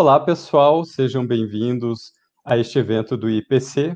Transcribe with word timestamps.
Olá, 0.00 0.18
pessoal, 0.18 0.82
sejam 0.82 1.26
bem-vindos 1.26 2.14
a 2.42 2.56
este 2.56 2.78
evento 2.78 3.18
do 3.18 3.28
IPC. 3.28 3.94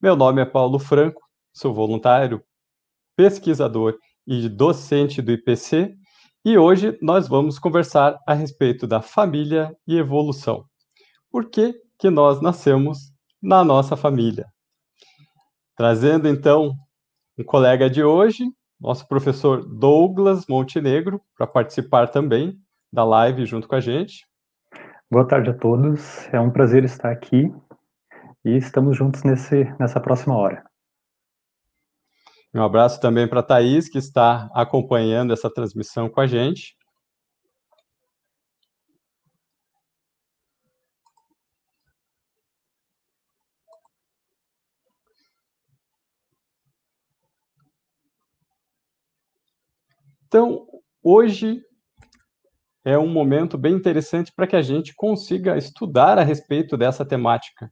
Meu 0.00 0.16
nome 0.16 0.40
é 0.40 0.46
Paulo 0.46 0.78
Franco, 0.78 1.20
sou 1.52 1.74
voluntário, 1.74 2.42
pesquisador 3.14 3.98
e 4.26 4.48
docente 4.48 5.20
do 5.20 5.30
IPC, 5.30 5.94
e 6.42 6.56
hoje 6.56 6.96
nós 7.02 7.28
vamos 7.28 7.58
conversar 7.58 8.18
a 8.26 8.32
respeito 8.32 8.86
da 8.86 9.02
família 9.02 9.76
e 9.86 9.98
evolução. 9.98 10.64
Por 11.30 11.50
que, 11.50 11.74
que 11.98 12.08
nós 12.08 12.40
nascemos 12.40 13.12
na 13.42 13.62
nossa 13.62 13.94
família? 13.94 14.46
Trazendo 15.76 16.28
então 16.28 16.72
um 17.38 17.44
colega 17.44 17.90
de 17.90 18.02
hoje, 18.02 18.42
nosso 18.80 19.06
professor 19.06 19.62
Douglas 19.68 20.46
Montenegro, 20.48 21.20
para 21.36 21.46
participar 21.46 22.06
também 22.06 22.58
da 22.90 23.04
live 23.04 23.44
junto 23.44 23.68
com 23.68 23.74
a 23.74 23.80
gente. 23.80 24.31
Boa 25.12 25.28
tarde 25.28 25.50
a 25.50 25.54
todos, 25.54 26.26
é 26.32 26.40
um 26.40 26.50
prazer 26.50 26.84
estar 26.84 27.12
aqui 27.12 27.52
e 28.42 28.56
estamos 28.56 28.96
juntos 28.96 29.22
nesse, 29.22 29.64
nessa 29.78 30.00
próxima 30.00 30.34
hora. 30.34 30.64
Um 32.54 32.62
abraço 32.62 32.98
também 32.98 33.28
para 33.28 33.40
a 33.40 33.42
Thaís, 33.42 33.90
que 33.90 33.98
está 33.98 34.48
acompanhando 34.54 35.34
essa 35.34 35.52
transmissão 35.52 36.08
com 36.08 36.18
a 36.18 36.26
gente. 36.26 36.74
Então, 50.26 50.66
hoje 51.02 51.62
é 52.84 52.98
um 52.98 53.06
momento 53.06 53.56
bem 53.56 53.74
interessante 53.74 54.32
para 54.34 54.46
que 54.46 54.56
a 54.56 54.62
gente 54.62 54.94
consiga 54.94 55.56
estudar 55.56 56.18
a 56.18 56.24
respeito 56.24 56.76
dessa 56.76 57.04
temática. 57.04 57.70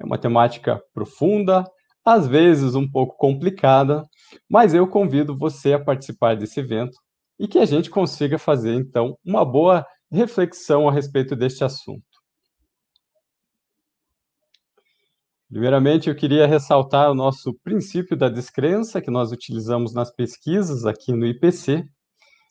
É 0.00 0.04
uma 0.04 0.18
temática 0.18 0.82
profunda, 0.94 1.64
às 2.04 2.26
vezes 2.26 2.74
um 2.74 2.90
pouco 2.90 3.16
complicada, 3.16 4.02
mas 4.48 4.72
eu 4.72 4.86
convido 4.86 5.36
você 5.36 5.74
a 5.74 5.82
participar 5.82 6.36
desse 6.36 6.60
evento 6.60 6.96
e 7.38 7.46
que 7.46 7.58
a 7.58 7.66
gente 7.66 7.90
consiga 7.90 8.38
fazer, 8.38 8.74
então, 8.74 9.18
uma 9.24 9.44
boa 9.44 9.86
reflexão 10.10 10.88
a 10.88 10.92
respeito 10.92 11.36
deste 11.36 11.62
assunto. 11.64 12.04
Primeiramente, 15.48 16.08
eu 16.08 16.16
queria 16.16 16.46
ressaltar 16.46 17.10
o 17.10 17.14
nosso 17.14 17.54
princípio 17.62 18.16
da 18.16 18.28
descrença 18.28 19.00
que 19.00 19.10
nós 19.10 19.32
utilizamos 19.32 19.92
nas 19.92 20.10
pesquisas 20.10 20.86
aqui 20.86 21.12
no 21.12 21.26
IPC. 21.26 21.84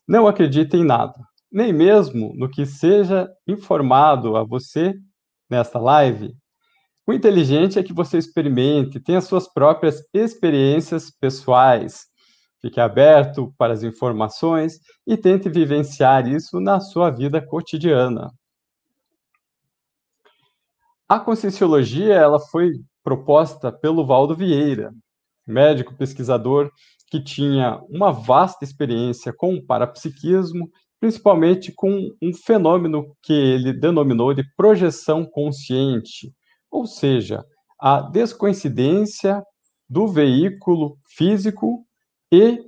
Não 0.07 0.27
acredite 0.27 0.77
em 0.77 0.85
nada 0.85 1.15
nem 1.55 1.71
mesmo 1.71 2.33
no 2.35 2.49
que 2.49 2.65
seja 2.65 3.31
informado 3.47 4.35
a 4.35 4.43
você 4.43 4.93
nesta 5.49 5.79
live. 5.79 6.35
O 7.07 7.13
inteligente 7.13 7.79
é 7.79 7.83
que 7.83 7.93
você 7.93 8.17
experimente, 8.17 8.99
tenha 8.99 9.21
suas 9.21 9.47
próprias 9.47 10.03
experiências 10.13 11.09
pessoais, 11.09 12.07
fique 12.61 12.77
aberto 12.77 13.53
para 13.57 13.71
as 13.71 13.83
informações 13.83 14.81
e 15.07 15.15
tente 15.15 15.47
vivenciar 15.47 16.27
isso 16.27 16.59
na 16.59 16.81
sua 16.81 17.09
vida 17.09 17.41
cotidiana. 17.41 18.29
A 21.07 21.21
conscienciologia 21.21 22.15
ela 22.15 22.39
foi 22.51 22.73
proposta 23.01 23.71
pelo 23.71 24.05
Valdo 24.05 24.35
Vieira, 24.35 24.93
médico 25.47 25.95
pesquisador 25.95 26.69
que 27.09 27.23
tinha 27.23 27.79
uma 27.87 28.11
vasta 28.11 28.65
experiência 28.65 29.31
com 29.31 29.65
parapsiquismo 29.65 30.69
principalmente 30.99 31.71
com 31.71 32.09
um 32.21 32.33
fenômeno 32.33 33.15
que 33.21 33.33
ele 33.33 33.73
denominou 33.73 34.33
de 34.33 34.43
projeção 34.55 35.25
consciente, 35.25 36.33
ou 36.71 36.85
seja, 36.85 37.43
a 37.79 38.01
descoincidência 38.01 39.43
do 39.89 40.07
veículo 40.07 40.97
físico 41.05 41.85
e 42.31 42.59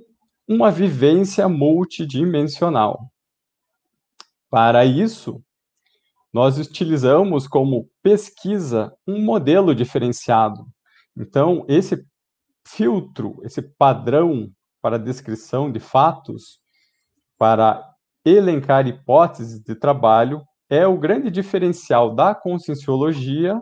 uma 0.46 0.70
vivência 0.70 1.48
multidimensional. 1.48 3.10
Para 4.50 4.84
isso, 4.84 5.42
nós 6.32 6.58
utilizamos 6.58 7.46
como 7.46 7.88
pesquisa 8.02 8.94
um 9.06 9.22
modelo 9.22 9.74
diferenciado. 9.74 10.66
Então, 11.16 11.64
esse 11.68 12.04
filtro, 12.66 13.40
esse 13.42 13.62
padrão 13.62 14.50
para 14.80 14.98
descrição 14.98 15.70
de 15.70 15.80
fatos, 15.80 16.60
para 17.36 17.87
elencar 18.28 18.86
hipóteses 18.86 19.60
de 19.60 19.74
trabalho 19.74 20.42
é 20.70 20.86
o 20.86 20.98
grande 20.98 21.30
diferencial 21.30 22.14
da 22.14 22.34
conscienciologia 22.34 23.60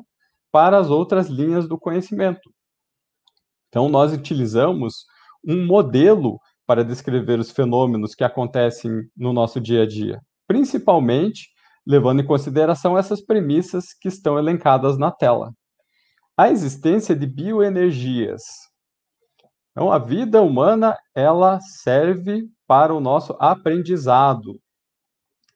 para 0.51 0.79
as 0.79 0.91
outras 0.91 1.29
linhas 1.29 1.69
do 1.69 1.79
conhecimento. 1.79 2.51
Então, 3.69 3.89
nós 3.89 4.13
utilizamos 4.13 5.05
um 5.47 5.67
modelo 5.67 6.39
para 6.67 6.85
descrever 6.85 7.39
os 7.39 7.51
fenômenos 7.51 8.15
que 8.15 8.25
acontecem 8.25 8.91
no 9.17 9.33
nosso 9.33 9.61
dia 9.61 9.83
a 9.83 9.87
dia, 9.87 10.21
principalmente 10.47 11.49
levando 11.87 12.21
em 12.21 12.27
consideração 12.27 12.99
essas 12.99 13.21
premissas 13.21 13.93
que 13.93 14.09
estão 14.09 14.39
elencadas 14.39 14.99
na 14.99 15.13
tela. 15.13 15.53
A 16.37 16.51
existência 16.51 17.15
de 17.15 17.27
bioenergias. 17.27 18.43
Então, 19.71 19.93
a 19.93 19.99
vida 19.99 20.43
humana, 20.43 20.99
ela 21.15 21.61
serve 21.61 22.49
para 22.67 22.95
o 22.95 23.01
nosso 23.01 23.37
aprendizado. 23.39 24.61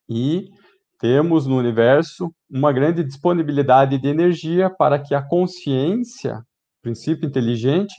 E 0.09 0.49
temos 0.99 1.47
no 1.47 1.57
universo 1.57 2.35
uma 2.49 2.73
grande 2.73 3.03
disponibilidade 3.03 3.99
de 3.99 4.09
energia 4.09 4.69
para 4.69 4.99
que 4.99 5.15
a 5.15 5.23
consciência, 5.23 6.43
princípio 6.83 7.27
inteligente, 7.27 7.95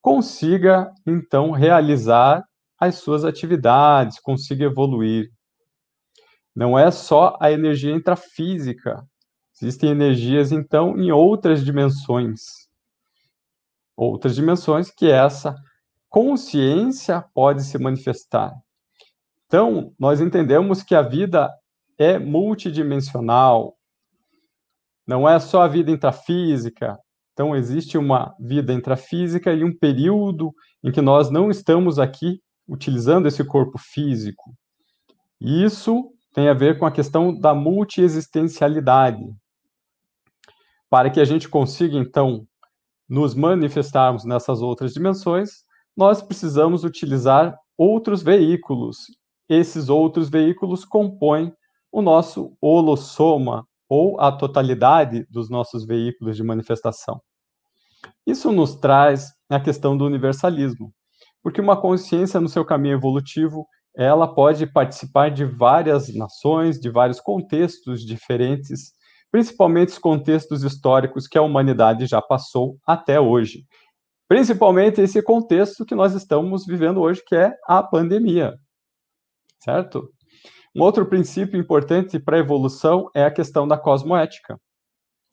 consiga 0.00 0.90
então 1.06 1.50
realizar 1.50 2.42
as 2.78 2.96
suas 2.96 3.24
atividades, 3.24 4.18
consiga 4.18 4.64
evoluir. 4.64 5.28
Não 6.56 6.78
é 6.78 6.90
só 6.90 7.36
a 7.40 7.52
energia 7.52 7.94
intrafísica, 7.94 9.04
existem 9.54 9.90
energias 9.90 10.50
então 10.50 10.98
em 10.98 11.12
outras 11.12 11.64
dimensões. 11.64 12.40
Outras 13.96 14.34
dimensões 14.34 14.90
que 14.90 15.10
essa 15.10 15.54
consciência 16.10 17.24
pode 17.32 17.62
se 17.62 17.78
manifestar. 17.78 18.52
Então, 19.46 19.94
nós 19.98 20.20
entendemos 20.20 20.82
que 20.82 20.94
a 20.94 21.02
vida 21.02 21.50
é 21.96 22.18
multidimensional, 22.18 23.76
não 25.06 25.28
é 25.28 25.38
só 25.38 25.62
a 25.62 25.68
vida 25.68 25.90
intrafísica. 25.90 26.98
Então, 27.32 27.56
existe 27.56 27.96
uma 27.96 28.34
vida 28.38 28.72
intrafísica 28.72 29.52
e 29.52 29.64
um 29.64 29.76
período 29.76 30.52
em 30.84 30.92
que 30.92 31.00
nós 31.00 31.30
não 31.30 31.50
estamos 31.50 31.98
aqui 31.98 32.40
utilizando 32.68 33.26
esse 33.26 33.42
corpo 33.44 33.78
físico. 33.78 34.52
Isso 35.40 36.12
tem 36.32 36.48
a 36.48 36.54
ver 36.54 36.78
com 36.78 36.86
a 36.86 36.92
questão 36.92 37.34
da 37.34 37.54
multiexistencialidade. 37.54 39.24
Para 40.88 41.10
que 41.10 41.20
a 41.20 41.24
gente 41.24 41.48
consiga, 41.48 41.96
então, 41.96 42.46
nos 43.08 43.34
manifestarmos 43.34 44.24
nessas 44.24 44.60
outras 44.60 44.92
dimensões, 44.92 45.64
nós 46.00 46.22
precisamos 46.22 46.82
utilizar 46.82 47.54
outros 47.76 48.22
veículos. 48.22 49.00
Esses 49.46 49.90
outros 49.90 50.30
veículos 50.30 50.82
compõem 50.82 51.52
o 51.92 52.00
nosso 52.00 52.56
holossoma, 52.58 53.66
ou 53.86 54.18
a 54.18 54.32
totalidade 54.32 55.26
dos 55.28 55.50
nossos 55.50 55.84
veículos 55.84 56.36
de 56.36 56.42
manifestação. 56.42 57.20
Isso 58.26 58.50
nos 58.50 58.76
traz 58.76 59.30
a 59.50 59.60
questão 59.60 59.94
do 59.94 60.06
universalismo, 60.06 60.90
porque 61.42 61.60
uma 61.60 61.78
consciência 61.78 62.40
no 62.40 62.48
seu 62.48 62.64
caminho 62.64 62.94
evolutivo, 62.94 63.66
ela 63.94 64.26
pode 64.26 64.66
participar 64.72 65.30
de 65.30 65.44
várias 65.44 66.14
nações, 66.14 66.80
de 66.80 66.88
vários 66.88 67.20
contextos 67.20 68.06
diferentes, 68.06 68.92
principalmente 69.30 69.88
os 69.88 69.98
contextos 69.98 70.62
históricos 70.62 71.26
que 71.28 71.36
a 71.36 71.42
humanidade 71.42 72.06
já 72.06 72.22
passou 72.22 72.78
até 72.86 73.20
hoje 73.20 73.66
principalmente 74.30 75.00
esse 75.00 75.20
contexto 75.20 75.84
que 75.84 75.92
nós 75.92 76.14
estamos 76.14 76.64
vivendo 76.64 77.00
hoje, 77.00 77.20
que 77.26 77.34
é 77.34 77.52
a 77.66 77.82
pandemia, 77.82 78.56
certo? 79.58 80.08
Um 80.72 80.82
outro 80.82 81.04
princípio 81.04 81.58
importante 81.58 82.16
para 82.16 82.36
a 82.36 82.38
evolução 82.38 83.10
é 83.12 83.24
a 83.24 83.30
questão 83.32 83.66
da 83.66 83.76
cosmoética, 83.76 84.56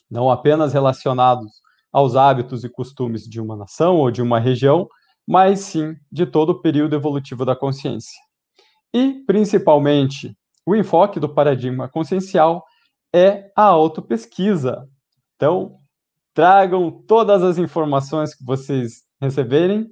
não 0.09 0.31
apenas 0.31 0.73
relacionados 0.73 1.61
aos 1.93 2.15
hábitos 2.15 2.63
e 2.63 2.69
costumes 2.69 3.29
de 3.29 3.39
uma 3.39 3.55
nação 3.55 3.97
ou 3.97 4.09
de 4.09 4.19
uma 4.19 4.39
região, 4.39 4.87
mas 5.27 5.59
sim 5.59 5.95
de 6.11 6.25
todo 6.25 6.49
o 6.49 6.61
período 6.63 6.95
evolutivo 6.95 7.45
da 7.45 7.55
consciência. 7.55 8.19
E, 8.91 9.23
principalmente, 9.27 10.35
o 10.65 10.75
enfoque 10.75 11.19
do 11.19 11.29
paradigma 11.29 11.87
consciencial 11.87 12.65
é 13.13 13.51
a 13.55 13.61
autopesquisa. 13.61 14.89
Então, 15.35 15.77
Tragam 16.37 16.91
todas 16.91 17.41
as 17.41 17.57
informações 17.57 18.35
que 18.35 18.45
vocês 18.45 19.01
receberem 19.19 19.87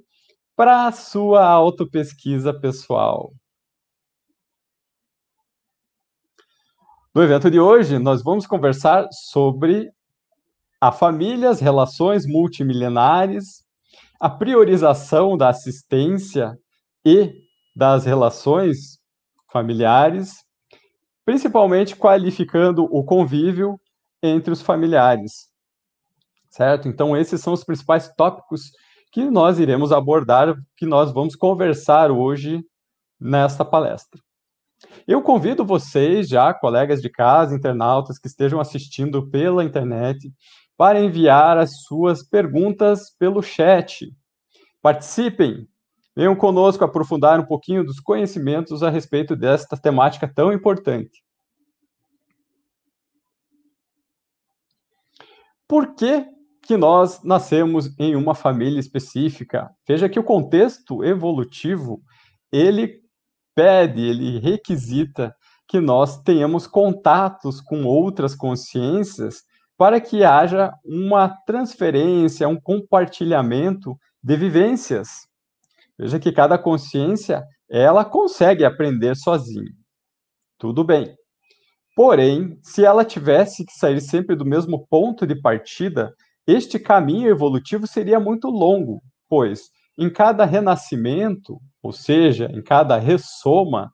para 0.54 0.86
a 0.86 0.92
sua 0.92 1.44
autopesquisa 1.44 2.54
pessoal. 2.54 3.32
No 7.12 7.20
evento 7.20 7.50
de 7.50 7.58
hoje, 7.58 7.98
nós 7.98 8.22
vamos 8.22 8.46
conversar 8.46 9.08
sobre 9.10 9.90
a 10.80 10.92
família, 10.92 11.50
as 11.50 11.58
relações 11.58 12.24
multimilenares, 12.24 13.64
a 14.20 14.30
priorização 14.30 15.36
da 15.36 15.48
assistência 15.48 16.56
e 17.04 17.34
das 17.74 18.04
relações 18.04 19.00
familiares, 19.50 20.44
principalmente 21.24 21.96
qualificando 21.96 22.84
o 22.84 23.04
convívio 23.04 23.80
entre 24.22 24.52
os 24.52 24.62
familiares. 24.62 25.55
Certo? 26.56 26.88
Então, 26.88 27.14
esses 27.14 27.42
são 27.42 27.52
os 27.52 27.62
principais 27.62 28.08
tópicos 28.16 28.70
que 29.12 29.28
nós 29.28 29.58
iremos 29.58 29.92
abordar, 29.92 30.56
que 30.74 30.86
nós 30.86 31.12
vamos 31.12 31.36
conversar 31.36 32.10
hoje 32.10 32.64
nesta 33.20 33.62
palestra. 33.62 34.18
Eu 35.06 35.20
convido 35.20 35.66
vocês, 35.66 36.26
já, 36.26 36.54
colegas 36.54 37.02
de 37.02 37.10
casa, 37.10 37.54
internautas 37.54 38.18
que 38.18 38.26
estejam 38.26 38.58
assistindo 38.58 39.28
pela 39.28 39.64
internet, 39.64 40.32
para 40.78 40.98
enviar 40.98 41.58
as 41.58 41.82
suas 41.82 42.26
perguntas 42.26 43.14
pelo 43.18 43.42
chat. 43.42 44.10
Participem, 44.80 45.68
venham 46.16 46.34
conosco 46.34 46.82
aprofundar 46.82 47.38
um 47.38 47.44
pouquinho 47.44 47.84
dos 47.84 48.00
conhecimentos 48.00 48.82
a 48.82 48.88
respeito 48.88 49.36
desta 49.36 49.76
temática 49.76 50.26
tão 50.26 50.50
importante. 50.50 51.22
Por 55.68 55.94
que, 55.94 56.34
que 56.66 56.76
nós 56.76 57.22
nascemos 57.22 57.88
em 57.98 58.16
uma 58.16 58.34
família 58.34 58.80
específica? 58.80 59.70
Veja 59.86 60.08
que 60.08 60.18
o 60.18 60.24
contexto 60.24 61.04
evolutivo, 61.04 62.02
ele 62.52 63.00
pede, 63.54 64.02
ele 64.02 64.38
requisita 64.38 65.34
que 65.68 65.80
nós 65.80 66.20
tenhamos 66.22 66.66
contatos 66.66 67.60
com 67.60 67.84
outras 67.84 68.34
consciências 68.34 69.42
para 69.76 70.00
que 70.00 70.24
haja 70.24 70.72
uma 70.84 71.28
transferência, 71.46 72.48
um 72.48 72.60
compartilhamento 72.60 73.96
de 74.22 74.36
vivências. 74.36 75.08
Veja 75.98 76.18
que 76.18 76.32
cada 76.32 76.58
consciência, 76.58 77.44
ela 77.68 78.04
consegue 78.04 78.64
aprender 78.64 79.16
sozinha. 79.16 79.72
Tudo 80.58 80.84
bem. 80.84 81.14
Porém, 81.94 82.58
se 82.62 82.84
ela 82.84 83.04
tivesse 83.04 83.64
que 83.64 83.72
sair 83.72 84.00
sempre 84.00 84.36
do 84.36 84.44
mesmo 84.44 84.86
ponto 84.86 85.26
de 85.26 85.34
partida, 85.40 86.14
este 86.46 86.78
caminho 86.78 87.28
evolutivo 87.28 87.86
seria 87.86 88.20
muito 88.20 88.48
longo, 88.48 89.02
pois 89.28 89.70
em 89.98 90.10
cada 90.10 90.44
renascimento, 90.44 91.58
ou 91.82 91.92
seja, 91.92 92.50
em 92.52 92.62
cada 92.62 92.98
ressoma, 92.98 93.92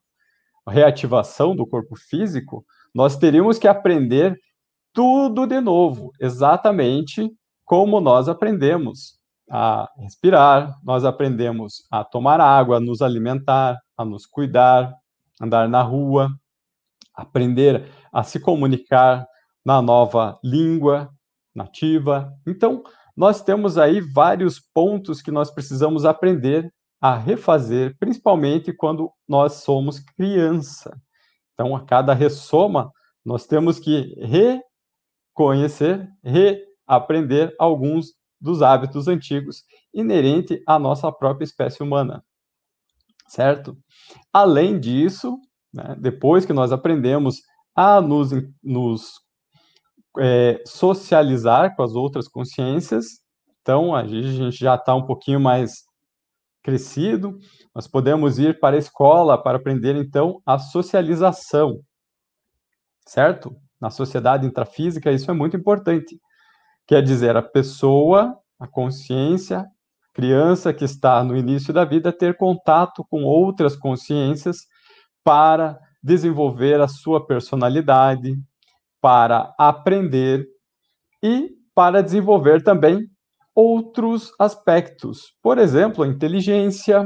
reativação 0.69 1.55
do 1.57 1.67
corpo 1.67 1.97
físico, 1.97 2.65
nós 2.95 3.17
teríamos 3.17 3.59
que 3.59 3.69
aprender 3.69 4.37
tudo 4.93 5.47
de 5.47 5.61
novo, 5.61 6.13
exatamente 6.21 7.31
como 7.65 8.01
nós 8.01 8.29
aprendemos 8.29 9.19
a 9.51 9.89
respirar, 9.99 10.79
nós 10.85 11.05
aprendemos 11.05 11.87
a 11.91 12.05
tomar 12.05 12.41
água, 12.41 12.77
a 12.77 12.81
nos 12.81 13.01
alimentar, 13.01 13.79
a 13.97 14.05
nos 14.05 14.27
cuidar, 14.27 14.93
andar 15.41 15.69
na 15.69 15.83
rua, 15.83 16.29
aprender 17.15 17.89
a 18.13 18.23
se 18.23 18.41
comunicar 18.41 19.27
na 19.65 19.81
nova 19.81 20.39
língua 20.43 21.11
nativa. 21.55 22.33
Então, 22.47 22.83
nós 23.17 23.43
temos 23.43 23.77
aí 23.77 24.01
vários 24.01 24.59
pontos 24.59 25.21
que 25.21 25.31
nós 25.31 25.51
precisamos 25.51 26.05
aprender 26.05 26.73
a 27.01 27.17
refazer, 27.17 27.97
principalmente 27.99 28.73
quando 28.73 29.11
nós 29.29 29.55
somos 29.55 29.99
criança. 29.99 30.97
Então, 31.53 31.75
a 31.75 31.85
cada 31.85 32.15
ressoma, 32.15 32.91
nós 33.25 33.47
temos 33.47 33.79
que 33.79 34.15
reconhecer, 35.35 36.09
reaprender 36.23 37.55
alguns 37.59 38.15
dos 38.41 38.63
hábitos 38.63 39.07
antigos 39.09 39.65
inerentes 39.95 40.61
à 40.67 40.79
nossa 40.79 41.11
própria 41.13 41.45
espécie 41.45 41.83
humana. 41.83 42.25
Certo? 43.29 43.77
Além 44.33 44.79
disso, 44.79 45.39
né, 45.73 45.97
depois 45.99 46.45
que 46.45 46.53
nós 46.53 46.73
aprendemos 46.73 47.41
a 47.75 48.01
nos, 48.01 48.31
nos 48.63 49.21
é, 50.19 50.63
socializar 50.67 51.75
com 51.75 51.83
as 51.83 51.95
outras 51.95 52.29
consciências. 52.29 53.21
Então, 53.61 53.95
a 53.95 54.07
gente 54.07 54.51
já 54.53 54.75
está 54.75 54.95
um 54.95 55.07
pouquinho 55.07 55.41
mais 55.41 55.85
crescido, 56.63 57.39
nós 57.75 57.89
podemos 57.89 58.39
ir 58.39 58.61
para 58.61 58.77
a 58.77 58.79
escola 58.79 59.43
para 59.43 59.59
aprender, 59.59 59.97
então, 59.97 60.41
a 60.47 60.59
socialização, 60.59 61.81
certo? 63.07 63.55
Na 63.81 63.91
sociedade 63.91 64.47
intrafísica, 64.47 65.11
isso 65.11 65.31
é 65.31 65.35
muito 65.35 65.57
importante. 65.57 66.21
Quer 66.87 67.03
dizer, 67.03 67.37
a 67.37 67.43
pessoa, 67.43 68.39
a 68.61 68.67
consciência, 68.67 69.67
criança 70.13 70.73
que 70.73 70.85
está 70.85 71.25
no 71.25 71.37
início 71.37 71.73
da 71.73 71.85
vida, 71.85 72.13
ter 72.13 72.37
contato 72.37 73.05
com 73.11 73.25
outras 73.25 73.75
consciências 73.75 74.59
para 75.25 75.79
desenvolver 76.03 76.81
a 76.81 76.89
sua 76.89 77.25
personalidade, 77.25 78.37
para 79.03 79.53
aprender 79.59 80.47
e 81.23 81.51
para 81.75 82.03
desenvolver 82.03 82.63
também 82.63 83.07
outros 83.55 84.33
aspectos. 84.39 85.35
Por 85.43 85.59
exemplo, 85.59 86.05
a 86.05 86.09
inteligência, 86.09 87.05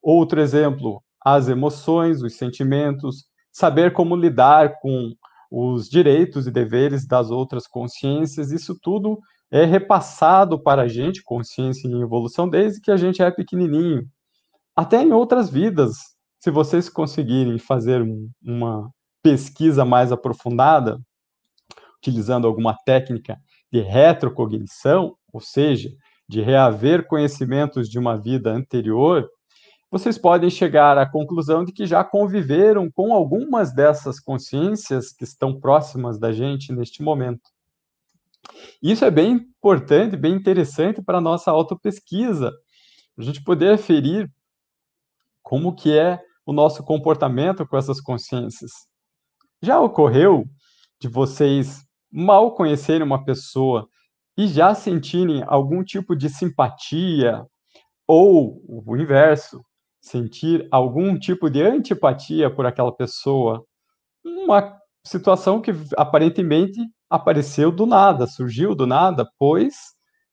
outro 0.00 0.40
exemplo, 0.40 1.02
as 1.24 1.48
emoções, 1.48 2.22
os 2.22 2.36
sentimentos, 2.36 3.24
saber 3.50 3.92
como 3.92 4.16
lidar 4.16 4.78
com 4.80 5.12
os 5.50 5.88
direitos 5.88 6.46
e 6.46 6.50
deveres 6.50 7.06
das 7.06 7.30
outras 7.30 7.66
consciências, 7.66 8.52
isso 8.52 8.78
tudo 8.80 9.18
é 9.50 9.64
repassado 9.64 10.62
para 10.62 10.82
a 10.82 10.88
gente, 10.88 11.22
consciência 11.22 11.86
em 11.86 12.00
evolução, 12.00 12.48
desde 12.48 12.80
que 12.80 12.90
a 12.90 12.96
gente 12.96 13.20
é 13.20 13.30
pequenininho. 13.30 14.08
Até 14.74 15.02
em 15.02 15.12
outras 15.12 15.50
vidas, 15.50 15.92
se 16.40 16.50
vocês 16.50 16.88
conseguirem 16.88 17.58
fazer 17.58 18.02
uma 18.42 18.88
pesquisa 19.22 19.84
mais 19.84 20.12
aprofundada, 20.12 21.00
utilizando 21.98 22.46
alguma 22.46 22.76
técnica 22.84 23.38
de 23.72 23.80
retrocognição, 23.80 25.16
ou 25.32 25.40
seja, 25.40 25.90
de 26.28 26.40
reaver 26.40 27.06
conhecimentos 27.06 27.88
de 27.88 27.98
uma 27.98 28.16
vida 28.16 28.50
anterior, 28.50 29.28
vocês 29.90 30.16
podem 30.16 30.48
chegar 30.48 30.96
à 30.96 31.06
conclusão 31.06 31.64
de 31.64 31.72
que 31.72 31.84
já 31.84 32.02
conviveram 32.02 32.90
com 32.90 33.14
algumas 33.14 33.74
dessas 33.74 34.18
consciências 34.18 35.12
que 35.12 35.24
estão 35.24 35.60
próximas 35.60 36.18
da 36.18 36.32
gente 36.32 36.72
neste 36.72 37.02
momento. 37.02 37.50
Isso 38.82 39.04
é 39.04 39.10
bem 39.10 39.32
importante, 39.32 40.16
bem 40.16 40.34
interessante 40.34 41.02
para 41.02 41.18
a 41.18 41.20
nossa 41.20 41.50
autopesquisa, 41.50 42.50
a 43.18 43.22
gente 43.22 43.44
poder 43.44 43.74
aferir 43.74 44.30
como 45.42 45.74
que 45.74 45.92
é 45.96 46.18
o 46.46 46.52
nosso 46.52 46.82
comportamento 46.82 47.66
com 47.66 47.76
essas 47.76 48.00
consciências. 48.00 48.70
Já 49.62 49.80
ocorreu 49.80 50.44
de 51.00 51.08
vocês 51.08 51.84
mal 52.10 52.54
conhecerem 52.54 53.02
uma 53.02 53.24
pessoa 53.24 53.88
e 54.36 54.46
já 54.48 54.74
sentirem 54.74 55.44
algum 55.46 55.84
tipo 55.84 56.16
de 56.16 56.28
simpatia 56.28 57.46
ou 58.06 58.60
o 58.66 58.96
inverso, 58.96 59.60
sentir 60.00 60.66
algum 60.70 61.16
tipo 61.18 61.48
de 61.48 61.62
antipatia 61.62 62.50
por 62.50 62.66
aquela 62.66 62.94
pessoa, 62.94 63.64
uma 64.24 64.76
situação 65.06 65.60
que 65.60 65.70
aparentemente 65.96 66.80
apareceu 67.08 67.70
do 67.70 67.86
nada, 67.86 68.26
surgiu 68.26 68.74
do 68.74 68.86
nada, 68.86 69.28
pois 69.38 69.74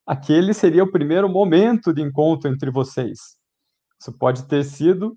aquele 0.06 0.54
seria 0.54 0.84
o 0.84 0.92
primeiro 0.92 1.30
momento 1.30 1.94
de 1.94 2.02
encontro 2.02 2.50
entre 2.50 2.72
vocês. 2.72 3.20
Isso 4.02 4.18
pode 4.18 4.48
ter 4.48 4.64
sido 4.64 5.16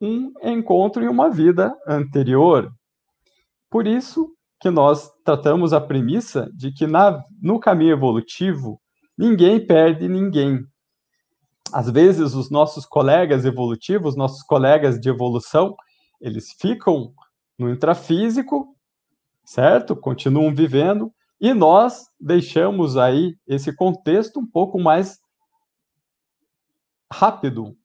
um 0.00 0.32
encontro 0.42 1.02
em 1.02 1.08
uma 1.08 1.30
vida 1.30 1.74
anterior. 1.86 2.72
Por 3.74 3.88
isso 3.88 4.32
que 4.60 4.70
nós 4.70 5.10
tratamos 5.24 5.72
a 5.72 5.80
premissa 5.80 6.48
de 6.54 6.70
que 6.70 6.86
na, 6.86 7.20
no 7.42 7.58
caminho 7.58 7.90
evolutivo 7.90 8.80
ninguém 9.18 9.66
perde 9.66 10.06
ninguém. 10.06 10.64
Às 11.72 11.90
vezes 11.90 12.34
os 12.34 12.52
nossos 12.52 12.86
colegas 12.86 13.44
evolutivos, 13.44 14.14
nossos 14.14 14.44
colegas 14.44 15.00
de 15.00 15.08
evolução, 15.08 15.74
eles 16.20 16.52
ficam 16.52 17.12
no 17.58 17.68
intrafísico, 17.68 18.76
certo? 19.44 19.96
Continuam 19.96 20.54
vivendo 20.54 21.12
e 21.40 21.52
nós 21.52 22.04
deixamos 22.20 22.96
aí 22.96 23.36
esse 23.44 23.74
contexto 23.74 24.38
um 24.38 24.46
pouco 24.46 24.78
mais 24.78 25.18
rápido, 27.12 27.76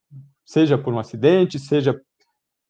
seja 0.46 0.78
por 0.78 0.94
um 0.94 1.00
acidente, 1.00 1.58
seja 1.58 2.00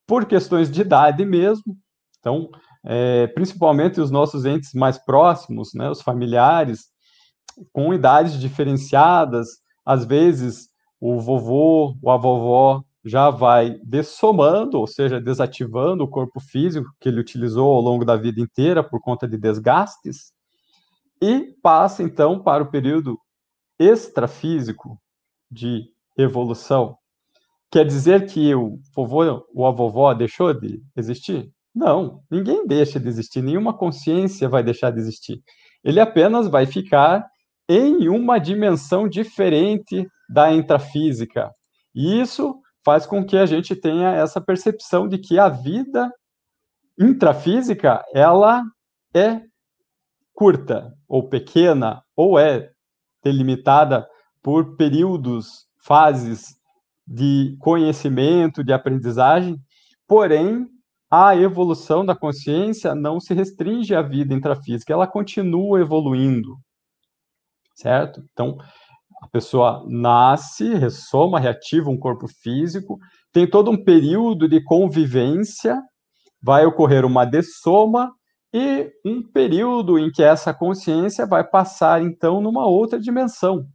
por 0.06 0.24
questões 0.24 0.70
de 0.70 0.80
idade 0.80 1.22
mesmo. 1.26 1.76
Então, 2.18 2.50
é, 2.84 3.26
principalmente 3.28 4.00
os 4.00 4.10
nossos 4.10 4.44
entes 4.44 4.72
mais 4.74 4.98
próximos, 4.98 5.74
né, 5.74 5.90
os 5.90 6.02
familiares, 6.02 6.86
com 7.72 7.92
idades 7.92 8.38
diferenciadas, 8.38 9.48
às 9.84 10.04
vezes 10.04 10.68
o 11.00 11.18
vovô 11.20 11.96
a 12.06 12.16
vovó 12.16 12.82
já 13.04 13.30
vai 13.30 13.78
dessomando, 13.82 14.78
ou 14.78 14.86
seja, 14.86 15.20
desativando 15.20 16.04
o 16.04 16.08
corpo 16.08 16.38
físico 16.38 16.90
que 17.00 17.08
ele 17.08 17.20
utilizou 17.20 17.74
ao 17.74 17.80
longo 17.80 18.04
da 18.04 18.16
vida 18.16 18.40
inteira 18.40 18.84
por 18.84 19.00
conta 19.00 19.26
de 19.26 19.38
desgastes, 19.38 20.32
e 21.20 21.54
passa 21.62 22.02
então 22.02 22.42
para 22.42 22.62
o 22.62 22.70
período 22.70 23.18
extrafísico 23.78 25.00
de 25.50 25.90
evolução. 26.16 26.96
Quer 27.70 27.86
dizer 27.86 28.26
que 28.26 28.54
o 28.54 28.78
vovô 28.94 29.46
ou 29.54 29.66
a 29.66 29.70
vovó 29.70 30.12
deixou 30.12 30.52
de 30.52 30.82
existir? 30.96 31.50
Não, 31.74 32.22
ninguém 32.30 32.66
deixa 32.66 32.98
de 32.98 33.08
existir, 33.08 33.42
nenhuma 33.42 33.76
consciência 33.76 34.48
vai 34.48 34.62
deixar 34.62 34.90
de 34.90 34.98
existir. 34.98 35.40
Ele 35.84 36.00
apenas 36.00 36.48
vai 36.48 36.66
ficar 36.66 37.24
em 37.68 38.08
uma 38.08 38.38
dimensão 38.38 39.08
diferente 39.08 40.06
da 40.28 40.52
intrafísica. 40.52 41.50
E 41.94 42.20
isso 42.20 42.60
faz 42.84 43.06
com 43.06 43.24
que 43.24 43.36
a 43.36 43.46
gente 43.46 43.76
tenha 43.76 44.10
essa 44.10 44.40
percepção 44.40 45.06
de 45.06 45.18
que 45.18 45.38
a 45.38 45.48
vida 45.48 46.10
intrafísica, 46.98 48.04
ela 48.12 48.62
é 49.14 49.40
curta 50.34 50.92
ou 51.08 51.28
pequena 51.28 52.02
ou 52.16 52.38
é 52.38 52.70
delimitada 53.22 54.08
por 54.42 54.76
períodos, 54.76 55.66
fases 55.84 56.56
de 57.06 57.56
conhecimento, 57.60 58.64
de 58.64 58.72
aprendizagem, 58.72 59.56
porém 60.06 60.66
a 61.10 61.34
evolução 61.34 62.06
da 62.06 62.14
consciência 62.14 62.94
não 62.94 63.18
se 63.18 63.34
restringe 63.34 63.94
à 63.94 64.00
vida 64.00 64.32
intrafísica, 64.32 64.92
ela 64.92 65.08
continua 65.08 65.80
evoluindo, 65.80 66.56
certo? 67.74 68.22
Então, 68.32 68.56
a 69.20 69.28
pessoa 69.28 69.84
nasce, 69.88 70.74
ressoma, 70.74 71.40
reativa 71.40 71.90
um 71.90 71.98
corpo 71.98 72.28
físico, 72.28 72.98
tem 73.32 73.48
todo 73.48 73.70
um 73.70 73.82
período 73.82 74.48
de 74.48 74.62
convivência, 74.62 75.82
vai 76.40 76.64
ocorrer 76.64 77.04
uma 77.04 77.24
dessoma 77.24 78.12
e 78.52 78.90
um 79.04 79.22
período 79.22 79.98
em 79.98 80.10
que 80.10 80.22
essa 80.22 80.54
consciência 80.54 81.26
vai 81.26 81.44
passar, 81.44 82.02
então, 82.02 82.40
numa 82.40 82.66
outra 82.66 82.98
dimensão. 83.00 83.66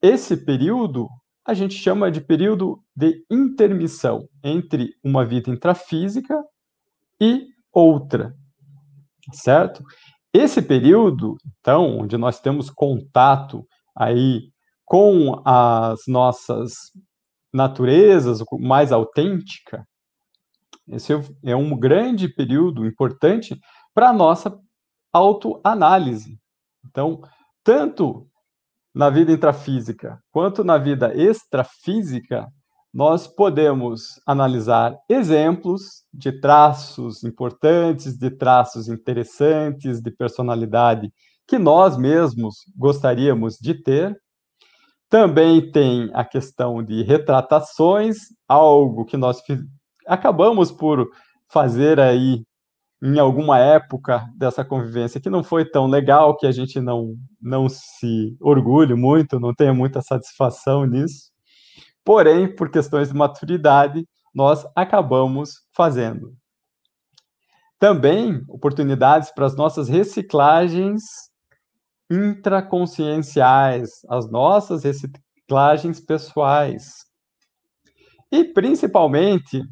Esse 0.00 0.36
período 0.36 1.08
a 1.44 1.54
gente 1.54 1.74
chama 1.74 2.10
de 2.10 2.20
período 2.20 2.80
de 2.94 3.24
intermissão 3.28 4.28
entre 4.44 4.94
uma 5.04 5.24
vida 5.24 5.50
intrafísica 5.50 6.40
e 7.22 7.46
outra, 7.72 8.34
certo? 9.32 9.84
Esse 10.34 10.60
período, 10.60 11.36
então, 11.60 12.00
onde 12.00 12.16
nós 12.16 12.40
temos 12.40 12.68
contato 12.68 13.64
aí 13.96 14.50
com 14.84 15.40
as 15.44 16.00
nossas 16.08 16.72
naturezas 17.52 18.42
mais 18.58 18.90
autêntica, 18.90 19.86
esse 20.88 21.12
é 21.44 21.54
um 21.54 21.78
grande 21.78 22.28
período 22.28 22.84
importante 22.84 23.56
para 23.94 24.08
a 24.08 24.12
nossa 24.12 24.58
autoanálise. 25.12 26.36
Então, 26.84 27.22
tanto 27.62 28.26
na 28.92 29.08
vida 29.08 29.30
intrafísica 29.30 30.18
quanto 30.32 30.64
na 30.64 30.76
vida 30.76 31.14
extrafísica, 31.14 32.48
nós 32.92 33.26
podemos 33.26 34.20
analisar 34.26 34.98
exemplos 35.08 36.04
de 36.12 36.40
traços 36.40 37.24
importantes, 37.24 38.18
de 38.18 38.30
traços 38.30 38.88
interessantes, 38.88 40.00
de 40.00 40.10
personalidade 40.10 41.10
que 41.46 41.58
nós 41.58 41.96
mesmos 41.96 42.56
gostaríamos 42.76 43.56
de 43.58 43.74
ter. 43.74 44.16
Também 45.08 45.70
tem 45.70 46.10
a 46.12 46.24
questão 46.24 46.82
de 46.82 47.02
retratações, 47.02 48.18
algo 48.46 49.04
que 49.04 49.16
nós 49.16 49.42
acabamos 50.06 50.70
por 50.70 51.08
fazer 51.50 51.98
aí 51.98 52.44
em 53.02 53.18
alguma 53.18 53.58
época 53.58 54.24
dessa 54.36 54.64
convivência 54.64 55.20
que 55.20 55.28
não 55.28 55.42
foi 55.42 55.64
tão 55.64 55.86
legal, 55.86 56.36
que 56.36 56.46
a 56.46 56.52
gente 56.52 56.80
não, 56.80 57.16
não 57.40 57.68
se 57.68 58.36
orgulhe 58.40 58.94
muito, 58.94 59.40
não 59.40 59.52
tenha 59.52 59.74
muita 59.74 60.00
satisfação 60.00 60.86
nisso. 60.86 61.31
Porém, 62.04 62.54
por 62.54 62.70
questões 62.70 63.08
de 63.08 63.14
maturidade, 63.14 64.06
nós 64.34 64.66
acabamos 64.74 65.62
fazendo. 65.74 66.34
Também 67.78 68.42
oportunidades 68.48 69.30
para 69.32 69.46
as 69.46 69.56
nossas 69.56 69.88
reciclagens 69.88 71.02
intraconscienciais, 72.10 73.90
as 74.08 74.30
nossas 74.30 74.84
reciclagens 74.84 76.00
pessoais. 76.00 77.04
E, 78.30 78.44
principalmente, 78.44 79.62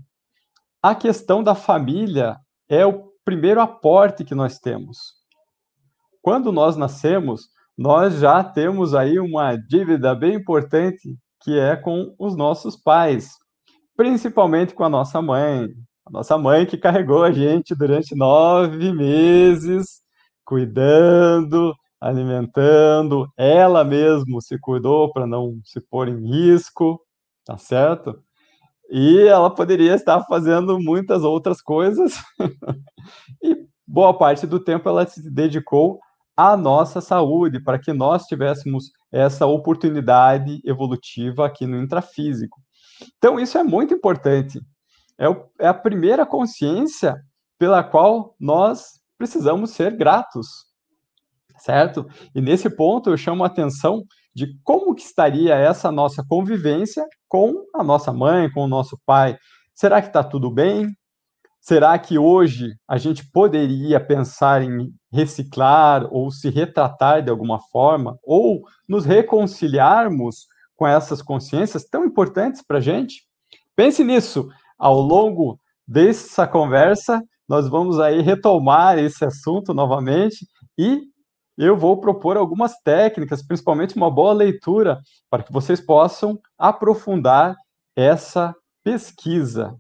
a 0.82 0.94
questão 0.94 1.42
da 1.42 1.54
família 1.54 2.36
é 2.68 2.84
o 2.84 3.12
primeiro 3.24 3.60
aporte 3.60 4.24
que 4.24 4.34
nós 4.34 4.58
temos. 4.58 4.98
Quando 6.22 6.52
nós 6.52 6.76
nascemos, 6.76 7.48
nós 7.76 8.18
já 8.18 8.42
temos 8.42 8.94
aí 8.94 9.18
uma 9.18 9.56
dívida 9.56 10.14
bem 10.14 10.34
importante 10.34 11.16
que 11.40 11.58
é 11.58 11.76
com 11.76 12.14
os 12.18 12.36
nossos 12.36 12.76
pais, 12.76 13.30
principalmente 13.96 14.74
com 14.74 14.84
a 14.84 14.88
nossa 14.88 15.20
mãe. 15.20 15.68
A 16.06 16.10
nossa 16.10 16.36
mãe 16.36 16.66
que 16.66 16.76
carregou 16.76 17.22
a 17.22 17.30
gente 17.30 17.74
durante 17.74 18.14
nove 18.14 18.92
meses, 18.92 20.00
cuidando, 20.44 21.74
alimentando, 22.00 23.30
ela 23.36 23.84
mesmo 23.84 24.40
se 24.40 24.58
cuidou 24.58 25.12
para 25.12 25.26
não 25.26 25.60
se 25.64 25.80
pôr 25.80 26.08
em 26.08 26.26
risco, 26.26 27.00
tá 27.44 27.58
certo? 27.58 28.18
E 28.90 29.20
ela 29.20 29.50
poderia 29.50 29.94
estar 29.94 30.24
fazendo 30.24 30.80
muitas 30.80 31.22
outras 31.22 31.62
coisas, 31.62 32.14
e 33.42 33.56
boa 33.86 34.16
parte 34.16 34.46
do 34.46 34.58
tempo 34.58 34.88
ela 34.88 35.06
se 35.06 35.30
dedicou 35.30 36.00
à 36.40 36.56
nossa 36.56 37.02
saúde, 37.02 37.62
para 37.62 37.78
que 37.78 37.92
nós 37.92 38.24
tivéssemos 38.24 38.90
essa 39.12 39.44
oportunidade 39.44 40.62
evolutiva 40.64 41.44
aqui 41.44 41.66
no 41.66 41.76
intrafísico. 41.76 42.58
Então, 43.18 43.38
isso 43.38 43.58
é 43.58 43.62
muito 43.62 43.92
importante. 43.92 44.58
É, 45.18 45.28
o, 45.28 45.44
é 45.58 45.68
a 45.68 45.74
primeira 45.74 46.24
consciência 46.24 47.16
pela 47.58 47.84
qual 47.84 48.34
nós 48.40 49.00
precisamos 49.18 49.72
ser 49.72 49.94
gratos, 49.94 50.46
certo? 51.58 52.06
E 52.34 52.40
nesse 52.40 52.74
ponto 52.74 53.10
eu 53.10 53.18
chamo 53.18 53.44
a 53.44 53.48
atenção 53.48 54.02
de 54.34 54.58
como 54.64 54.94
que 54.94 55.02
estaria 55.02 55.54
essa 55.54 55.92
nossa 55.92 56.24
convivência 56.26 57.04
com 57.28 57.66
a 57.74 57.84
nossa 57.84 58.14
mãe, 58.14 58.50
com 58.50 58.64
o 58.64 58.68
nosso 58.68 58.98
pai. 59.04 59.36
Será 59.74 60.00
que 60.00 60.08
está 60.08 60.24
tudo 60.24 60.50
bem? 60.50 60.88
Será 61.60 61.98
que 61.98 62.18
hoje 62.18 62.74
a 62.88 62.96
gente 62.96 63.30
poderia 63.30 64.00
pensar 64.00 64.62
em 64.62 64.90
reciclar 65.12 66.08
ou 66.10 66.30
se 66.30 66.48
retratar 66.48 67.22
de 67.22 67.30
alguma 67.30 67.60
forma, 67.70 68.18
ou 68.22 68.62
nos 68.88 69.04
reconciliarmos 69.04 70.46
com 70.74 70.86
essas 70.86 71.20
consciências 71.20 71.84
tão 71.84 72.04
importantes 72.04 72.62
para 72.66 72.78
a 72.78 72.80
gente? 72.80 73.22
Pense 73.76 74.02
nisso. 74.02 74.48
Ao 74.78 74.98
longo 74.98 75.60
dessa 75.86 76.46
conversa, 76.46 77.22
nós 77.46 77.68
vamos 77.68 78.00
aí 78.00 78.22
retomar 78.22 78.98
esse 78.98 79.24
assunto 79.24 79.74
novamente 79.74 80.46
e 80.78 81.02
eu 81.58 81.76
vou 81.76 82.00
propor 82.00 82.38
algumas 82.38 82.74
técnicas, 82.82 83.46
principalmente 83.46 83.96
uma 83.96 84.10
boa 84.10 84.32
leitura, 84.32 84.98
para 85.28 85.42
que 85.42 85.52
vocês 85.52 85.78
possam 85.78 86.38
aprofundar 86.58 87.54
essa 87.94 88.54
pesquisa. 88.82 89.76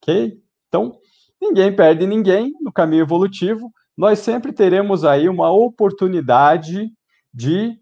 Ok? 0.00 0.41
Então, 0.72 0.98
ninguém 1.38 1.76
perde 1.76 2.06
ninguém 2.06 2.54
no 2.62 2.72
caminho 2.72 3.02
evolutivo. 3.02 3.70
Nós 3.94 4.20
sempre 4.20 4.54
teremos 4.54 5.04
aí 5.04 5.28
uma 5.28 5.52
oportunidade 5.52 6.90
de 7.32 7.78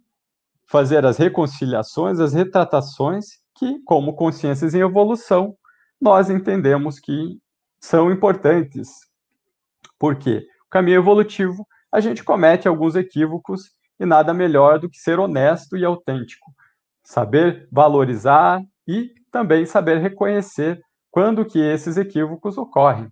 fazer 0.67 1.07
as 1.07 1.17
reconciliações, 1.17 2.19
as 2.19 2.33
retratações, 2.35 3.27
que, 3.57 3.79
como 3.85 4.17
consciências 4.17 4.75
em 4.75 4.81
evolução, 4.81 5.55
nós 6.01 6.31
entendemos 6.31 6.99
que 6.99 7.39
são 7.81 8.11
importantes. 8.11 8.89
Por 9.97 10.17
quê? 10.17 10.45
O 10.67 10.71
caminho 10.71 10.99
evolutivo, 10.99 11.65
a 11.93 12.01
gente 12.01 12.25
comete 12.25 12.67
alguns 12.67 12.97
equívocos 12.97 13.71
e 14.01 14.05
nada 14.05 14.35
melhor 14.35 14.81
do 14.81 14.91
que 14.91 14.99
ser 14.99 15.21
honesto 15.21 15.77
e 15.77 15.85
autêntico. 15.85 16.53
Saber 17.05 17.69
valorizar 17.71 18.61
e 18.89 19.13
também 19.31 19.65
saber 19.65 19.99
reconhecer 19.99 20.81
quando 21.11 21.45
que 21.45 21.59
esses 21.59 21.97
equívocos 21.97 22.57
ocorrem. 22.57 23.11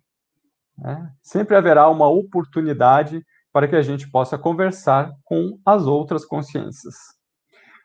Né? 0.77 1.11
Sempre 1.23 1.57
haverá 1.57 1.89
uma 1.89 2.09
oportunidade 2.09 3.25
para 3.53 3.67
que 3.67 3.77
a 3.77 3.83
gente 3.83 4.11
possa 4.11 4.39
conversar 4.39 5.11
com 5.25 5.59
as 5.67 5.87
outras 5.87 6.25
consciências. 6.25 6.95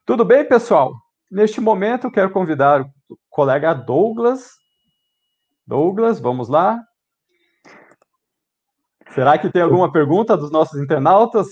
Tudo 0.06 0.24
bem, 0.24 0.48
pessoal? 0.48 0.94
Neste 1.32 1.60
momento, 1.60 2.12
quero 2.12 2.30
convidar 2.30 2.82
o 3.10 3.18
colega 3.30 3.74
Douglas. 3.74 4.52
Douglas, 5.66 6.20
vamos 6.20 6.48
lá. 6.50 6.80
Será 9.16 9.38
que 9.38 9.52
tem 9.52 9.62
alguma 9.62 9.92
pergunta 9.92 10.36
dos 10.36 10.52
nossos 10.52 10.80
internautas? 10.82 11.48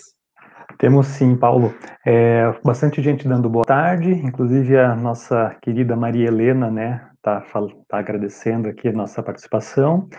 Temos 0.77 1.08
sim, 1.08 1.36
Paulo. 1.36 1.74
É, 2.06 2.51
bastante 2.63 3.01
gente 3.01 3.27
dando 3.27 3.50
boa 3.50 3.63
tarde, 3.63 4.12
inclusive 4.12 4.77
a 4.77 4.96
nossa 4.96 5.56
querida 5.62 5.96
Maria 5.96 6.27
Helena, 6.27 6.72
né, 6.72 7.11
tá, 7.22 7.46
tá 7.88 7.98
agradecendo 8.00 8.68
aqui 8.68 8.88
a 8.88 8.94
nossa 8.94 9.22
participação. 9.22 10.10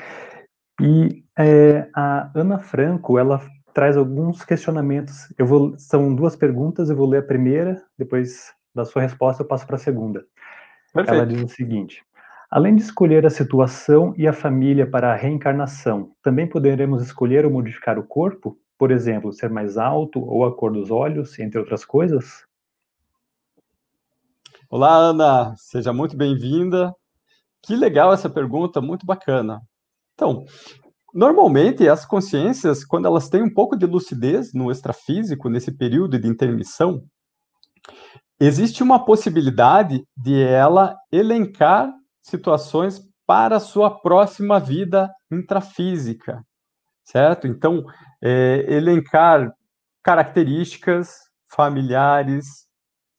E 0.81 1.25
é, 1.39 1.89
a 1.95 2.31
Ana 2.35 2.59
Franco, 2.59 3.19
ela 3.19 3.41
traz 3.75 3.97
alguns 3.97 4.45
questionamentos. 4.45 5.33
Eu 5.39 5.47
vou, 5.47 5.79
são 5.79 6.15
duas 6.15 6.37
perguntas, 6.37 6.91
eu 6.91 6.97
vou 6.97 7.09
ler 7.09 7.19
a 7.19 7.27
primeira, 7.27 7.83
depois 7.99 8.53
da 8.75 8.85
sua 8.85 9.03
resposta 9.03 9.43
eu 9.43 9.47
passo 9.47 9.67
para 9.67 9.77
a 9.77 9.79
segunda. 9.79 10.25
Perfeito. 10.93 11.15
Ela 11.15 11.27
diz 11.27 11.43
o 11.43 11.49
seguinte: 11.49 12.03
Além 12.51 12.77
de 12.77 12.83
escolher 12.83 13.25
a 13.25 13.31
situação 13.31 14.15
e 14.17 14.27
a 14.27 14.33
família 14.33 14.87
para 14.87 15.13
a 15.13 15.17
reencarnação, 15.17 16.13
também 16.23 16.47
poderemos 16.47 17.03
escolher 17.03 17.45
ou 17.45 17.51
modificar 17.51 17.99
o 17.99 18.03
corpo? 18.03 18.59
Por 18.79 18.91
exemplo, 18.91 19.33
ser 19.33 19.49
mais 19.49 19.79
alto 19.79 20.21
ou 20.21 20.45
a 20.45 20.55
cor 20.55 20.73
dos 20.73 20.91
olhos, 20.91 21.39
entre 21.39 21.59
outras 21.59 21.85
coisas? 21.85 22.45
Olá, 24.75 24.97
Ana, 24.97 25.55
seja 25.59 25.93
muito 25.93 26.17
bem-vinda. 26.17 26.95
Que 27.63 27.77
legal 27.77 28.11
essa 28.11 28.31
pergunta, 28.31 28.81
muito 28.81 29.05
bacana. 29.05 29.61
Então, 30.15 30.47
normalmente 31.13 31.87
as 31.87 32.07
consciências, 32.07 32.83
quando 32.83 33.05
elas 33.05 33.29
têm 33.29 33.43
um 33.43 33.53
pouco 33.53 33.77
de 33.77 33.85
lucidez 33.85 34.55
no 34.55 34.71
extrafísico, 34.71 35.51
nesse 35.51 35.77
período 35.77 36.19
de 36.19 36.27
intermissão, 36.27 37.05
existe 38.41 38.83
uma 38.83 39.05
possibilidade 39.05 40.07
de 40.17 40.43
ela 40.43 40.97
elencar 41.13 41.93
situações 42.23 42.99
para 43.27 43.57
a 43.57 43.61
sua 43.61 44.01
próxima 44.01 44.59
vida 44.59 45.13
intrafísica, 45.31 46.43
certo? 47.05 47.47
Então, 47.47 47.85
é, 48.23 48.65
elencar 48.73 49.53
características 50.03 51.19
familiares, 51.47 52.67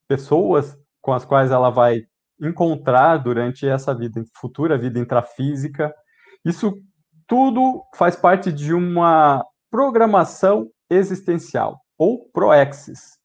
pessoas 0.07 0.81
com 1.03 1.13
as 1.13 1.23
quais 1.25 1.51
ela 1.51 1.69
vai 1.69 2.01
encontrar 2.41 3.17
durante 3.17 3.67
essa 3.67 3.93
vida 3.93 4.23
futura 4.35 4.77
vida 4.77 4.97
intrafísica. 4.97 5.93
Isso 6.43 6.73
tudo 7.27 7.83
faz 7.95 8.15
parte 8.15 8.51
de 8.51 8.73
uma 8.73 9.45
programação 9.69 10.69
existencial 10.89 11.79
ou 11.97 12.29
proexis. 12.31 13.17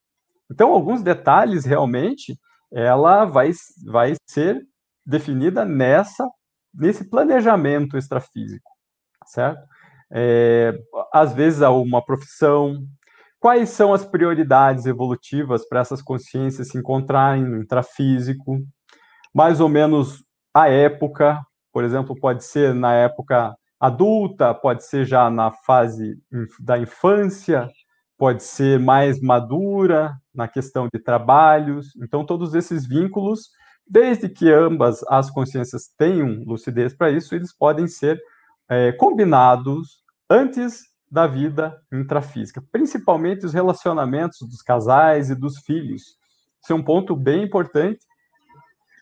Então, 0.50 0.73
alguns 0.73 1.02
detalhes 1.02 1.64
realmente 1.64 2.37
ela 2.73 3.25
vai, 3.25 3.50
vai 3.86 4.14
ser 4.26 4.60
definida 5.06 5.64
nessa 5.64 6.28
nesse 6.75 7.08
planejamento 7.08 7.97
extrafísico, 7.97 8.71
certo? 9.26 9.67
É, 10.10 10.73
às 11.12 11.32
vezes 11.32 11.62
há 11.62 11.71
uma 11.71 12.04
profissão. 12.04 12.86
Quais 13.41 13.71
são 13.71 13.95
as 13.95 14.05
prioridades 14.05 14.85
evolutivas 14.85 15.67
para 15.69 15.81
essas 15.81 16.03
consciências 16.03 16.69
se 16.69 16.79
encontrarem 16.79 17.45
no 17.45 17.63
intrafísico? 17.63 18.59
Mais 19.33 19.61
ou 19.61 19.69
menos 19.69 20.25
a 20.53 20.69
época, 20.69 21.41
por 21.73 21.85
exemplo, 21.85 22.19
pode 22.19 22.45
ser 22.45 22.75
na 22.75 22.95
época 22.95 23.55
adulta, 23.79 24.53
pode 24.53 24.85
ser 24.85 25.05
já 25.05 25.31
na 25.31 25.53
fase 25.53 26.17
da 26.59 26.79
infância, 26.79 27.71
pode 28.17 28.43
ser 28.43 28.81
mais 28.81 29.21
madura 29.21 30.17
na 30.35 30.49
questão 30.49 30.89
de 30.93 31.01
trabalhos. 31.01 31.95
Então, 32.03 32.27
todos 32.27 32.55
esses 32.55 32.85
vínculos, 32.85 33.51
desde 33.87 34.29
que 34.29 34.51
ambas 34.51 35.05
as 35.09 35.31
consciências 35.31 35.89
tenham 35.97 36.43
lucidez 36.45 36.93
para 36.93 37.13
isso, 37.13 37.37
eles 37.37 37.57
podem 37.57 37.87
ser 37.87 38.21
é, 38.69 38.91
combinados 38.91 40.03
antes 40.29 40.89
da 41.10 41.26
vida 41.26 41.80
intrafísica, 41.92 42.62
principalmente 42.71 43.47
os 43.47 43.54
relacionamentos 43.54 44.38
dos 44.40 44.62
casais 44.62 45.30
e 45.30 45.34
dos 45.34 45.58
filhos. 45.58 46.02
Isso 46.62 46.73
é 46.73 46.75
um 46.75 46.82
ponto 46.82 47.16
bem 47.16 47.44
importante 47.44 48.00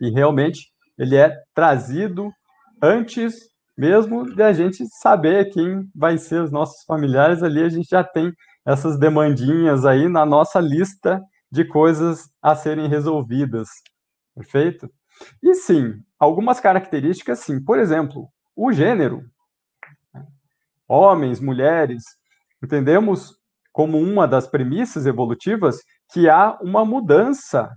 e 0.01 0.11
realmente 0.11 0.71
ele 0.99 1.17
é 1.17 1.33
trazido 1.55 2.31
antes 2.83 3.51
mesmo 3.77 4.25
de 4.35 4.43
a 4.43 4.53
gente 4.53 4.87
saber 4.89 5.51
quem 5.51 5.89
vai 5.95 6.17
ser 6.17 6.41
os 6.41 6.51
nossos 6.51 6.83
familiares 6.85 7.43
ali, 7.43 7.63
a 7.63 7.69
gente 7.69 7.89
já 7.91 8.03
tem 8.03 8.33
essas 8.65 8.99
demandinhas 8.99 9.85
aí 9.85 10.09
na 10.09 10.25
nossa 10.25 10.59
lista 10.59 11.21
de 11.51 11.65
coisas 11.65 12.29
a 12.41 12.57
serem 12.57 12.89
resolvidas. 12.89 13.69
Perfeito? 14.35 14.91
E 15.43 15.55
sim, 15.55 15.95
algumas 16.19 16.59
características 16.59 17.41
sim. 17.41 17.63
Por 17.63 17.79
exemplo, 17.79 18.29
o 18.55 18.73
gênero. 18.73 19.23
Homens, 20.89 21.41
mulheres, 21.41 22.05
entendemos 22.63 23.35
como 23.73 23.99
uma 23.99 24.27
das 24.27 24.47
premissas 24.47 25.07
evolutivas 25.07 25.79
que 26.13 26.29
há 26.29 26.57
uma 26.63 26.85
mudança 26.85 27.71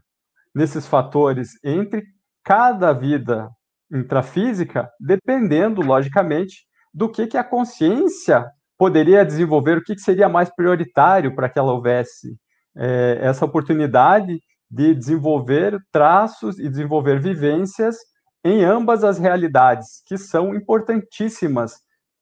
nesses 0.54 0.88
fatores 0.88 1.52
entre 1.64 2.04
cada 2.44 2.94
vida 2.94 3.50
intrafísica, 3.92 4.90
dependendo, 5.00 5.82
logicamente, 5.82 6.66
do 6.94 7.10
que, 7.10 7.28
que 7.28 7.38
a 7.38 7.44
consciência 7.44 8.46
poderia 8.78 9.26
desenvolver, 9.26 9.78
o 9.78 9.84
que, 9.84 9.96
que 9.96 10.02
seria 10.02 10.30
mais 10.30 10.50
prioritário 10.56 11.36
para 11.36 11.50
que 11.50 11.60
ela 11.60 11.74
houvesse 11.74 12.38
é, 12.78 13.20
essa 13.22 13.46
oportunidade 13.46 14.42
de 14.72 14.94
desenvolver 14.94 15.78
traços 15.92 16.60
e 16.60 16.70
desenvolver 16.70 17.20
vivências 17.20 17.98
em 18.44 18.64
ambas 18.64 19.04
as 19.04 19.18
realidades, 19.18 20.02
que 20.06 20.18
são 20.18 20.56
importantíssimas 20.56 21.74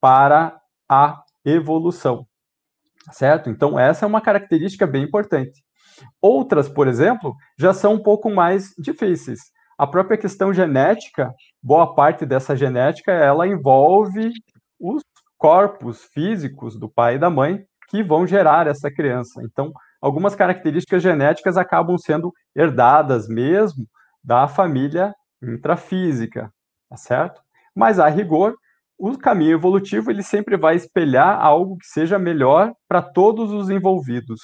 para 0.01 0.57
a 0.89 1.21
evolução. 1.45 2.25
Certo? 3.11 3.49
Então, 3.49 3.79
essa 3.79 4.05
é 4.05 4.07
uma 4.07 4.21
característica 4.21 4.85
bem 4.85 5.03
importante. 5.03 5.63
Outras, 6.21 6.67
por 6.67 6.87
exemplo, 6.87 7.35
já 7.57 7.73
são 7.73 7.93
um 7.93 8.03
pouco 8.03 8.29
mais 8.29 8.73
difíceis. 8.77 9.39
A 9.77 9.85
própria 9.85 10.17
questão 10.17 10.53
genética, 10.53 11.31
boa 11.61 11.93
parte 11.93 12.25
dessa 12.25 12.55
genética, 12.55 13.11
ela 13.11 13.47
envolve 13.47 14.31
os 14.79 15.03
corpos 15.37 16.03
físicos 16.13 16.77
do 16.77 16.89
pai 16.89 17.15
e 17.15 17.19
da 17.19 17.29
mãe 17.29 17.63
que 17.89 18.03
vão 18.03 18.25
gerar 18.27 18.67
essa 18.67 18.91
criança. 18.91 19.41
Então, 19.43 19.71
algumas 20.01 20.35
características 20.35 21.01
genéticas 21.01 21.57
acabam 21.57 21.97
sendo 21.97 22.33
herdadas 22.55 23.27
mesmo 23.27 23.85
da 24.23 24.47
família 24.47 25.13
intrafísica, 25.41 26.51
tá 26.89 26.97
certo? 26.97 27.41
Mas, 27.75 27.99
a 27.99 28.07
rigor, 28.07 28.55
o 28.97 29.17
caminho 29.17 29.53
evolutivo 29.53 30.09
ele 30.09 30.23
sempre 30.23 30.57
vai 30.57 30.75
espelhar 30.75 31.39
algo 31.39 31.77
que 31.77 31.85
seja 31.85 32.17
melhor 32.17 32.73
para 32.87 33.01
todos 33.01 33.51
os 33.51 33.69
envolvidos. 33.69 34.41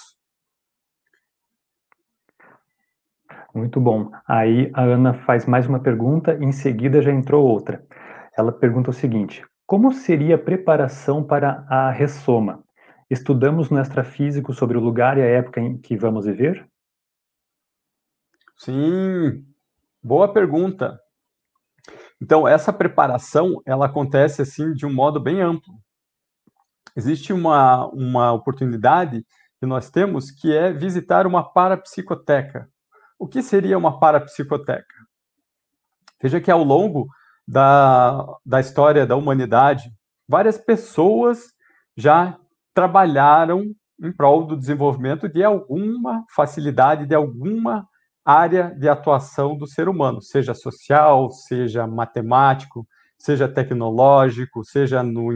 Muito 3.54 3.80
bom. 3.80 4.12
Aí 4.28 4.72
a 4.74 4.82
Ana 4.84 5.14
faz 5.14 5.46
mais 5.46 5.68
uma 5.68 5.80
pergunta 5.80 6.38
em 6.42 6.52
seguida 6.52 7.02
já 7.02 7.12
entrou 7.12 7.46
outra. 7.46 7.86
Ela 8.38 8.52
pergunta 8.52 8.90
o 8.90 8.94
seguinte: 8.94 9.46
Como 9.66 9.94
seria 9.94 10.36
a 10.36 10.40
preparação 10.40 11.24
para 11.24 11.66
a 11.70 11.92
ressoma? 11.92 12.64
Estudamos 13.10 13.70
no 13.70 13.80
extrafísico 13.80 14.54
sobre 14.54 14.78
o 14.78 14.82
lugar 14.82 15.18
e 15.18 15.22
a 15.22 15.26
época 15.26 15.62
em 15.62 15.78
que 15.78 15.96
vamos 15.96 16.26
viver? 16.26 16.68
Sim, 18.56 19.46
boa 20.02 20.32
pergunta. 20.32 21.03
Então, 22.24 22.48
essa 22.48 22.72
preparação, 22.72 23.62
ela 23.66 23.88
acontece 23.88 24.42
assim 24.42 24.74
de 24.74 24.86
um 24.86 24.94
modo 24.94 25.20
bem 25.20 25.42
amplo. 25.42 25.74
Existe 26.96 27.34
uma, 27.34 27.86
uma 27.88 28.32
oportunidade 28.32 29.26
que 29.60 29.66
nós 29.66 29.90
temos 29.90 30.32
que 30.32 30.56
é 30.56 30.72
visitar 30.72 31.28
uma 31.28 31.44
parapsicoteca. 31.44 32.70
O 33.20 33.28
que 33.28 33.44
seria 33.44 33.78
uma 33.78 34.00
parapsicoteca? 34.00 34.96
Veja 36.22 36.40
que 36.40 36.50
ao 36.50 36.64
longo 36.64 37.10
da, 37.46 38.26
da 38.46 38.62
história 38.62 39.06
da 39.06 39.18
humanidade, 39.18 39.92
várias 40.26 40.58
pessoas 40.58 41.52
já 41.98 42.38
trabalharam 42.74 43.66
em 44.02 44.14
prol 44.14 44.46
do 44.46 44.56
desenvolvimento 44.56 45.28
de 45.28 45.44
alguma 45.44 46.24
facilidade, 46.34 47.06
de 47.06 47.16
alguma 47.16 47.86
área 48.26 48.74
de 48.78 48.88
atuação 48.88 49.58
do 49.58 49.68
ser 49.68 49.90
humano, 49.90 50.22
seja 50.22 50.54
social, 50.54 51.30
seja 51.32 51.86
matemático, 51.86 52.88
seja 53.18 53.48
tecnológico, 53.48 54.64
seja 54.64 55.04
no 55.04 55.30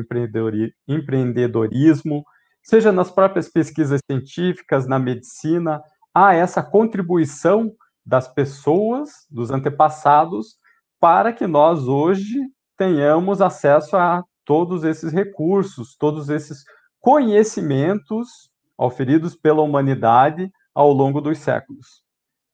empreendedorismo, 0.87 2.23
seja 2.63 2.91
nas 2.91 3.11
próprias 3.11 3.49
pesquisas 3.49 3.99
científicas, 4.09 4.87
na 4.87 4.99
medicina, 4.99 5.81
há 6.13 6.33
essa 6.33 6.63
contribuição 6.63 7.71
das 8.05 8.27
pessoas, 8.27 9.09
dos 9.29 9.51
antepassados, 9.51 10.57
para 10.99 11.33
que 11.33 11.45
nós 11.45 11.87
hoje 11.87 12.39
tenhamos 12.77 13.41
acesso 13.41 13.97
a 13.97 14.23
todos 14.45 14.83
esses 14.83 15.11
recursos, 15.11 15.95
todos 15.97 16.29
esses 16.29 16.63
conhecimentos 17.01 18.49
oferidos 18.77 19.35
pela 19.35 19.61
humanidade 19.61 20.49
ao 20.73 20.91
longo 20.91 21.19
dos 21.19 21.37
séculos 21.39 22.06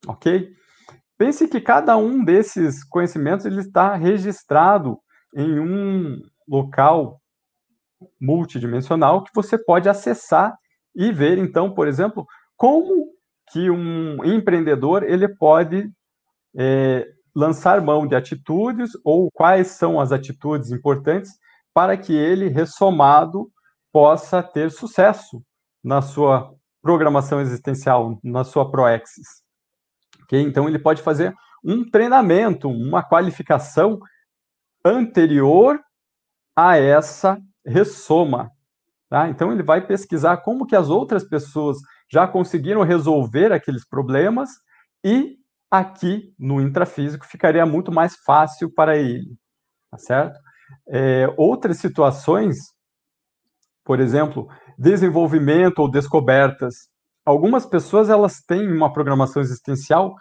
ok? 0.06 0.48
Pense 1.16 1.46
que 1.48 1.60
cada 1.60 1.96
um 1.96 2.24
desses 2.24 2.82
conhecimentos 2.84 3.46
ele 3.46 3.60
está 3.60 3.94
registrado 3.94 4.98
em 5.34 5.58
um 5.58 6.20
local 6.48 7.20
multidimensional 8.20 9.22
que 9.22 9.30
você 9.34 9.56
pode 9.56 9.88
acessar 9.88 10.56
e 10.94 11.12
ver, 11.12 11.38
então, 11.38 11.72
por 11.72 11.88
exemplo, 11.88 12.26
como 12.56 13.08
que 13.50 13.70
um 13.70 14.24
empreendedor 14.24 15.02
ele 15.02 15.28
pode 15.28 15.90
é, 16.56 17.06
lançar 17.34 17.80
mão 17.80 18.06
de 18.06 18.14
atitudes 18.14 18.92
ou 19.04 19.30
quais 19.32 19.68
são 19.68 20.00
as 20.00 20.12
atitudes 20.12 20.70
importantes 20.70 21.32
para 21.72 21.96
que 21.96 22.12
ele, 22.12 22.48
ressomado, 22.48 23.50
possa 23.92 24.42
ter 24.42 24.70
sucesso 24.70 25.42
na 25.82 26.00
sua 26.00 26.52
programação 26.80 27.40
existencial, 27.40 28.18
na 28.22 28.44
sua 28.44 28.70
proexis. 28.70 29.43
Okay? 30.24 30.42
Então, 30.42 30.68
ele 30.68 30.78
pode 30.78 31.02
fazer 31.02 31.34
um 31.64 31.88
treinamento, 31.88 32.68
uma 32.68 33.02
qualificação 33.02 33.98
anterior 34.84 35.80
a 36.56 36.76
essa 36.76 37.38
ressoma. 37.66 38.50
Tá? 39.08 39.28
Então, 39.28 39.52
ele 39.52 39.62
vai 39.62 39.86
pesquisar 39.86 40.38
como 40.38 40.66
que 40.66 40.76
as 40.76 40.88
outras 40.88 41.24
pessoas 41.24 41.78
já 42.10 42.26
conseguiram 42.28 42.82
resolver 42.82 43.52
aqueles 43.52 43.86
problemas 43.88 44.50
e 45.04 45.36
aqui 45.70 46.32
no 46.38 46.60
intrafísico 46.60 47.26
ficaria 47.26 47.66
muito 47.66 47.90
mais 47.90 48.16
fácil 48.16 48.72
para 48.72 48.96
ele, 48.96 49.36
tá 49.90 49.98
certo? 49.98 50.38
É, 50.88 51.26
outras 51.36 51.78
situações, 51.78 52.56
por 53.84 54.00
exemplo, 54.00 54.48
desenvolvimento 54.78 55.80
ou 55.80 55.90
descobertas. 55.90 56.88
Algumas 57.24 57.64
pessoas 57.64 58.10
elas 58.10 58.40
têm 58.40 58.70
uma 58.70 58.92
programação 58.92 59.40
existencial 59.40 60.14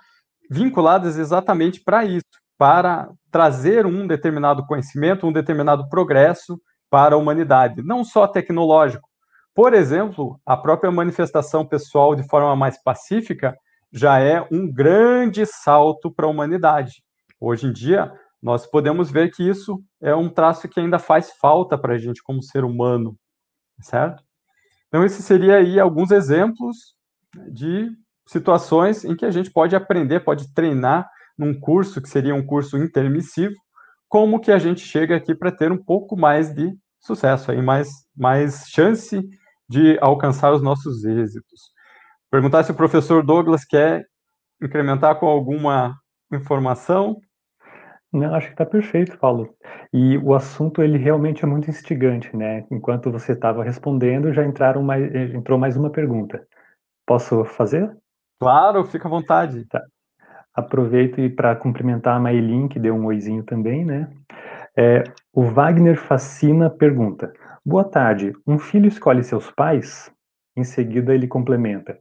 vinculadas 0.50 1.18
exatamente 1.18 1.82
para 1.84 2.06
isso, 2.06 2.24
para 2.58 3.10
trazer 3.32 3.86
um 3.86 4.08
determinado 4.08 4.66
conhecimento, 4.66 5.28
um 5.28 5.34
determinado 5.34 5.88
progresso 5.90 6.60
para 6.90 7.16
a 7.16 7.18
humanidade, 7.18 7.82
não 7.82 8.04
só 8.04 8.28
tecnológico. 8.28 9.10
Por 9.56 9.74
exemplo, 9.74 10.40
a 10.46 10.56
própria 10.56 10.92
manifestação 10.92 11.66
pessoal 11.66 12.16
de 12.16 12.28
forma 12.28 12.56
mais 12.56 12.82
pacífica 12.82 13.56
já 13.92 14.20
é 14.20 14.46
um 14.52 14.72
grande 14.72 15.46
salto 15.46 16.12
para 16.12 16.26
a 16.26 16.30
humanidade. 16.30 17.04
Hoje 17.40 17.68
em 17.68 17.74
dia, 17.74 18.12
nós 18.42 18.66
podemos 18.66 19.12
ver 19.12 19.32
que 19.32 19.48
isso 19.48 19.82
é 20.02 20.16
um 20.16 20.30
traço 20.30 20.68
que 20.68 20.80
ainda 20.80 20.98
faz 20.98 21.32
falta 21.40 21.78
para 21.78 21.94
a 21.94 21.98
gente 21.98 22.22
como 22.24 22.42
ser 22.42 22.64
humano, 22.64 23.16
certo? 23.82 24.24
Então, 24.94 25.04
esse 25.04 25.24
seria 25.24 25.56
aí 25.56 25.80
alguns 25.80 26.12
exemplos 26.12 26.94
de 27.52 27.90
situações 28.28 29.04
em 29.04 29.16
que 29.16 29.26
a 29.26 29.32
gente 29.32 29.50
pode 29.50 29.76
aprender, 29.76 30.20
pode 30.20 30.54
treinar 30.54 31.10
num 31.36 31.60
curso 31.60 32.00
que 32.00 32.08
seria 32.08 32.36
um 32.36 32.46
curso 32.46 32.78
intermissivo, 32.78 33.56
como 34.08 34.40
que 34.40 34.52
a 34.52 34.60
gente 34.60 34.82
chega 34.82 35.16
aqui 35.16 35.34
para 35.34 35.52
ter 35.52 35.72
um 35.72 35.84
pouco 35.84 36.16
mais 36.16 36.54
de 36.54 36.72
sucesso 37.00 37.50
aí, 37.50 37.60
mais, 37.60 37.90
mais 38.16 38.68
chance 38.68 39.20
de 39.68 39.98
alcançar 40.00 40.54
os 40.54 40.62
nossos 40.62 41.04
êxitos. 41.04 41.72
Perguntar 42.30 42.64
se 42.64 42.70
o 42.70 42.76
professor 42.76 43.26
Douglas 43.26 43.66
quer 43.66 44.06
incrementar 44.62 45.20
com 45.20 45.26
alguma 45.26 45.96
informação. 46.32 47.18
Não, 48.14 48.36
acho 48.36 48.48
que 48.48 48.54
está 48.54 48.66
perfeito, 48.66 49.18
Paulo. 49.18 49.56
E 49.92 50.18
o 50.20 50.36
assunto 50.36 50.84
ele 50.84 51.00
realmente 51.00 51.44
é 51.44 51.48
muito 51.48 51.70
instigante, 51.70 52.36
né? 52.38 52.64
Enquanto 52.72 53.12
você 53.12 53.32
estava 53.32 53.64
respondendo, 53.64 54.32
já 54.32 54.46
entraram 54.46 54.84
mais, 54.84 55.14
entrou 55.34 55.58
mais 55.58 55.76
uma 55.76 55.90
pergunta. 55.90 56.46
Posso 57.08 57.44
fazer? 57.44 57.92
Claro, 58.40 58.86
fica 58.86 59.08
à 59.08 59.12
vontade. 59.12 59.66
Tá. 59.66 59.82
Aproveito 60.54 61.20
e 61.20 61.30
para 61.30 61.56
cumprimentar 61.56 62.16
a 62.16 62.20
Maylin, 62.20 62.68
que 62.68 62.80
deu 62.80 62.94
um 62.94 63.06
oizinho 63.06 63.44
também, 63.44 63.84
né? 63.84 64.08
É, 64.78 65.04
o 65.34 65.44
Wagner 65.44 65.98
Fascina 65.98 66.70
pergunta: 66.70 67.34
Boa 67.66 67.84
tarde, 67.84 68.32
um 68.46 68.60
filho 68.60 68.88
escolhe 68.88 69.24
seus 69.24 69.50
pais? 69.50 70.12
Em 70.56 70.64
seguida 70.64 71.16
ele 71.16 71.28
complementa: 71.28 71.98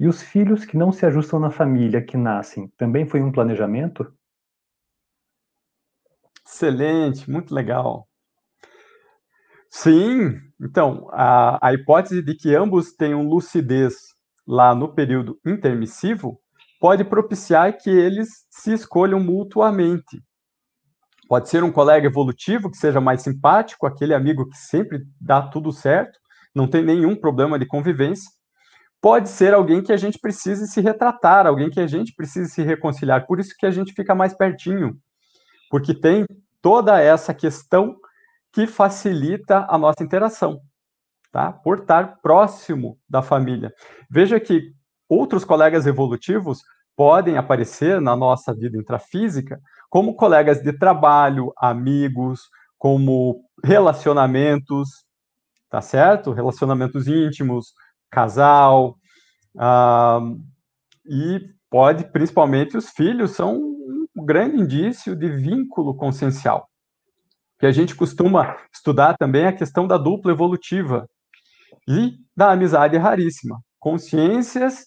e 0.00 0.08
os 0.08 0.22
filhos 0.22 0.64
que 0.64 0.76
não 0.76 0.90
se 0.90 1.04
ajustam 1.04 1.38
na 1.38 1.50
família 1.50 2.02
que 2.02 2.16
nascem, 2.16 2.68
também 2.78 3.06
foi 3.06 3.20
um 3.20 3.30
planejamento? 3.30 4.10
Excelente, 6.52 7.30
muito 7.30 7.54
legal. 7.54 8.06
Sim, 9.70 10.38
então, 10.60 11.08
a, 11.10 11.66
a 11.66 11.72
hipótese 11.72 12.22
de 12.22 12.34
que 12.36 12.54
ambos 12.54 12.92
tenham 12.92 13.26
lucidez 13.26 13.94
lá 14.46 14.74
no 14.74 14.94
período 14.94 15.40
intermissivo 15.46 16.38
pode 16.78 17.04
propiciar 17.04 17.78
que 17.78 17.88
eles 17.88 18.28
se 18.50 18.74
escolham 18.74 19.18
mutuamente. 19.18 20.22
Pode 21.26 21.48
ser 21.48 21.64
um 21.64 21.72
colega 21.72 22.06
evolutivo 22.06 22.70
que 22.70 22.76
seja 22.76 23.00
mais 23.00 23.22
simpático, 23.22 23.86
aquele 23.86 24.12
amigo 24.12 24.46
que 24.46 24.58
sempre 24.58 24.98
dá 25.18 25.40
tudo 25.40 25.72
certo, 25.72 26.18
não 26.54 26.68
tem 26.68 26.84
nenhum 26.84 27.16
problema 27.16 27.58
de 27.58 27.64
convivência, 27.64 28.30
pode 29.00 29.30
ser 29.30 29.54
alguém 29.54 29.82
que 29.82 29.92
a 29.92 29.96
gente 29.96 30.18
precise 30.18 30.66
se 30.66 30.82
retratar, 30.82 31.46
alguém 31.46 31.70
que 31.70 31.80
a 31.80 31.86
gente 31.86 32.12
precise 32.14 32.50
se 32.50 32.62
reconciliar. 32.62 33.26
Por 33.26 33.40
isso 33.40 33.54
que 33.58 33.64
a 33.64 33.70
gente 33.70 33.94
fica 33.94 34.14
mais 34.14 34.36
pertinho, 34.36 34.98
porque 35.70 35.94
tem 35.94 36.26
toda 36.62 37.00
essa 37.00 37.34
questão 37.34 37.96
que 38.52 38.66
facilita 38.66 39.66
a 39.68 39.76
nossa 39.76 40.02
interação, 40.02 40.60
tá? 41.30 41.52
Por 41.52 41.80
estar 41.80 42.20
próximo 42.22 42.98
da 43.08 43.20
família. 43.20 43.72
Veja 44.08 44.38
que 44.38 44.72
outros 45.08 45.44
colegas 45.44 45.86
evolutivos 45.86 46.62
podem 46.96 47.36
aparecer 47.36 48.00
na 48.00 48.14
nossa 48.14 48.54
vida 48.54 48.78
intrafísica 48.78 49.60
como 49.90 50.14
colegas 50.14 50.62
de 50.62 50.72
trabalho, 50.72 51.52
amigos, 51.56 52.48
como 52.78 53.44
relacionamentos, 53.64 55.04
tá 55.68 55.80
certo? 55.80 56.32
Relacionamentos 56.32 57.08
íntimos, 57.08 57.72
casal, 58.10 58.96
ah, 59.58 60.20
e 61.06 61.40
pode, 61.70 62.04
principalmente, 62.04 62.76
os 62.76 62.90
filhos 62.90 63.32
são 63.32 63.71
grande 64.22 64.60
indício 64.60 65.16
de 65.16 65.28
vínculo 65.28 65.94
consciencial. 65.94 66.68
Que 67.58 67.66
a 67.66 67.72
gente 67.72 67.94
costuma 67.94 68.56
estudar 68.72 69.16
também 69.18 69.46
a 69.46 69.52
questão 69.52 69.86
da 69.86 69.96
dupla 69.96 70.32
evolutiva 70.32 71.06
e 71.88 72.14
da 72.36 72.52
amizade 72.52 72.96
raríssima. 72.96 73.60
Consciências 73.78 74.86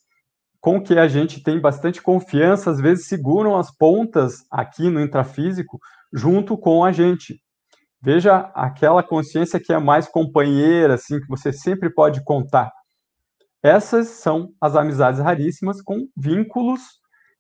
com 0.60 0.82
que 0.82 0.98
a 0.98 1.08
gente 1.08 1.44
tem 1.44 1.62
bastante 1.62 2.02
confiança, 2.02 2.72
às 2.72 2.80
vezes 2.80 3.08
seguram 3.08 3.56
as 3.56 3.70
pontas 3.76 4.44
aqui 4.50 4.90
no 4.90 5.00
intrafísico 5.00 5.78
junto 6.12 6.58
com 6.58 6.84
a 6.84 6.92
gente. 6.92 7.40
Veja 8.02 8.52
aquela 8.56 9.04
consciência 9.04 9.60
que 9.60 9.72
é 9.72 9.80
mais 9.80 10.08
companheira, 10.08 10.96
assim, 10.96 11.20
que 11.20 11.28
você 11.28 11.54
sempre 11.54 11.90
pode 11.90 12.24
contar. 12.24 12.72
Essas 13.62 14.08
são 14.08 14.50
as 14.62 14.76
amizades 14.76 15.20
raríssimas 15.20 15.82
com 15.82 16.08
vínculos 16.16 16.82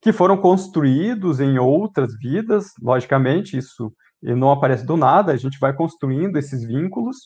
que 0.06 0.14
foram 0.14 0.38
construídos 0.38 1.40
em 1.40 1.58
outras 1.58 2.16
vidas, 2.20 2.68
logicamente, 2.80 3.58
isso 3.58 3.92
não 4.22 4.52
aparece 4.52 4.86
do 4.86 4.96
nada, 4.96 5.32
a 5.32 5.36
gente 5.36 5.58
vai 5.58 5.74
construindo 5.74 6.38
esses 6.38 6.64
vínculos. 6.64 7.18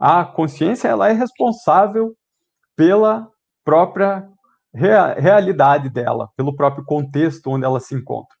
A 0.00 0.24
consciência 0.24 0.88
ela 0.88 1.08
é 1.08 1.12
responsável 1.12 2.12
pela 2.74 3.30
própria 3.64 4.28
rea 4.74 5.14
realidade 5.14 5.88
dela, 5.88 6.28
pelo 6.36 6.56
próprio 6.56 6.84
contexto 6.84 7.52
onde 7.52 7.64
ela 7.64 7.78
se 7.78 7.94
encontra. 7.94 8.36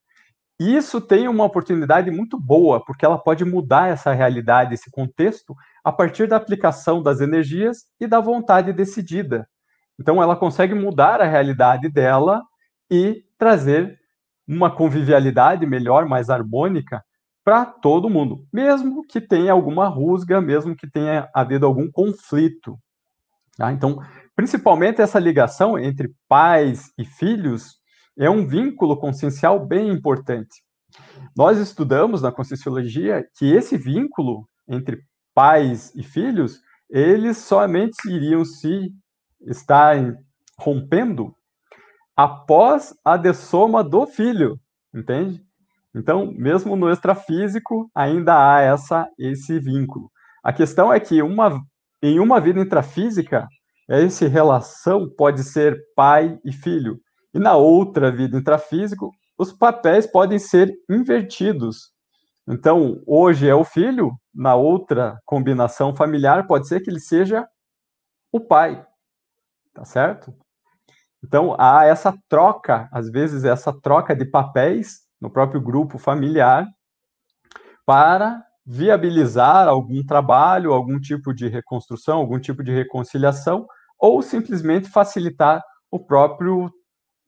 Isso 0.58 1.00
tem 1.00 1.28
uma 1.28 1.44
oportunidade 1.44 2.10
muito 2.10 2.36
boa, 2.36 2.84
porque 2.84 3.06
ela 3.06 3.16
pode 3.16 3.44
mudar 3.44 3.90
essa 3.90 4.12
realidade, 4.12 4.74
esse 4.74 4.90
contexto, 4.90 5.54
a 5.84 5.92
partir 5.92 6.26
da 6.26 6.34
aplicação 6.34 7.00
das 7.00 7.20
energias 7.20 7.84
e 8.00 8.08
da 8.08 8.18
vontade 8.18 8.72
decidida. 8.72 9.48
Então, 10.00 10.20
ela 10.20 10.34
consegue 10.34 10.74
mudar 10.74 11.20
a 11.20 11.26
realidade 11.28 11.88
dela 11.88 12.42
e 12.90 13.23
trazer 13.38 13.98
uma 14.46 14.70
convivialidade 14.70 15.66
melhor, 15.66 16.06
mais 16.06 16.30
harmônica 16.30 17.02
para 17.44 17.66
todo 17.66 18.10
mundo, 18.10 18.46
mesmo 18.52 19.06
que 19.06 19.20
tenha 19.20 19.52
alguma 19.52 19.86
rusga, 19.86 20.40
mesmo 20.40 20.74
que 20.74 20.90
tenha 20.90 21.28
havido 21.34 21.66
algum 21.66 21.90
conflito. 21.90 22.78
Tá? 23.56 23.72
Então, 23.72 23.98
principalmente 24.34 25.02
essa 25.02 25.18
ligação 25.18 25.78
entre 25.78 26.14
pais 26.26 26.90
e 26.98 27.04
filhos 27.04 27.78
é 28.18 28.30
um 28.30 28.46
vínculo 28.46 28.96
consciencial 28.96 29.64
bem 29.64 29.90
importante. 29.90 30.62
Nós 31.36 31.58
estudamos 31.58 32.22
na 32.22 32.32
Conscienciologia 32.32 33.26
que 33.36 33.52
esse 33.52 33.76
vínculo 33.76 34.48
entre 34.68 35.02
pais 35.34 35.92
e 35.94 36.02
filhos, 36.02 36.60
eles 36.88 37.38
somente 37.38 37.96
iriam 38.08 38.44
se 38.44 38.92
está 39.40 39.92
rompendo 40.58 41.34
após 42.16 42.94
a 43.04 43.16
dessoma 43.16 43.82
do 43.82 44.06
filho, 44.06 44.58
entende? 44.94 45.42
Então, 45.94 46.32
mesmo 46.32 46.76
no 46.76 46.90
extrafísico, 46.90 47.90
ainda 47.94 48.34
há 48.34 48.60
essa, 48.60 49.08
esse 49.18 49.58
vínculo. 49.58 50.10
A 50.42 50.52
questão 50.52 50.92
é 50.92 50.98
que 50.98 51.22
uma, 51.22 51.60
em 52.02 52.18
uma 52.18 52.40
vida 52.40 52.60
intrafísica, 52.60 53.46
essa 53.88 54.26
relação 54.26 55.08
pode 55.08 55.44
ser 55.44 55.78
pai 55.94 56.38
e 56.44 56.52
filho. 56.52 57.00
E 57.32 57.38
na 57.38 57.56
outra 57.56 58.10
vida 58.10 58.36
intrafísico, 58.36 59.10
os 59.38 59.52
papéis 59.52 60.06
podem 60.06 60.38
ser 60.38 60.72
invertidos. 60.90 61.92
Então, 62.48 63.02
hoje 63.06 63.48
é 63.48 63.54
o 63.54 63.64
filho, 63.64 64.12
na 64.34 64.54
outra 64.54 65.18
combinação 65.24 65.94
familiar, 65.94 66.46
pode 66.46 66.68
ser 66.68 66.80
que 66.80 66.90
ele 66.90 67.00
seja 67.00 67.46
o 68.32 68.40
pai 68.40 68.84
tá 69.74 69.84
certo? 69.84 70.32
Então, 71.24 71.56
há 71.58 71.86
essa 71.86 72.14
troca, 72.28 72.86
às 72.92 73.10
vezes, 73.10 73.44
essa 73.44 73.72
troca 73.72 74.14
de 74.14 74.26
papéis 74.26 75.00
no 75.18 75.30
próprio 75.30 75.58
grupo 75.58 75.96
familiar, 75.96 76.66
para 77.86 78.44
viabilizar 78.66 79.66
algum 79.66 80.04
trabalho, 80.04 80.74
algum 80.74 81.00
tipo 81.00 81.32
de 81.32 81.48
reconstrução, 81.48 82.18
algum 82.18 82.38
tipo 82.38 82.62
de 82.62 82.72
reconciliação, 82.72 83.66
ou 83.98 84.20
simplesmente 84.20 84.90
facilitar 84.90 85.62
o 85.90 85.98
próprio 85.98 86.70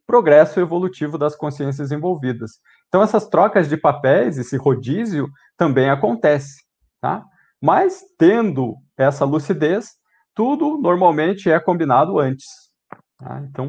progresso 0.07 0.61
evolutivo 0.61 1.17
das 1.17 1.35
consciências 1.35 1.91
envolvidas. 1.91 2.53
Então, 2.89 3.03
essas 3.03 3.27
trocas 3.27 3.67
de 3.67 3.79
papéis, 3.79 4.37
esse 4.37 4.59
rodízio, 4.59 5.27
também 5.57 5.89
acontece, 5.89 6.63
tá? 7.01 7.25
Mas, 7.63 8.03
tendo 8.19 8.77
essa 8.95 9.25
lucidez, 9.25 9.93
tudo 10.35 10.77
normalmente 10.77 11.51
é 11.51 11.59
combinado 11.59 12.19
antes. 12.19 12.66
Tá? 13.19 13.41
Então, 13.49 13.67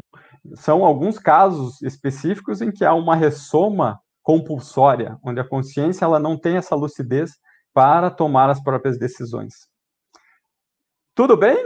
são 0.54 0.84
alguns 0.84 1.18
casos 1.18 1.80
específicos 1.82 2.60
em 2.60 2.70
que 2.70 2.84
há 2.84 2.94
uma 2.94 3.16
ressoma 3.16 4.00
compulsória, 4.22 5.16
onde 5.24 5.40
a 5.40 5.48
consciência 5.48 6.04
ela 6.04 6.18
não 6.18 6.38
tem 6.38 6.56
essa 6.56 6.74
lucidez 6.74 7.32
para 7.72 8.10
tomar 8.10 8.50
as 8.50 8.62
próprias 8.62 8.98
decisões. 8.98 9.68
Tudo 11.14 11.36
bem? 11.36 11.56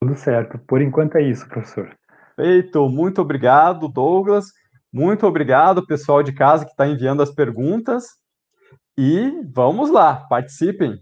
Tudo 0.00 0.16
certo. 0.16 0.58
Por 0.66 0.80
enquanto 0.80 1.16
é 1.16 1.22
isso, 1.22 1.48
professor. 1.48 1.96
Feito. 2.36 2.88
Muito 2.88 3.20
obrigado, 3.20 3.88
Douglas. 3.88 4.46
Muito 4.92 5.26
obrigado, 5.26 5.86
pessoal 5.86 6.22
de 6.22 6.32
casa 6.32 6.64
que 6.64 6.70
está 6.70 6.86
enviando 6.86 7.22
as 7.22 7.34
perguntas. 7.34 8.04
E 8.96 9.42
vamos 9.52 9.90
lá, 9.90 10.26
participem. 10.28 11.00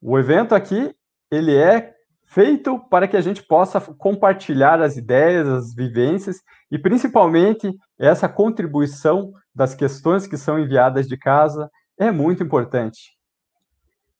O 0.00 0.18
evento 0.18 0.54
aqui, 0.54 0.94
ele 1.30 1.56
é 1.56 1.91
feito 2.32 2.78
para 2.88 3.06
que 3.06 3.16
a 3.16 3.20
gente 3.20 3.42
possa 3.42 3.78
compartilhar 3.78 4.80
as 4.80 4.96
ideias, 4.96 5.46
as 5.46 5.74
vivências 5.74 6.38
e 6.70 6.78
principalmente 6.78 7.70
essa 7.98 8.26
contribuição 8.26 9.32
das 9.54 9.74
questões 9.74 10.26
que 10.26 10.38
são 10.38 10.58
enviadas 10.58 11.06
de 11.06 11.18
casa 11.18 11.70
é 11.98 12.10
muito 12.10 12.42
importante. 12.42 13.18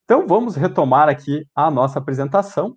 Então 0.04 0.26
vamos 0.26 0.56
retomar 0.56 1.08
aqui 1.08 1.46
a 1.54 1.70
nossa 1.70 1.98
apresentação, 1.98 2.76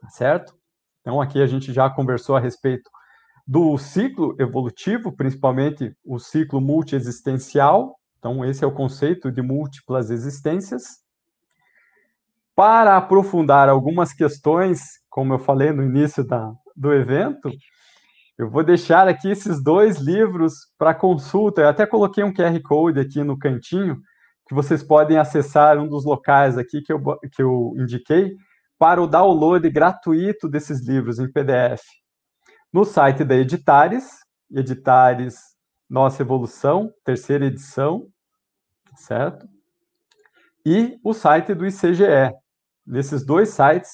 tá 0.00 0.08
certo? 0.10 0.54
Então 1.00 1.20
aqui 1.20 1.42
a 1.42 1.46
gente 1.46 1.72
já 1.72 1.90
conversou 1.90 2.36
a 2.36 2.40
respeito 2.40 2.88
do 3.44 3.76
ciclo 3.78 4.36
evolutivo, 4.38 5.10
principalmente 5.10 5.92
o 6.04 6.20
ciclo 6.20 6.60
multiexistencial. 6.60 7.96
Então 8.20 8.44
esse 8.44 8.62
é 8.62 8.66
o 8.66 8.72
conceito 8.72 9.32
de 9.32 9.42
múltiplas 9.42 10.08
existências. 10.08 10.99
Para 12.54 12.96
aprofundar 12.96 13.68
algumas 13.68 14.12
questões, 14.12 14.80
como 15.08 15.34
eu 15.34 15.38
falei 15.38 15.72
no 15.72 15.82
início 15.82 16.24
da, 16.24 16.52
do 16.76 16.92
evento, 16.92 17.50
eu 18.38 18.48
vou 18.48 18.64
deixar 18.64 19.06
aqui 19.06 19.30
esses 19.30 19.62
dois 19.62 19.98
livros 19.98 20.54
para 20.78 20.94
consulta. 20.94 21.60
Eu 21.60 21.68
até 21.68 21.86
coloquei 21.86 22.24
um 22.24 22.32
QR 22.32 22.58
Code 22.62 22.98
aqui 22.98 23.22
no 23.22 23.38
cantinho, 23.38 24.00
que 24.48 24.54
vocês 24.54 24.82
podem 24.82 25.18
acessar 25.18 25.78
um 25.78 25.86
dos 25.86 26.04
locais 26.04 26.56
aqui 26.56 26.80
que 26.80 26.92
eu, 26.92 27.00
que 27.32 27.42
eu 27.42 27.74
indiquei, 27.76 28.34
para 28.78 29.02
o 29.02 29.06
download 29.06 29.68
gratuito 29.68 30.48
desses 30.48 30.86
livros 30.86 31.18
em 31.18 31.30
PDF. 31.30 31.82
No 32.72 32.84
site 32.84 33.24
da 33.24 33.36
Editares, 33.36 34.20
Editares 34.50 35.36
Nossa 35.88 36.22
Evolução, 36.22 36.90
terceira 37.04 37.44
edição, 37.44 38.06
certo? 38.96 39.46
E 40.64 40.98
o 41.04 41.12
site 41.12 41.52
do 41.52 41.66
ICGE, 41.66 42.32
nesses 42.90 43.24
dois 43.24 43.50
sites, 43.50 43.90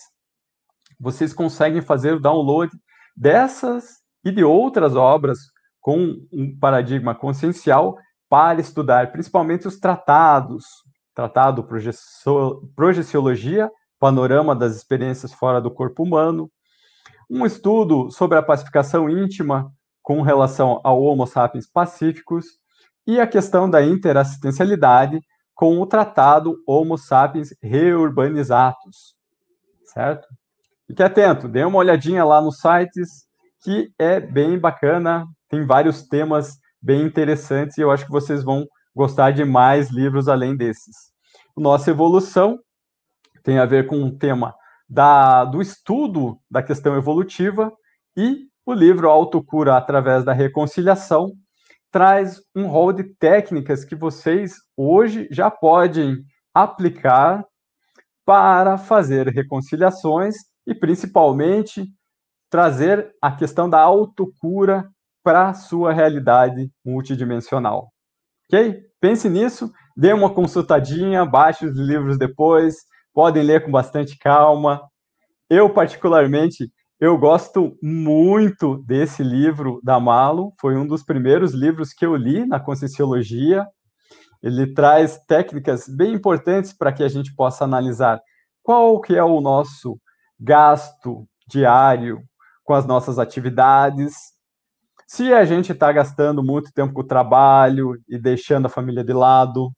vocês 0.98 1.32
conseguem 1.32 1.82
fazer 1.82 2.14
o 2.14 2.20
download 2.20 2.72
dessas 3.14 3.98
e 4.24 4.32
de 4.32 4.42
outras 4.42 4.96
obras 4.96 5.38
com 5.80 6.16
um 6.32 6.58
paradigma 6.58 7.14
consciencial 7.14 7.96
para 8.28 8.60
estudar 8.60 9.12
principalmente 9.12 9.68
os 9.68 9.78
tratados, 9.78 10.64
tratado 11.14 11.66
Projeciologia, 12.74 13.70
Panorama 13.98 14.54
das 14.54 14.74
Experiências 14.74 15.32
Fora 15.32 15.60
do 15.60 15.70
Corpo 15.70 16.02
Humano, 16.02 16.50
um 17.30 17.44
estudo 17.46 18.10
sobre 18.10 18.38
a 18.38 18.42
pacificação 18.42 19.08
íntima 19.08 19.70
com 20.02 20.22
relação 20.22 20.80
ao 20.82 21.02
Homo 21.02 21.26
sapiens 21.26 21.68
pacíficos 21.68 22.46
e 23.06 23.20
a 23.20 23.26
questão 23.26 23.68
da 23.68 23.84
interassistencialidade 23.84 25.20
com 25.56 25.80
o 25.80 25.86
tratado 25.86 26.62
Homo 26.66 26.98
sapiens 26.98 27.48
reurbanizatus, 27.62 29.16
certo? 29.86 30.28
Fique 30.86 31.02
atento, 31.02 31.48
dê 31.48 31.64
uma 31.64 31.78
olhadinha 31.78 32.24
lá 32.24 32.40
nos 32.42 32.58
sites, 32.58 33.26
que 33.64 33.90
é 33.98 34.20
bem 34.20 34.58
bacana, 34.58 35.26
tem 35.48 35.64
vários 35.66 36.06
temas 36.06 36.58
bem 36.80 37.02
interessantes 37.02 37.78
e 37.78 37.80
eu 37.80 37.90
acho 37.90 38.04
que 38.04 38.12
vocês 38.12 38.44
vão 38.44 38.66
gostar 38.94 39.30
de 39.30 39.44
mais 39.44 39.90
livros 39.90 40.28
além 40.28 40.54
desses. 40.54 40.94
Nossa 41.56 41.90
evolução 41.90 42.58
tem 43.42 43.58
a 43.58 43.64
ver 43.64 43.86
com 43.86 44.02
o 44.04 44.16
tema 44.16 44.54
da, 44.86 45.44
do 45.44 45.62
estudo 45.62 46.38
da 46.50 46.62
questão 46.62 46.96
evolutiva 46.96 47.72
e 48.14 48.46
o 48.66 48.74
livro 48.74 49.08
Autocura 49.08 49.76
através 49.76 50.22
da 50.22 50.34
reconciliação 50.34 51.32
traz 51.90 52.40
um 52.54 52.66
rol 52.66 52.92
de 52.92 53.04
técnicas 53.04 53.84
que 53.84 53.94
vocês 53.94 54.54
hoje 54.76 55.28
já 55.30 55.50
podem 55.50 56.18
aplicar 56.54 57.44
para 58.24 58.76
fazer 58.76 59.28
reconciliações 59.28 60.34
e 60.66 60.74
principalmente 60.74 61.86
trazer 62.50 63.14
a 63.22 63.30
questão 63.30 63.68
da 63.68 63.80
autocura 63.80 64.88
para 65.22 65.48
a 65.48 65.54
sua 65.54 65.92
realidade 65.92 66.70
multidimensional. 66.84 67.92
Ok? 68.46 68.82
Pense 69.00 69.28
nisso, 69.28 69.72
dê 69.96 70.12
uma 70.12 70.32
consultadinha, 70.32 71.24
baixe 71.24 71.66
os 71.66 71.76
livros 71.76 72.18
depois, 72.18 72.76
podem 73.12 73.42
ler 73.42 73.64
com 73.64 73.70
bastante 73.70 74.16
calma. 74.18 74.80
Eu, 75.48 75.70
particularmente, 75.70 76.70
eu 76.98 77.18
gosto 77.18 77.76
muito 77.82 78.78
desse 78.78 79.22
livro 79.22 79.80
da 79.82 80.00
Malo, 80.00 80.52
foi 80.60 80.76
um 80.76 80.86
dos 80.86 81.02
primeiros 81.02 81.52
livros 81.52 81.92
que 81.92 82.06
eu 82.06 82.16
li 82.16 82.46
na 82.46 82.58
Conscienciologia. 82.58 83.66
Ele 84.42 84.72
traz 84.72 85.18
técnicas 85.26 85.88
bem 85.88 86.14
importantes 86.14 86.72
para 86.72 86.92
que 86.92 87.02
a 87.02 87.08
gente 87.08 87.34
possa 87.34 87.64
analisar 87.64 88.20
qual 88.62 89.00
que 89.00 89.14
é 89.14 89.22
o 89.22 89.40
nosso 89.40 89.98
gasto 90.38 91.26
diário 91.46 92.22
com 92.64 92.74
as 92.74 92.84
nossas 92.84 93.18
atividades, 93.18 94.36
se 95.06 95.32
a 95.32 95.44
gente 95.44 95.70
está 95.70 95.92
gastando 95.92 96.42
muito 96.42 96.72
tempo 96.72 96.92
com 96.92 97.00
o 97.02 97.06
trabalho 97.06 97.92
e 98.08 98.18
deixando 98.18 98.66
a 98.66 98.70
família 98.70 99.04
de 99.04 99.12
lado, 99.12 99.70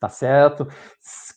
tá 0.00 0.08
certo? 0.08 0.66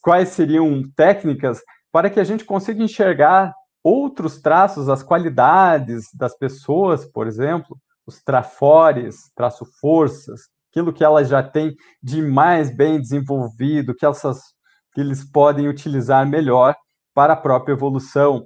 Quais 0.02 0.30
seriam 0.30 0.82
técnicas 0.96 1.62
para 1.92 2.10
que 2.10 2.20
a 2.20 2.24
gente 2.24 2.46
consiga 2.46 2.82
enxergar 2.82 3.54
outros 3.88 4.42
traços, 4.42 4.90
as 4.90 5.02
qualidades 5.02 6.08
das 6.14 6.38
pessoas, 6.38 7.06
por 7.06 7.26
exemplo, 7.26 7.78
os 8.06 8.22
trafores, 8.22 9.32
traço 9.34 9.66
forças, 9.80 10.42
aquilo 10.70 10.92
que 10.92 11.06
elas 11.06 11.30
já 11.30 11.42
têm 11.42 11.74
de 12.04 12.22
mais 12.22 12.76
bem 12.76 13.00
desenvolvido, 13.00 13.96
que, 13.96 14.06
essas, 14.06 14.40
que 14.94 15.00
eles 15.00 15.24
podem 15.24 15.70
utilizar 15.70 16.28
melhor 16.28 16.76
para 17.14 17.32
a 17.32 17.38
própria 17.38 17.74
evolução. 17.74 18.46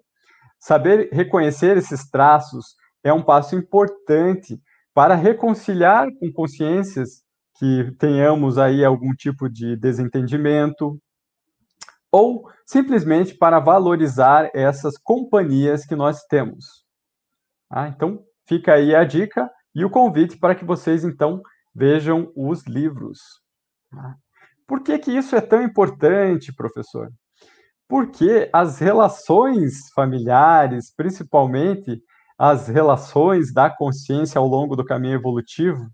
Saber 0.59 1.09
reconhecer 1.11 1.75
esses 1.75 2.07
traços 2.07 2.75
é 3.03 3.11
um 3.11 3.23
passo 3.23 3.55
importante 3.55 4.61
para 4.93 5.15
reconciliar 5.15 6.07
com 6.19 6.31
consciências 6.31 7.23
que 7.57 7.91
tenhamos 7.97 8.59
aí 8.59 8.85
algum 8.85 9.11
tipo 9.13 9.49
de 9.49 9.75
desentendimento, 9.75 10.99
ou 12.11 12.49
simplesmente 12.65 13.33
para 13.33 13.59
valorizar 13.59 14.49
essas 14.53 14.97
companhias 14.97 15.85
que 15.85 15.95
nós 15.95 16.23
temos. 16.25 16.85
Ah, 17.69 17.87
então, 17.87 18.23
fica 18.45 18.73
aí 18.73 18.93
a 18.93 19.03
dica 19.03 19.49
e 19.73 19.85
o 19.85 19.89
convite 19.89 20.37
para 20.37 20.53
que 20.53 20.65
vocês, 20.65 21.05
então, 21.05 21.41
vejam 21.73 22.31
os 22.35 22.65
livros. 22.67 23.19
Ah, 23.93 24.15
por 24.67 24.83
que, 24.83 24.97
que 24.99 25.11
isso 25.11 25.35
é 25.35 25.41
tão 25.41 25.61
importante, 25.61 26.53
professor? 26.53 27.09
Porque 27.87 28.49
as 28.53 28.79
relações 28.79 29.89
familiares, 29.93 30.93
principalmente 30.95 32.01
as 32.37 32.67
relações 32.67 33.53
da 33.53 33.69
consciência 33.69 34.39
ao 34.39 34.47
longo 34.47 34.75
do 34.75 34.83
caminho 34.83 35.15
evolutivo, 35.15 35.87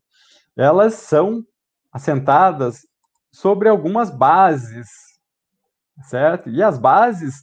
elas 0.56 0.94
são 0.94 1.44
assentadas 1.92 2.80
sobre 3.32 3.68
algumas 3.68 4.10
bases 4.10 4.88
certo? 6.04 6.50
E 6.50 6.62
as 6.62 6.78
bases 6.78 7.36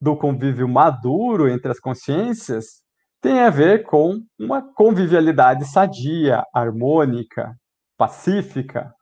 do 0.00 0.16
convívio 0.16 0.68
maduro 0.68 1.48
entre 1.48 1.70
as 1.70 1.78
consciências 1.78 2.82
têm 3.20 3.40
a 3.40 3.50
ver 3.50 3.84
com 3.84 4.20
uma 4.38 4.62
convivialidade 4.74 5.66
sadia, 5.66 6.42
harmônica, 6.54 7.54
pacífica. 7.98 8.92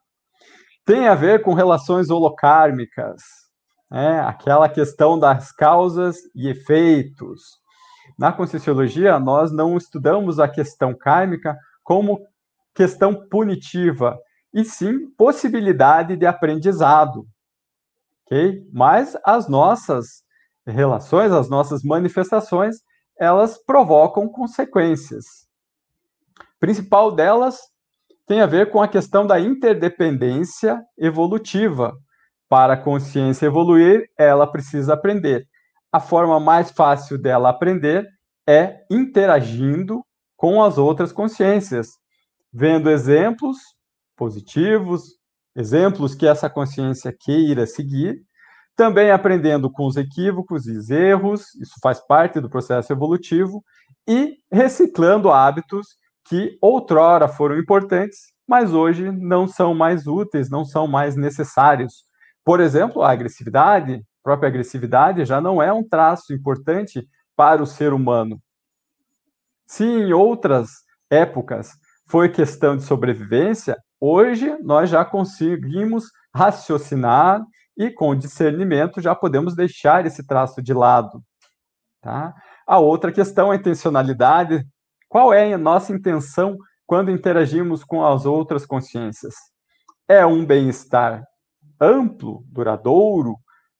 Tem 0.84 1.06
a 1.06 1.14
ver 1.14 1.42
com 1.42 1.54
relações 1.54 2.10
holocármicas, 2.10 3.22
né? 3.90 4.20
aquela 4.20 4.68
questão 4.68 5.18
das 5.18 5.52
causas 5.52 6.16
e 6.34 6.48
efeitos. 6.48 7.42
Na 8.18 8.32
Conscienciologia, 8.32 9.18
nós 9.20 9.52
não 9.52 9.76
estudamos 9.76 10.40
a 10.40 10.48
questão 10.48 10.96
kármica 10.96 11.56
como 11.84 12.18
questão 12.74 13.28
punitiva, 13.28 14.18
e 14.52 14.64
sim 14.64 15.10
possibilidade 15.16 16.16
de 16.16 16.26
aprendizado. 16.26 17.26
Ok? 18.28 18.62
Mas 18.70 19.16
as 19.24 19.48
nossas 19.48 20.22
relações, 20.66 21.32
as 21.32 21.48
nossas 21.48 21.82
manifestações, 21.82 22.76
elas 23.18 23.58
provocam 23.64 24.28
consequências. 24.28 25.24
Principal 26.60 27.10
delas 27.12 27.58
tem 28.26 28.42
a 28.42 28.46
ver 28.46 28.70
com 28.70 28.82
a 28.82 28.88
questão 28.88 29.26
da 29.26 29.40
interdependência 29.40 30.82
evolutiva. 30.98 31.96
Para 32.48 32.74
a 32.74 32.82
consciência 32.82 33.46
evoluir, 33.46 34.10
ela 34.18 34.46
precisa 34.46 34.92
aprender. 34.92 35.46
A 35.90 35.98
forma 35.98 36.38
mais 36.38 36.70
fácil 36.70 37.16
dela 37.16 37.48
aprender 37.48 38.06
é 38.46 38.84
interagindo 38.90 40.04
com 40.36 40.62
as 40.62 40.76
outras 40.76 41.12
consciências, 41.12 41.88
vendo 42.52 42.90
exemplos 42.90 43.58
positivos, 44.16 45.17
exemplos 45.58 46.14
que 46.14 46.24
essa 46.24 46.48
consciência 46.48 47.12
queira 47.12 47.66
seguir, 47.66 48.22
também 48.76 49.10
aprendendo 49.10 49.68
com 49.68 49.88
os 49.88 49.96
equívocos 49.96 50.68
e 50.68 50.76
os 50.76 50.88
erros, 50.88 51.52
isso 51.56 51.74
faz 51.82 51.98
parte 51.98 52.40
do 52.40 52.48
processo 52.48 52.92
evolutivo, 52.92 53.64
e 54.06 54.36
reciclando 54.52 55.32
hábitos 55.32 55.88
que 56.28 56.56
outrora 56.62 57.26
foram 57.26 57.58
importantes, 57.58 58.32
mas 58.46 58.72
hoje 58.72 59.10
não 59.10 59.48
são 59.48 59.74
mais 59.74 60.06
úteis, 60.06 60.48
não 60.48 60.64
são 60.64 60.86
mais 60.86 61.16
necessários. 61.16 62.04
Por 62.44 62.60
exemplo, 62.60 63.02
a 63.02 63.10
agressividade, 63.10 63.94
a 63.94 64.22
própria 64.22 64.48
agressividade 64.48 65.24
já 65.24 65.40
não 65.40 65.60
é 65.60 65.72
um 65.72 65.82
traço 65.82 66.32
importante 66.32 67.04
para 67.34 67.60
o 67.60 67.66
ser 67.66 67.92
humano. 67.92 68.40
Se 69.66 69.84
em 69.84 70.12
outras 70.12 70.70
épocas 71.10 71.72
foi 72.08 72.28
questão 72.28 72.76
de 72.76 72.84
sobrevivência, 72.84 73.76
Hoje 74.00 74.56
nós 74.62 74.88
já 74.88 75.04
conseguimos 75.04 76.12
raciocinar 76.34 77.44
e 77.76 77.90
com 77.90 78.14
discernimento 78.14 79.00
já 79.00 79.14
podemos 79.14 79.56
deixar 79.56 80.06
esse 80.06 80.24
traço 80.26 80.62
de 80.62 80.72
lado. 80.72 81.22
Tá? 82.00 82.34
A 82.66 82.78
outra 82.78 83.10
questão 83.10 83.52
é 83.52 83.56
a 83.56 83.58
intencionalidade. 83.58 84.64
Qual 85.08 85.32
é 85.32 85.52
a 85.52 85.58
nossa 85.58 85.92
intenção 85.92 86.56
quando 86.86 87.10
interagimos 87.10 87.82
com 87.82 88.04
as 88.06 88.24
outras 88.24 88.64
consciências? 88.64 89.34
É 90.06 90.24
um 90.24 90.44
bem-estar 90.44 91.24
amplo, 91.80 92.44
duradouro, 92.46 93.36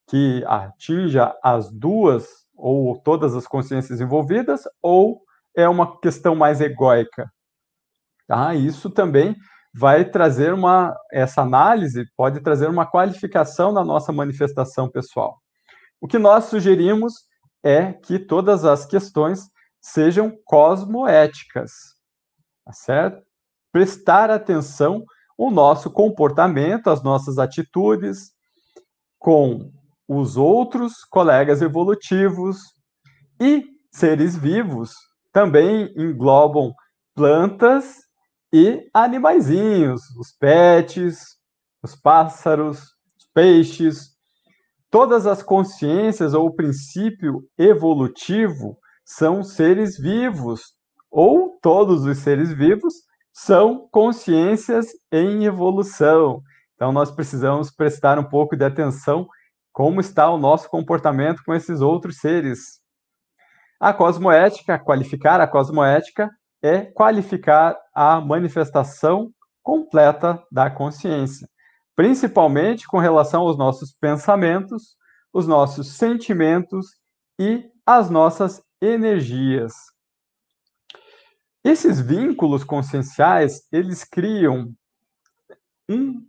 que 0.09 0.44
atinja 0.46 1.35
as 1.42 1.70
duas 1.70 2.26
ou 2.57 3.00
todas 3.00 3.37
as 3.37 3.46
consciências 3.46 4.00
envolvidas, 4.00 4.62
ou 4.83 5.20
é 5.57 5.68
uma 5.68 6.00
questão 6.00 6.35
mais 6.35 6.61
egóica? 6.61 7.31
Tá? 8.26 8.54
Isso 8.54 8.90
também 8.90 9.37
vai 9.74 10.04
trazer 10.04 10.52
uma 10.52 10.96
essa 11.12 11.42
análise 11.42 12.07
pode 12.16 12.40
trazer 12.40 12.68
uma 12.68 12.87
qualificação 12.87 13.72
na 13.72 13.85
nossa 13.85 14.12
manifestação 14.12 14.88
pessoal. 14.88 15.38
O 16.00 16.07
que 16.07 16.18
nós 16.18 16.44
sugerimos 16.44 17.14
é 17.62 17.92
que 17.92 18.18
todas 18.18 18.64
as 18.64 18.87
questões 18.87 19.48
sejam 19.81 20.33
cosmoéticas, 20.44 21.72
tá 22.64 22.72
certo? 22.72 23.22
Prestar 23.72 24.31
atenção 24.31 25.04
ao 25.38 25.50
nosso 25.50 25.90
comportamento, 25.90 26.88
às 26.88 27.02
nossas 27.02 27.38
atitudes 27.38 28.33
com 29.18 29.70
os 30.09 30.37
outros 30.37 31.04
colegas 31.04 31.61
evolutivos 31.61 32.59
e 33.40 33.64
seres 33.92 34.37
vivos 34.37 34.94
também 35.33 35.92
englobam 35.96 36.72
plantas 37.14 38.08
e 38.52 38.88
animaizinhos, 38.94 40.02
os 40.16 40.32
pets, 40.32 41.37
os 41.82 41.94
pássaros, 41.94 42.80
os 43.18 43.26
peixes, 43.34 44.11
todas 44.90 45.26
as 45.26 45.42
consciências 45.42 46.34
ou 46.34 46.46
o 46.46 46.54
princípio 46.54 47.42
evolutivo 47.58 48.78
são 49.04 49.42
seres 49.42 49.98
vivos, 49.98 50.74
ou 51.11 51.58
todos 51.62 52.04
os 52.04 52.18
seres 52.18 52.52
vivos 52.52 52.94
são 53.32 53.88
consciências 53.90 54.87
em 55.12 55.44
evolução. 55.44 56.42
Então 56.74 56.92
nós 56.92 57.11
precisamos 57.11 57.70
prestar 57.70 58.18
um 58.18 58.24
pouco 58.24 58.56
de 58.56 58.64
atenção 58.64 59.26
como 59.72 60.00
está 60.00 60.28
o 60.30 60.38
nosso 60.38 60.68
comportamento 60.68 61.42
com 61.44 61.54
esses 61.54 61.80
outros 61.80 62.18
seres. 62.18 62.80
A 63.80 63.92
cosmoética, 63.92 64.78
qualificar 64.78 65.40
a 65.40 65.46
cosmoética 65.46 66.28
é 66.62 66.83
qualificar 66.83 67.77
a 67.94 68.21
manifestação 68.21 69.33
completa 69.62 70.42
da 70.51 70.71
consciência, 70.71 71.49
principalmente 71.94 72.87
com 72.87 72.99
relação 72.99 73.42
aos 73.42 73.57
nossos 73.57 73.92
pensamentos, 73.92 74.97
os 75.33 75.47
nossos 75.47 75.92
sentimentos 75.92 76.97
e 77.38 77.71
as 77.85 78.11
nossas 78.11 78.62
energias. 78.81 79.73
Esses 81.62 82.01
vínculos 82.01 82.64
conscienciais, 82.64 83.66
eles 83.71 84.05
criam 84.05 84.73
um, 85.88 86.27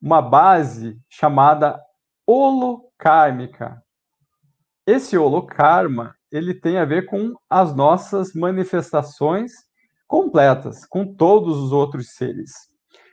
uma 0.00 0.22
base 0.22 0.98
chamada 1.08 1.80
holokármica. 2.26 3.82
Esse 4.86 5.16
holokarma, 5.16 6.14
ele 6.36 6.52
tem 6.52 6.78
a 6.78 6.84
ver 6.84 7.06
com 7.06 7.32
as 7.48 7.74
nossas 7.76 8.34
manifestações 8.34 9.52
completas, 10.08 10.84
com 10.84 11.14
todos 11.14 11.56
os 11.56 11.70
outros 11.70 12.14
seres. 12.14 12.50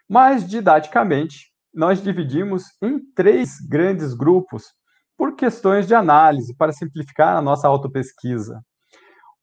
Mas, 0.09 0.47
didaticamente, 0.47 1.51
nós 1.71 2.01
dividimos 2.01 2.65
em 2.81 2.99
três 3.13 3.59
grandes 3.59 4.15
grupos 4.15 4.73
por 5.15 5.35
questões 5.35 5.85
de 5.85 5.93
análise, 5.93 6.55
para 6.55 6.73
simplificar 6.73 7.37
a 7.37 7.41
nossa 7.41 7.67
autopesquisa. 7.67 8.59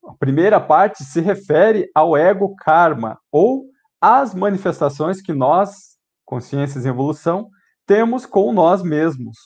A 0.05 0.15
primeira 0.15 0.61
parte 0.61 1.05
se 1.05 1.21
refere 1.21 1.89
ao 1.95 2.17
ego 2.17 2.57
karma, 2.57 3.17
ou 3.31 3.67
às 4.01 4.35
manifestações 4.35 5.23
que 5.23 5.33
nós, 5.33 5.97
consciências 6.25 6.85
em 6.85 6.89
evolução, 6.89 7.49
temos 7.87 8.27
com 8.27 8.53
nós 8.53 8.83
mesmos. 8.83 9.39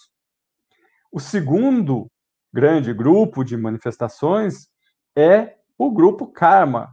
O 1.12 1.20
segundo 1.20 2.10
grande 2.52 2.92
grupo 2.92 3.42
de 3.42 3.56
manifestações 3.56 4.68
é 5.16 5.56
o 5.78 5.90
grupo 5.90 6.26
karma. 6.26 6.92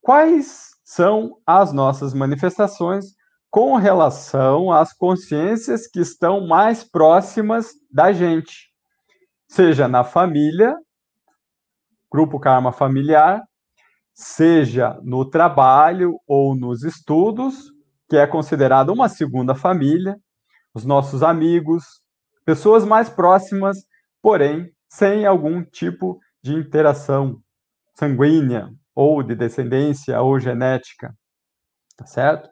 Quais 0.00 0.70
são 0.84 1.38
as 1.46 1.72
nossas 1.72 2.12
manifestações 2.12 3.14
com 3.50 3.76
relação 3.76 4.70
às 4.70 4.92
consciências 4.92 5.86
que 5.86 6.00
estão 6.00 6.46
mais 6.46 6.84
próximas 6.84 7.70
da 7.90 8.12
gente? 8.12 8.70
Seja 9.48 9.88
na 9.88 10.04
família, 10.04 10.76
grupo 12.10 12.38
karma 12.38 12.72
familiar, 12.72 13.42
seja 14.14 14.98
no 15.02 15.24
trabalho 15.24 16.18
ou 16.26 16.54
nos 16.54 16.82
estudos, 16.84 17.72
que 18.08 18.16
é 18.16 18.26
considerado 18.26 18.90
uma 18.90 19.08
segunda 19.08 19.54
família, 19.54 20.18
os 20.74 20.84
nossos 20.84 21.22
amigos, 21.22 21.84
pessoas 22.44 22.84
mais 22.84 23.08
próximas, 23.08 23.78
porém 24.20 24.70
sem 24.92 25.24
algum 25.24 25.64
tipo 25.64 26.20
de 26.42 26.52
interação 26.52 27.40
sanguínea 27.94 28.70
ou 28.94 29.22
de 29.22 29.34
descendência 29.34 30.20
ou 30.20 30.38
genética, 30.38 31.14
tá 31.96 32.04
certo? 32.04 32.50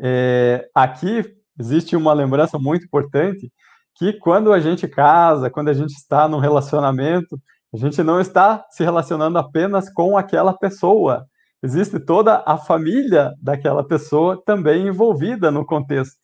É, 0.00 0.66
aqui 0.74 1.22
existe 1.60 1.94
uma 1.94 2.14
lembrança 2.14 2.58
muito 2.58 2.86
importante 2.86 3.52
que 3.94 4.14
quando 4.14 4.54
a 4.54 4.58
gente 4.58 4.88
casa, 4.88 5.50
quando 5.50 5.68
a 5.68 5.74
gente 5.74 5.92
está 5.92 6.26
num 6.26 6.38
relacionamento, 6.38 7.38
a 7.74 7.76
gente 7.76 8.02
não 8.02 8.18
está 8.18 8.64
se 8.70 8.82
relacionando 8.82 9.38
apenas 9.38 9.92
com 9.92 10.16
aquela 10.16 10.56
pessoa. 10.56 11.26
Existe 11.62 12.00
toda 12.00 12.42
a 12.46 12.56
família 12.56 13.34
daquela 13.38 13.86
pessoa 13.86 14.42
também 14.46 14.88
envolvida 14.88 15.50
no 15.50 15.64
contexto. 15.66 16.16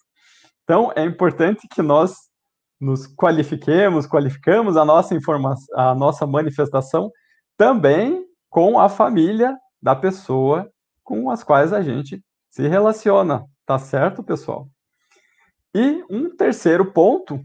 Então, 0.65 0.91
é 0.97 1.05
importante 1.05 1.69
que 1.69 1.83
nós 1.83 2.28
nos 2.81 3.07
qualifiquemos, 3.07 4.07
qualificamos 4.07 4.77
a 4.77 4.85
nossa 4.85 5.15
informação, 5.15 5.67
a 5.79 5.95
nossa 5.95 6.27
manifestação 6.27 7.11
também 7.57 8.25
com 8.49 8.79
a 8.79 8.89
família 8.89 9.57
da 9.83 9.95
pessoa 9.97 10.71
com 11.03 11.31
as 11.31 11.43
quais 11.43 11.73
a 11.73 11.81
gente 11.81 12.23
se 12.51 12.69
relaciona, 12.69 13.45
tá 13.65 13.79
certo, 13.79 14.23
pessoal? 14.23 14.69
E 15.75 16.05
um 16.11 16.35
terceiro 16.37 16.93
ponto 16.93 17.41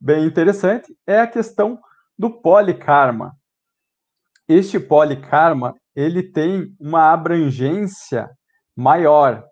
bem 0.00 0.24
interessante 0.26 0.92
é 1.06 1.20
a 1.20 1.26
questão 1.26 1.80
do 2.18 2.28
polikarma. 2.28 3.36
Este 4.48 4.80
polikarma, 4.80 5.74
ele 5.94 6.22
tem 6.22 6.74
uma 6.78 7.12
abrangência 7.12 8.28
maior. 8.76 9.44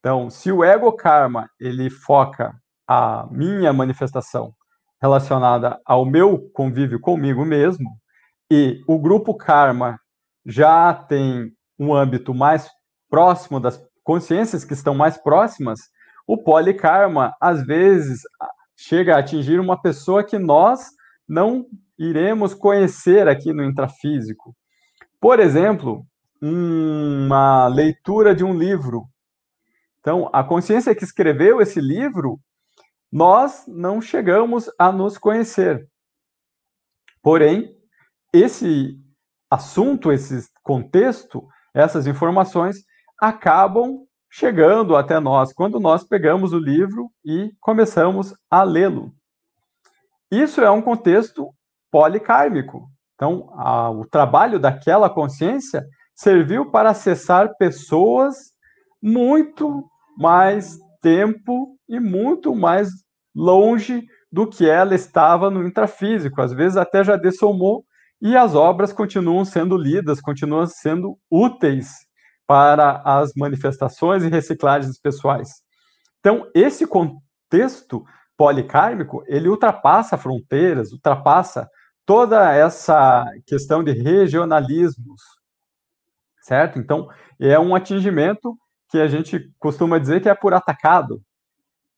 Então, 0.00 0.28
se 0.28 0.50
o 0.50 0.64
ego 0.64 0.92
karma 0.92 1.48
ele 1.60 1.88
foca 1.90 2.60
a 2.86 3.26
minha 3.30 3.72
manifestação 3.72 4.54
relacionada 5.00 5.80
ao 5.84 6.04
meu 6.04 6.50
convívio 6.52 7.00
comigo 7.00 7.44
mesmo, 7.44 7.90
e 8.50 8.82
o 8.86 8.98
grupo 8.98 9.34
karma 9.34 9.98
já 10.44 10.92
tem 10.94 11.50
um 11.78 11.94
âmbito 11.94 12.34
mais 12.34 12.68
próximo 13.08 13.58
das 13.58 13.82
consciências 14.04 14.64
que 14.64 14.74
estão 14.74 14.94
mais 14.94 15.16
próximas, 15.16 15.80
o 16.26 16.38
polikarma 16.38 17.34
às 17.40 17.64
vezes 17.64 18.20
chega 18.76 19.14
a 19.14 19.18
atingir 19.18 19.60
uma 19.60 19.80
pessoa 19.80 20.24
que 20.24 20.38
nós 20.38 20.86
não 21.28 21.66
iremos 21.98 22.54
conhecer 22.54 23.28
aqui 23.28 23.52
no 23.52 23.64
intrafísico. 23.64 24.54
Por 25.20 25.38
exemplo, 25.40 26.04
uma 26.40 27.68
leitura 27.68 28.34
de 28.34 28.44
um 28.44 28.52
livro. 28.52 29.04
Então, 30.00 30.28
a 30.32 30.42
consciência 30.42 30.94
que 30.94 31.04
escreveu 31.04 31.60
esse 31.60 31.80
livro, 31.80 32.40
nós 33.12 33.64
não 33.68 34.00
chegamos 34.00 34.70
a 34.78 34.90
nos 34.90 35.18
conhecer. 35.18 35.86
Porém, 37.22 37.76
esse 38.32 38.98
assunto, 39.50 40.10
esse 40.10 40.48
contexto, 40.62 41.46
essas 41.74 42.06
informações 42.06 42.84
acabam 43.20 44.06
chegando 44.30 44.96
até 44.96 45.20
nós 45.20 45.52
quando 45.52 45.78
nós 45.78 46.02
pegamos 46.02 46.54
o 46.54 46.58
livro 46.58 47.10
e 47.22 47.52
começamos 47.60 48.34
a 48.50 48.62
lê-lo. 48.62 49.12
Isso 50.30 50.62
é 50.62 50.70
um 50.70 50.80
contexto 50.80 51.54
policármico. 51.90 52.88
Então, 53.14 53.52
a, 53.58 53.90
o 53.90 54.06
trabalho 54.06 54.58
daquela 54.58 55.10
consciência 55.10 55.86
serviu 56.14 56.70
para 56.70 56.90
acessar 56.90 57.54
pessoas 57.58 58.52
muito 59.02 59.84
mais 60.16 60.78
tempo 61.02 61.76
e 61.88 62.00
muito 62.00 62.54
mais 62.54 62.88
longe 63.34 64.06
do 64.30 64.46
que 64.46 64.68
ela 64.68 64.94
estava 64.94 65.50
no 65.50 65.66
intrafísico. 65.66 66.40
Às 66.40 66.52
vezes 66.52 66.76
até 66.76 67.04
já 67.04 67.16
dessomou 67.16 67.84
e 68.20 68.36
as 68.36 68.54
obras 68.54 68.92
continuam 68.92 69.44
sendo 69.44 69.76
lidas, 69.76 70.20
continuam 70.20 70.66
sendo 70.66 71.18
úteis 71.30 71.90
para 72.46 73.02
as 73.04 73.32
manifestações 73.36 74.22
e 74.22 74.28
reciclagens 74.28 74.98
pessoais. 74.98 75.50
Então, 76.20 76.48
esse 76.54 76.86
contexto 76.86 78.04
policármico, 78.36 79.24
ele 79.26 79.48
ultrapassa 79.48 80.16
fronteiras, 80.16 80.92
ultrapassa 80.92 81.68
toda 82.06 82.52
essa 82.52 83.24
questão 83.46 83.82
de 83.82 83.92
regionalismos, 83.92 85.20
certo? 86.42 86.78
Então, 86.78 87.08
é 87.40 87.58
um 87.58 87.74
atingimento 87.74 88.56
que 88.92 89.00
a 89.00 89.08
gente 89.08 89.50
costuma 89.58 89.98
dizer 89.98 90.20
que 90.20 90.28
é 90.28 90.34
por 90.34 90.52
atacado. 90.52 91.22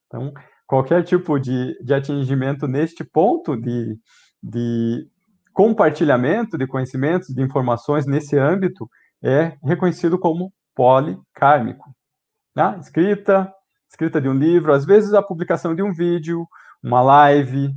Então, 0.06 0.32
qualquer 0.64 1.02
tipo 1.02 1.40
de, 1.40 1.76
de 1.82 1.92
atingimento 1.92 2.68
neste 2.68 3.02
ponto 3.02 3.56
de, 3.56 3.98
de 4.40 5.04
compartilhamento 5.52 6.56
de 6.56 6.68
conhecimentos, 6.68 7.34
de 7.34 7.42
informações 7.42 8.06
nesse 8.06 8.38
âmbito, 8.38 8.88
é 9.20 9.56
reconhecido 9.64 10.16
como 10.16 10.52
policármico. 10.72 11.92
Né? 12.54 12.78
Escrita, 12.80 13.52
escrita 13.90 14.20
de 14.20 14.28
um 14.28 14.34
livro, 14.34 14.72
às 14.72 14.84
vezes 14.84 15.14
a 15.14 15.22
publicação 15.22 15.74
de 15.74 15.82
um 15.82 15.92
vídeo, 15.92 16.46
uma 16.80 17.02
live, 17.02 17.72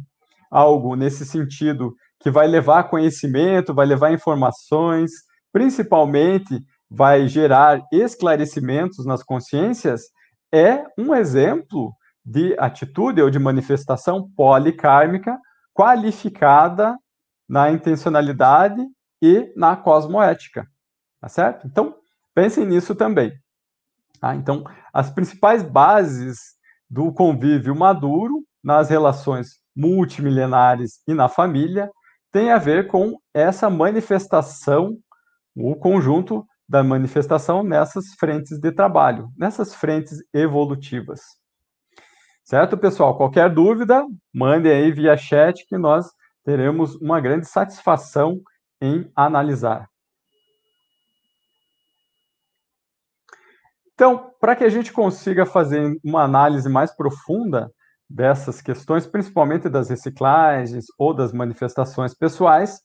algo 0.51 0.95
nesse 0.95 1.26
sentido 1.26 1.95
que 2.20 2.30
vai 2.30 2.45
levar 2.45 2.84
conhecimento, 2.84 3.74
vai 3.74 3.88
levar 3.88 4.13
informações, 4.13 5.09
principalmente 5.51 6.59
vai 6.90 7.28
gerar 7.28 7.82
esclarecimentos 7.92 9.06
nas 9.06 9.24
consciências, 9.24 10.04
é 10.52 10.86
um 10.98 11.14
exemplo 11.14 11.94
de 12.24 12.56
atitude 12.60 13.22
ou 13.22 13.30
de 13.30 13.40
manifestação 13.40 14.30
policármica 14.36 15.38
qualificada 15.74 16.98
na 17.48 17.72
intencionalidade 17.72 18.86
e 19.22 19.52
na 19.56 19.76
cosmoética, 19.76 20.68
tá 21.22 21.30
certo? 21.30 21.66
Então, 21.68 21.96
pensem 22.34 22.66
nisso 22.66 22.94
também. 22.96 23.32
Tá? 24.20 24.36
Então, 24.36 24.64
as 24.94 25.10
principais 25.10 25.64
bases 25.64 26.56
do 26.90 27.12
convívio 27.14 27.76
maduro 27.76 28.44
nas 28.64 28.90
relações 28.90 29.60
multimilenares 29.76 31.02
e 31.08 31.14
na 31.14 31.30
família 31.30 31.90
tem 32.32 32.52
a 32.52 32.58
ver 32.58 32.88
com 32.88 33.18
essa 33.34 33.70
manifestação, 33.70 34.98
o 35.56 35.76
conjunto 35.76 36.46
da 36.68 36.84
manifestação 36.84 37.63
nessas 37.63 38.13
frentes 38.20 38.59
de 38.59 38.72
trabalho, 38.72 39.30
nessas 39.38 39.74
frentes 39.74 40.18
evolutivas. 40.34 41.22
Certo, 42.43 42.78
pessoal? 42.78 43.15
Qualquer 43.18 43.53
dúvida, 43.53 44.05
mandem 44.34 44.72
aí 44.72 44.91
via 44.91 45.18
chat 45.18 45.65
que 45.68 45.78
nós 45.78 46.05
teremos 46.43 46.95
uma 46.95 47.20
grande 47.20 47.47
satisfação 47.47 48.41
em 48.82 49.11
analisar. 49.15 49.89
Então, 53.93 54.32
para 54.39 54.55
que 54.55 54.63
a 54.63 54.70
gente 54.70 54.93
consiga 54.93 55.45
fazer 55.45 55.97
uma 56.03 56.24
análise 56.24 56.70
mais 56.70 56.95
profunda 56.95 57.72
dessas 58.09 58.61
questões, 58.61 59.07
principalmente 59.07 59.68
das 59.68 59.89
reciclagens 59.89 60.86
ou 60.97 61.13
das 61.13 61.34
manifestações 61.34 62.13
pessoais, 62.13 62.80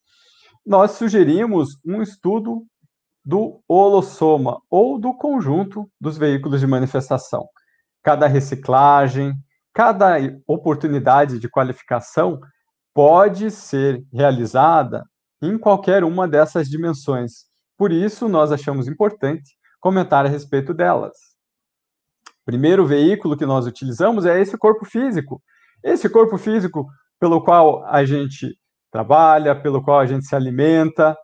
nós 0.66 0.92
sugerimos 0.92 1.78
um 1.84 2.00
estudo 2.00 2.64
do 3.24 3.62
holossoma 3.68 4.60
ou 4.70 4.98
do 4.98 5.14
conjunto 5.14 5.88
dos 6.00 6.18
veículos 6.18 6.60
de 6.60 6.66
manifestação. 6.66 7.46
Cada 8.02 8.26
reciclagem, 8.26 9.32
cada 9.72 10.16
oportunidade 10.46 11.38
de 11.38 11.48
qualificação 11.48 12.40
pode 12.94 13.50
ser 13.50 14.04
realizada 14.12 15.04
em 15.40 15.56
qualquer 15.56 16.04
uma 16.04 16.26
dessas 16.28 16.68
dimensões. 16.68 17.46
Por 17.78 17.92
isso, 17.92 18.28
nós 18.28 18.52
achamos 18.52 18.88
importante 18.88 19.56
comentar 19.80 20.26
a 20.26 20.28
respeito 20.28 20.74
delas 20.74 21.32
primeiro 22.44 22.86
veículo 22.86 23.36
que 23.36 23.46
nós 23.46 23.66
utilizamos 23.66 24.26
é 24.26 24.40
esse 24.40 24.56
corpo 24.56 24.84
físico. 24.84 25.42
Esse 25.82 26.08
corpo 26.08 26.36
físico 26.38 26.86
pelo 27.18 27.42
qual 27.42 27.84
a 27.86 28.04
gente 28.04 28.56
trabalha, 28.90 29.54
pelo 29.60 29.82
qual 29.82 30.00
a 30.00 30.06
gente 30.06 30.26
se 30.26 30.34
alimenta, 30.34 31.16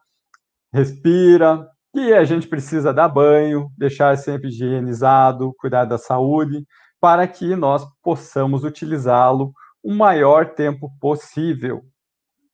respira, 0.73 1.67
e 1.99 2.15
a 2.15 2.25
gente 2.25 2.47
precisa 2.49 2.93
dar 2.93 3.09
banho, 3.09 3.71
deixar 3.77 4.17
sempre 4.17 4.49
higienizado, 4.49 5.55
cuidar 5.59 5.85
da 5.85 5.99
saúde, 5.99 6.67
para 7.01 7.27
que 7.27 7.55
nós 7.57 7.87
possamos 8.03 8.65
utilizá-lo 8.65 9.53
o 9.83 9.95
maior 9.95 10.55
tempo 10.55 10.91
possível. 11.01 11.83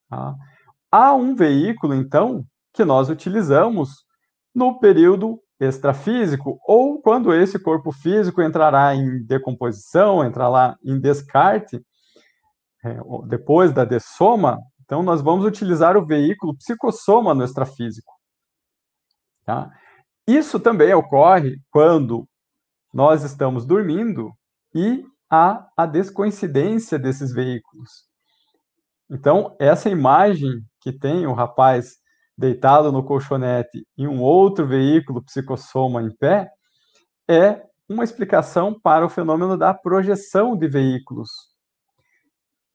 Tá? 0.08 0.34
Há 0.90 1.14
um 1.14 1.34
veículo, 1.34 1.94
então, 1.94 2.44
que 2.72 2.84
nós 2.84 3.08
utilizamos 3.08 4.04
no 4.54 4.78
período 4.78 5.40
extrafísico, 5.58 6.58
ou 6.66 7.00
quando 7.00 7.32
esse 7.32 7.58
corpo 7.58 7.92
físico 7.92 8.42
entrará 8.42 8.94
em 8.94 9.24
decomposição, 9.24 10.24
entrará 10.24 10.76
em 10.84 10.98
descarte, 11.00 11.80
é, 12.84 12.98
depois 13.26 13.72
da 13.72 13.84
dessoma, 13.84 14.58
então 14.84 15.02
nós 15.02 15.22
vamos 15.22 15.44
utilizar 15.46 15.96
o 15.96 16.04
veículo 16.04 16.56
psicossoma 16.56 17.34
no 17.34 17.44
extrafísico. 17.44 18.13
Tá? 19.44 19.70
Isso 20.26 20.58
também 20.58 20.92
ocorre 20.94 21.58
quando 21.70 22.26
nós 22.92 23.24
estamos 23.24 23.66
dormindo 23.66 24.32
e 24.74 25.04
há 25.30 25.66
a 25.76 25.86
descoincidência 25.86 26.98
desses 26.98 27.32
veículos. 27.32 27.90
Então, 29.10 29.54
essa 29.60 29.90
imagem 29.90 30.64
que 30.80 30.92
tem 30.92 31.26
o 31.26 31.32
rapaz 31.32 31.96
deitado 32.36 32.90
no 32.90 33.04
colchonete 33.04 33.86
e 33.96 34.06
um 34.06 34.20
outro 34.20 34.66
veículo 34.66 35.22
psicossoma 35.22 36.02
em 36.02 36.10
pé, 36.16 36.50
é 37.28 37.62
uma 37.88 38.04
explicação 38.04 38.78
para 38.78 39.04
o 39.04 39.08
fenômeno 39.08 39.56
da 39.56 39.72
projeção 39.72 40.56
de 40.56 40.66
veículos. 40.66 41.30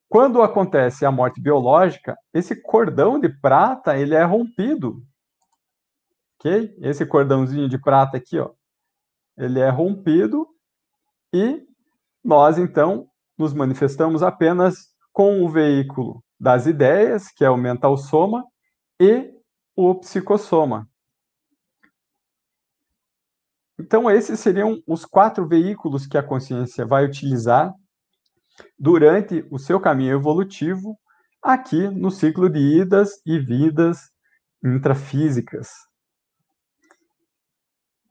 Quando 0.08 0.42
acontece 0.42 1.06
a 1.06 1.12
morte 1.12 1.42
biológica, 1.42 2.18
esse 2.34 2.60
cordão 2.62 3.20
de 3.20 3.30
prata 3.30 3.98
ele 3.98 4.16
é 4.16 4.24
rompido. 4.24 5.04
Ok? 6.40 6.76
Esse 6.82 7.06
cordãozinho 7.06 7.68
de 7.68 7.78
prata 7.78 8.18
aqui, 8.18 8.40
ó, 8.40 8.52
ele 9.38 9.60
é 9.60 9.70
rompido 9.70 10.48
e 11.34 11.68
nós 12.24 12.58
então 12.58 13.10
nos 13.38 13.54
manifestamos 13.54 14.24
apenas 14.24 14.94
com 15.12 15.44
o 15.44 15.50
veículo 15.50 16.24
das 16.40 16.66
ideias, 16.66 17.30
que 17.30 17.44
é 17.44 17.50
o 17.50 17.58
mental 17.58 17.98
soma, 17.98 18.46
e 19.00 19.34
o 19.76 19.96
psicossoma. 19.96 20.90
Então, 23.80 24.12
esses 24.12 24.40
seriam 24.40 24.82
os 24.86 25.06
quatro 25.06 25.48
veículos 25.48 26.06
que 26.06 26.18
a 26.18 26.24
consciência 26.24 26.86
vai 26.86 27.06
utilizar 27.06 27.74
durante 28.78 29.46
o 29.50 29.58
seu 29.58 29.80
caminho 29.80 30.16
evolutivo 30.16 31.00
aqui 31.42 31.88
no 31.90 32.12
ciclo 32.12 32.50
de 32.50 32.60
idas 32.60 33.22
e 33.26 33.40
vidas 33.40 34.12
intrafísicas. 34.62 35.89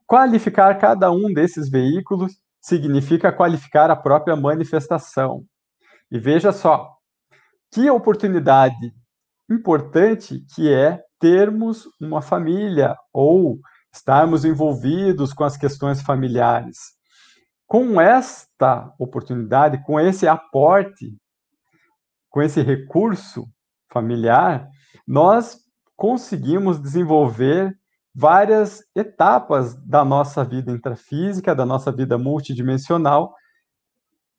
Qualificar 0.09 0.75
cada 0.79 1.11
um 1.11 1.31
desses 1.31 1.69
veículos 1.69 2.41
significa 2.59 3.31
qualificar 3.31 3.91
a 3.91 3.95
própria 3.95 4.35
manifestação. 4.35 5.45
E 6.09 6.17
veja 6.17 6.51
só, 6.51 6.95
que 7.71 7.87
oportunidade 7.91 8.91
importante 9.47 10.43
que 10.55 10.73
é 10.73 10.99
termos 11.19 11.87
uma 12.01 12.23
família 12.23 12.95
ou 13.13 13.59
estarmos 13.93 14.43
envolvidos 14.45 15.31
com 15.31 15.43
as 15.43 15.55
questões 15.55 16.01
familiares. 16.01 16.77
Com 17.67 18.01
esta 18.01 18.91
oportunidade, 18.97 19.83
com 19.83 19.99
esse 19.99 20.27
aporte, 20.27 21.15
com 22.31 22.41
esse 22.41 22.63
recurso 22.63 23.45
familiar, 23.93 24.67
nós 25.07 25.59
conseguimos 25.95 26.81
desenvolver 26.81 27.78
várias 28.13 28.83
etapas 28.95 29.75
da 29.85 30.03
nossa 30.03 30.43
vida 30.43 30.71
intrafísica, 30.71 31.55
da 31.55 31.65
nossa 31.65 31.91
vida 31.91 32.17
multidimensional. 32.17 33.33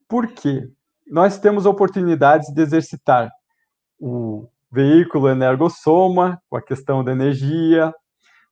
Por 0.09 0.29
quê? 0.29 0.69
Nós 1.07 1.39
temos 1.39 1.67
oportunidades 1.67 2.53
de 2.53 2.61
exercitar 2.61 3.31
o 3.99 4.49
veículo 4.71 5.29
energossoma, 5.29 6.41
com 6.49 6.57
a 6.57 6.63
questão 6.63 7.03
da 7.03 7.13
energia. 7.13 7.93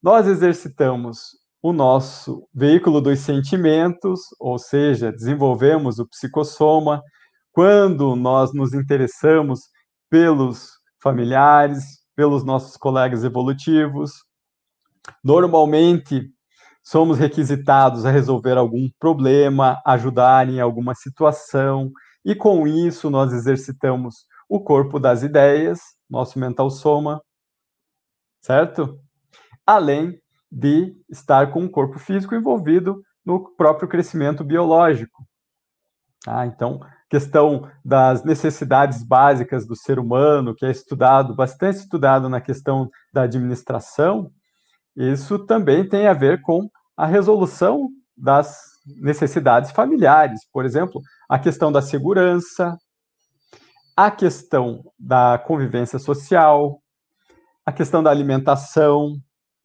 Nós 0.01 0.27
exercitamos 0.27 1.37
o 1.61 1.73
nosso 1.73 2.47
veículo 2.53 3.01
dos 3.01 3.19
sentimentos, 3.19 4.21
ou 4.39 4.57
seja, 4.57 5.11
desenvolvemos 5.11 5.99
o 5.99 6.07
psicossoma, 6.07 7.01
quando 7.51 8.15
nós 8.15 8.53
nos 8.53 8.73
interessamos 8.73 9.61
pelos 10.09 10.71
familiares, 11.01 11.99
pelos 12.15 12.43
nossos 12.43 12.77
colegas 12.77 13.23
evolutivos. 13.23 14.11
Normalmente, 15.23 16.29
somos 16.83 17.17
requisitados 17.17 18.05
a 18.05 18.11
resolver 18.11 18.57
algum 18.57 18.89
problema, 18.99 19.81
ajudar 19.85 20.49
em 20.49 20.59
alguma 20.59 20.95
situação, 20.95 21.91
e 22.25 22.35
com 22.35 22.67
isso 22.67 23.09
nós 23.09 23.33
exercitamos 23.33 24.25
o 24.47 24.59
corpo 24.59 24.99
das 24.99 25.21
ideias, 25.21 25.79
nosso 26.09 26.39
mental 26.39 26.69
soma, 26.69 27.21
certo? 28.41 28.99
Além 29.65 30.19
de 30.51 30.95
estar 31.09 31.51
com 31.51 31.63
o 31.63 31.69
corpo 31.69 31.99
físico 31.99 32.33
envolvido 32.33 33.03
no 33.23 33.55
próprio 33.55 33.87
crescimento 33.87 34.43
biológico. 34.43 35.23
Ah, 36.27 36.45
então, 36.47 36.79
questão 37.09 37.69
das 37.85 38.23
necessidades 38.23 39.03
básicas 39.03 39.67
do 39.67 39.75
ser 39.75 39.99
humano, 39.99 40.55
que 40.55 40.65
é 40.65 40.71
estudado, 40.71 41.35
bastante 41.35 41.77
estudado 41.77 42.27
na 42.27 42.41
questão 42.41 42.89
da 43.13 43.23
administração, 43.23 44.31
isso 44.95 45.39
também 45.39 45.87
tem 45.87 46.07
a 46.07 46.13
ver 46.13 46.41
com 46.41 46.69
a 46.95 47.05
resolução 47.05 47.89
das 48.17 48.59
necessidades 49.01 49.71
familiares. 49.71 50.41
Por 50.51 50.65
exemplo, 50.65 51.01
a 51.29 51.39
questão 51.39 51.71
da 51.71 51.81
segurança, 51.81 52.77
a 53.95 54.09
questão 54.09 54.83
da 54.97 55.37
convivência 55.37 55.99
social, 55.99 56.81
a 57.65 57.71
questão 57.71 58.01
da 58.01 58.09
alimentação, 58.09 59.15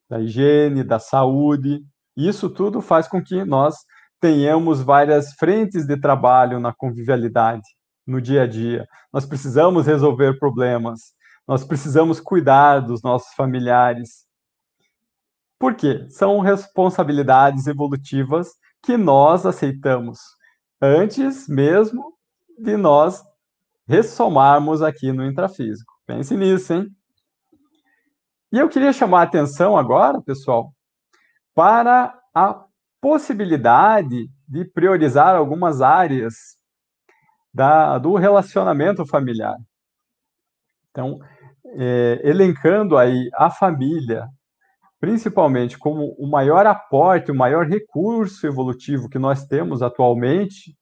da 0.09 0.21
higiene, 0.21 0.85
da 0.85 0.99
saúde. 0.99 1.83
Isso 2.17 2.51
tudo 2.51 2.81
faz 2.81 3.09
com 3.09 3.23
que 3.23 3.45
nós 3.45 3.77
tenhamos 4.21 4.83
várias 4.83 5.33
frentes 5.35 5.87
de 5.87 5.97
trabalho 5.97 6.61
na 6.61 6.73
convivialidade, 6.73 7.63
no 8.07 8.21
dia 8.21 8.43
a 8.43 8.47
dia. 8.47 8.87
Nós 9.13 9.27
precisamos 9.27 9.87
resolver 9.87 10.39
problemas, 10.39 11.01
nós 11.47 11.65
precisamos 11.65 12.21
cuidar 12.21 12.81
dos 12.81 13.03
nossos 13.03 13.33
familiares. 13.35 14.24
Por 15.65 15.75
quê? 15.75 16.07
São 16.11 16.41
responsabilidades 16.41 17.67
evolutivas 17.67 18.51
que 18.83 18.99
nós 18.99 19.47
aceitamos 19.47 20.21
antes 20.79 21.49
mesmo 21.49 22.13
de 22.59 22.77
nós 22.77 23.25
ressomarmos 23.89 24.83
aqui 24.83 25.11
no 25.11 25.25
intrafísico. 25.25 25.91
Pense 26.07 26.37
nisso, 26.37 26.75
hein? 26.75 26.95
E 28.53 28.59
eu 28.59 28.69
queria 28.69 28.93
chamar 28.93 29.21
a 29.21 29.23
atenção 29.23 29.75
agora, 29.75 30.21
pessoal, 30.21 30.71
para 31.55 32.15
a 32.35 32.63
possibilidade 33.01 34.29
de 34.47 34.67
priorizar 34.67 35.35
algumas 35.35 35.81
áreas 35.81 36.59
da, 37.55 37.97
do 37.97 38.17
relacionamento 38.17 39.07
familiar. 39.07 39.57
Então, 40.91 41.19
é, 41.79 42.21
elencando 42.23 42.99
aí 42.99 43.31
a 43.33 43.49
família, 43.49 44.29
principalmente 45.05 45.79
como 45.79 46.17
o 46.19 46.27
maior 46.27 46.67
aporte, 46.67 47.31
o 47.31 47.35
maior 47.35 47.67
recurso 47.67 48.47
evolutivo 48.47 49.07
que 49.07 49.19
nós 49.19 49.45
temos 49.47 49.83
atualmente, 49.83 50.75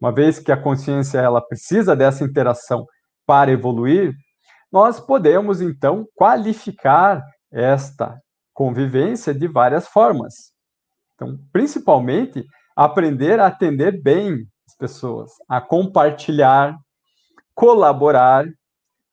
uma 0.00 0.10
vez 0.10 0.38
que 0.38 0.50
a 0.50 0.56
consciência 0.56 1.18
ela 1.18 1.46
precisa 1.46 1.94
dessa 1.94 2.24
interação 2.24 2.86
para 3.26 3.50
evoluir, 3.50 4.14
nós 4.72 4.98
podemos 4.98 5.60
então 5.60 6.06
qualificar 6.14 7.22
esta 7.52 8.18
convivência 8.54 9.34
de 9.34 9.46
várias 9.46 9.86
formas. 9.86 10.52
Então, 11.14 11.38
principalmente, 11.52 12.46
aprender 12.74 13.38
a 13.40 13.48
atender 13.48 14.02
bem 14.02 14.38
as 14.66 14.74
pessoas, 14.74 15.30
a 15.46 15.60
compartilhar, 15.60 16.74
colaborar 17.54 18.46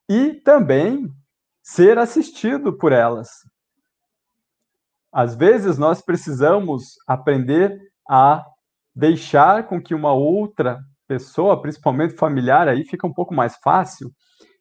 e 0.10 0.36
também 0.36 1.06
ser 1.62 1.98
assistido 1.98 2.78
por 2.78 2.94
elas. 2.94 3.28
Às 5.14 5.36
vezes 5.36 5.78
nós 5.78 6.02
precisamos 6.02 6.96
aprender 7.08 7.80
a 8.10 8.44
deixar 8.96 9.68
com 9.68 9.80
que 9.80 9.94
uma 9.94 10.12
outra 10.12 10.80
pessoa, 11.08 11.62
principalmente 11.62 12.16
familiar, 12.16 12.68
aí 12.68 12.84
fica 12.84 13.06
um 13.06 13.14
pouco 13.14 13.34
mais 13.34 13.56
fácil, 13.58 14.12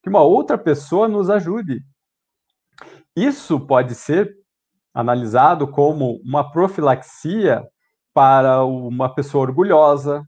que 0.03 0.11
uma 0.11 0.21
outra 0.21 0.59
pessoa 0.59 1.09
nos 1.09 1.31
ajude. 1.31 1.81
Isso 3.17 3.59
pode 3.67 3.95
ser 3.95 4.31
analisado 4.93 5.67
como 5.67 6.21
uma 6.23 6.51
profilaxia 6.51 7.63
para 8.13 8.63
uma 8.63 9.15
pessoa 9.15 9.45
orgulhosa, 9.45 10.23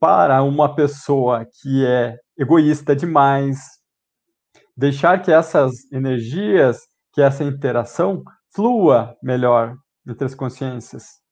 para 0.00 0.42
uma 0.42 0.74
pessoa 0.74 1.46
que 1.60 1.86
é 1.86 2.16
egoísta 2.36 2.94
demais, 2.96 3.58
deixar 4.76 5.22
que 5.22 5.30
essas 5.30 5.72
energias, 5.92 6.80
que 7.12 7.22
essa 7.22 7.44
interação 7.44 8.24
flua 8.56 9.16
melhor 9.22 9.76
entre 10.08 10.24
as 10.24 10.34
consciências 10.34 11.26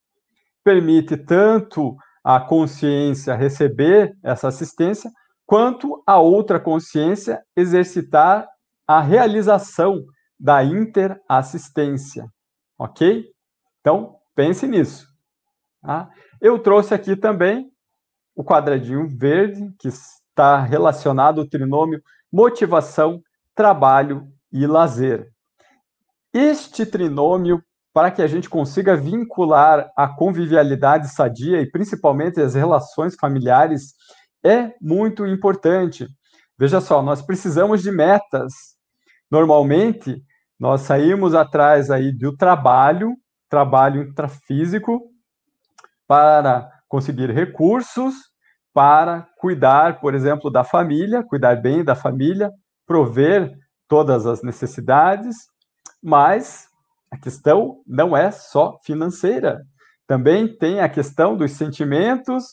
permite 0.64 1.16
tanto 1.16 1.94
a 2.24 2.40
consciência 2.40 3.36
receber 3.36 4.16
essa 4.22 4.48
assistência, 4.48 5.10
quanto 5.46 6.02
a 6.06 6.18
outra 6.18 6.58
consciência 6.58 7.42
exercitar 7.54 8.48
a 8.88 9.00
realização 9.02 10.02
da 10.40 10.64
interassistência. 10.64 12.26
Ok? 12.78 13.26
Então, 13.80 14.16
pense 14.34 14.66
nisso. 14.66 15.06
Tá? 15.82 16.08
Eu 16.40 16.58
trouxe 16.58 16.94
aqui 16.94 17.14
também 17.14 17.70
o 18.34 18.42
quadradinho 18.42 19.06
verde, 19.06 19.70
que 19.78 19.88
está 19.88 20.60
relacionado 20.60 21.42
ao 21.42 21.46
trinômio 21.46 22.02
motivação, 22.32 23.20
trabalho 23.54 24.26
e 24.50 24.66
lazer. 24.66 25.30
Este 26.34 26.84
trinômio 26.84 27.62
para 27.92 28.10
que 28.10 28.20
a 28.20 28.26
gente 28.26 28.50
consiga 28.50 28.96
vincular 28.96 29.88
a 29.96 30.08
convivialidade 30.08 31.14
sadia 31.14 31.60
e 31.60 31.70
principalmente 31.70 32.40
as 32.40 32.56
relações 32.56 33.14
familiares 33.14 33.94
é 34.44 34.72
muito 34.80 35.24
importante. 35.24 36.08
Veja 36.58 36.80
só, 36.80 37.00
nós 37.00 37.22
precisamos 37.22 37.84
de 37.84 37.92
metas. 37.92 38.52
Normalmente, 39.30 40.20
nós 40.58 40.80
saímos 40.80 41.36
atrás 41.36 41.88
aí 41.88 42.10
do 42.10 42.36
trabalho, 42.36 43.14
trabalho 43.48 44.02
intrafísico, 44.02 45.02
para 46.04 46.68
conseguir 46.88 47.30
recursos, 47.30 48.12
para 48.72 49.28
cuidar, 49.38 50.00
por 50.00 50.16
exemplo, 50.16 50.50
da 50.50 50.64
família, 50.64 51.22
cuidar 51.22 51.62
bem 51.62 51.84
da 51.84 51.94
família, 51.94 52.50
prover 52.84 53.56
todas 53.86 54.26
as 54.26 54.42
necessidades, 54.42 55.36
mas 56.04 56.68
a 57.10 57.16
questão 57.16 57.80
não 57.86 58.14
é 58.14 58.30
só 58.30 58.78
financeira. 58.84 59.64
Também 60.06 60.46
tem 60.46 60.80
a 60.80 60.88
questão 60.88 61.34
dos 61.34 61.52
sentimentos, 61.52 62.44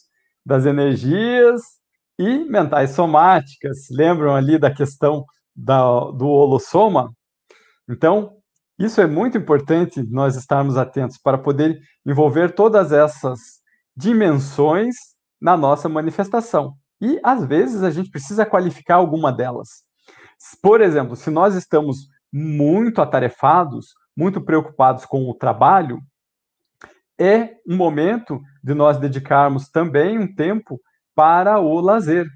das 0.46 0.66
energias 0.66 1.62
e 2.18 2.46
mentais 2.46 2.92
somáticas. 2.92 3.88
Lembram 3.92 4.34
ali 4.34 4.58
da 4.58 4.74
questão 4.74 5.26
da, 5.54 5.82
do 6.12 6.28
holossoma? 6.28 7.12
Então, 7.90 8.38
isso 8.80 9.02
é 9.02 9.06
muito 9.06 9.38
importante 9.38 10.02
nós 10.10 10.38
estarmos 10.38 10.78
atentos 10.78 11.18
para 11.18 11.38
poder 11.38 11.78
envolver 12.06 12.56
todas 12.56 12.94
essas 12.94 13.40
dimensões 13.98 14.96
na 15.42 15.58
nossa 15.58 15.90
manifestação. 15.90 16.74
E, 17.02 17.20
às 17.22 17.44
vezes, 17.44 17.84
a 17.84 17.92
gente 17.92 18.10
precisa 18.10 18.46
qualificar 18.46 18.96
alguma 18.96 19.30
delas. 19.30 19.84
Por 20.62 20.80
exemplo, 20.80 21.18
se 21.18 21.30
nós 21.30 21.54
estamos 21.54 22.08
muito 22.32 23.02
atarefados, 23.02 23.94
muito 24.16 24.42
preocupados 24.42 25.06
com 25.06 25.30
o 25.30 25.34
trabalho, 25.34 26.00
é 27.20 27.58
um 27.68 27.76
momento 27.76 28.42
de 28.64 28.74
nós 28.74 28.98
dedicarmos 28.98 29.70
também 29.70 30.18
um 30.18 30.34
tempo 30.34 30.80
para 31.14 31.60
o 31.60 31.80
lazer, 31.80 32.28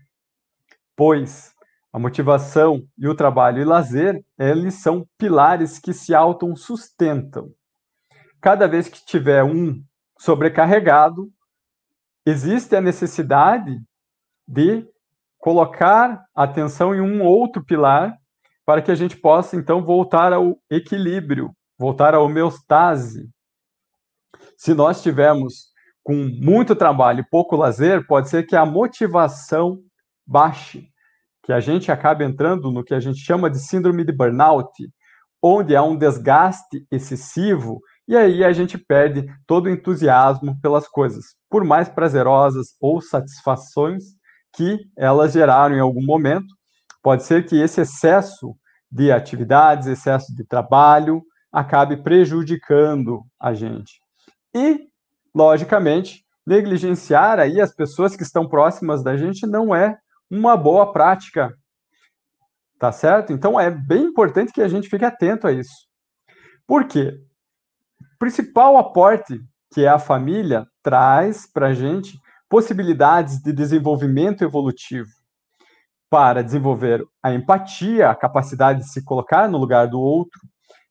pois 0.95 1.55
a 1.91 1.97
motivação 1.97 2.83
e 2.97 3.07
o 3.07 3.15
trabalho 3.15 3.61
e 3.61 3.65
lazer, 3.65 4.21
eles 4.37 4.75
são 4.75 5.07
pilares 5.17 5.79
que 5.79 5.93
se 5.93 6.13
auto-sustentam. 6.13 7.49
cada 8.41 8.67
vez 8.67 8.87
que 8.87 9.03
tiver 9.03 9.43
um 9.43 9.81
sobrecarregado, 10.19 11.31
existe 12.25 12.75
a 12.75 12.81
necessidade 12.81 13.81
de 14.47 14.87
colocar 15.39 16.23
atenção 16.35 16.93
em 16.93 17.01
um 17.01 17.23
outro 17.23 17.63
pilar 17.63 18.15
para 18.65 18.81
que 18.81 18.91
a 18.91 18.95
gente 18.95 19.17
possa 19.17 19.55
então 19.55 19.83
voltar 19.83 20.33
ao 20.33 20.57
equilíbrio, 20.69 21.51
voltar 21.77 22.13
à 22.13 22.19
homeostase. 22.19 23.29
Se 24.57 24.73
nós 24.73 25.01
tivermos 25.01 25.73
com 26.03 26.15
muito 26.15 26.75
trabalho 26.75 27.21
e 27.21 27.29
pouco 27.29 27.55
lazer, 27.55 28.05
pode 28.07 28.29
ser 28.29 28.45
que 28.45 28.55
a 28.55 28.65
motivação 28.65 29.79
baixe, 30.25 30.89
que 31.43 31.53
a 31.53 31.59
gente 31.59 31.91
acabe 31.91 32.23
entrando 32.23 32.71
no 32.71 32.83
que 32.83 32.93
a 32.93 32.99
gente 32.99 33.19
chama 33.19 33.49
de 33.49 33.59
síndrome 33.59 34.03
de 34.03 34.11
burnout, 34.11 34.71
onde 35.41 35.75
há 35.75 35.83
um 35.83 35.97
desgaste 35.97 36.85
excessivo 36.91 37.79
e 38.07 38.15
aí 38.15 38.43
a 38.43 38.53
gente 38.53 38.77
perde 38.77 39.25
todo 39.47 39.65
o 39.65 39.69
entusiasmo 39.69 40.59
pelas 40.61 40.87
coisas, 40.87 41.25
por 41.49 41.63
mais 41.63 41.89
prazerosas 41.89 42.75
ou 42.79 43.01
satisfações 43.01 44.03
que 44.55 44.79
elas 44.95 45.33
geraram 45.33 45.75
em 45.75 45.79
algum 45.79 46.05
momento. 46.05 46.54
Pode 47.05 47.23
ser 47.23 47.45
que 47.45 47.55
esse 47.55 47.81
excesso 47.81 48.57
de 48.91 49.11
atividades, 49.11 49.87
excesso 49.87 50.35
de 50.35 50.43
trabalho, 50.43 51.21
acabe 51.51 52.01
prejudicando 52.01 53.21
a 53.39 53.53
gente. 53.53 54.01
E, 54.55 54.87
logicamente, 55.31 56.25
negligenciar 56.47 57.39
aí 57.39 57.61
as 57.61 57.75
pessoas 57.75 58.15
que 58.15 58.23
estão 58.23 58.49
próximas 58.49 59.03
da 59.03 59.15
gente 59.15 59.45
não 59.45 59.75
é 59.75 59.95
uma 60.31 60.57
boa 60.57 60.91
prática. 60.91 61.53
Tá 62.79 62.91
certo? 62.91 63.31
Então 63.31 63.59
é 63.59 63.69
bem 63.69 64.05
importante 64.05 64.51
que 64.51 64.63
a 64.63 64.67
gente 64.67 64.89
fique 64.89 65.05
atento 65.05 65.45
a 65.45 65.51
isso. 65.51 65.85
Por 66.65 66.87
quê? 66.87 67.21
O 68.01 68.17
principal 68.17 68.77
aporte 68.77 69.39
que 69.71 69.85
é 69.85 69.89
a 69.89 69.99
família 69.99 70.65
traz 70.81 71.45
para 71.53 71.67
a 71.67 71.73
gente 71.75 72.17
possibilidades 72.49 73.37
de 73.43 73.53
desenvolvimento 73.53 74.43
evolutivo 74.43 75.11
para 76.15 76.41
desenvolver 76.41 77.05
a 77.21 77.33
empatia, 77.33 78.09
a 78.09 78.15
capacidade 78.15 78.79
de 78.79 78.89
se 78.89 79.03
colocar 79.03 79.49
no 79.49 79.57
lugar 79.57 79.85
do 79.85 79.99
outro, 79.99 80.39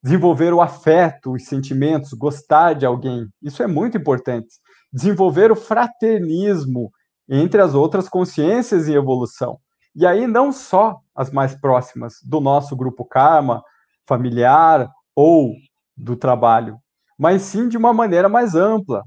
desenvolver 0.03 0.53
o 0.53 0.61
afeto, 0.61 1.31
os 1.31 1.45
sentimentos, 1.45 2.13
gostar 2.13 2.73
de 2.73 2.85
alguém. 2.85 3.27
Isso 3.41 3.63
é 3.63 3.65
muito 3.65 3.97
importante. 3.97 4.49
Desenvolver 4.93 5.51
o 5.51 5.55
fraternismo 5.55 6.91
entre 7.27 7.59
as 7.59 7.73
outras 7.73 8.07
consciências 8.07 8.87
em 8.87 8.93
evolução. 8.93 9.57
E 9.95 10.05
aí 10.05 10.27
não 10.27 10.51
só 10.51 10.99
as 11.15 11.31
mais 11.31 11.55
próximas 11.55 12.17
do 12.23 12.39
nosso 12.39 12.75
grupo 12.75 13.03
karma, 13.03 13.63
familiar 14.07 14.87
ou 15.15 15.55
do 15.97 16.15
trabalho, 16.15 16.77
mas 17.17 17.41
sim 17.41 17.67
de 17.67 17.77
uma 17.77 17.91
maneira 17.91 18.29
mais 18.29 18.53
ampla. 18.53 19.01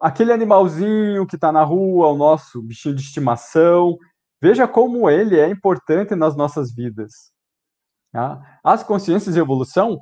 Aquele 0.00 0.32
animalzinho 0.32 1.24
que 1.24 1.36
está 1.36 1.52
na 1.52 1.62
rua, 1.62 2.08
o 2.08 2.16
nosso 2.16 2.60
bichinho 2.60 2.96
de 2.96 3.02
estimação, 3.02 3.96
veja 4.40 4.66
como 4.68 5.08
ele 5.08 5.38
é 5.38 5.48
importante 5.48 6.14
nas 6.14 6.36
nossas 6.36 6.74
vidas. 6.74 7.32
Tá? 8.12 8.40
As 8.62 8.82
consciências 8.82 9.34
de 9.34 9.40
evolução 9.40 9.98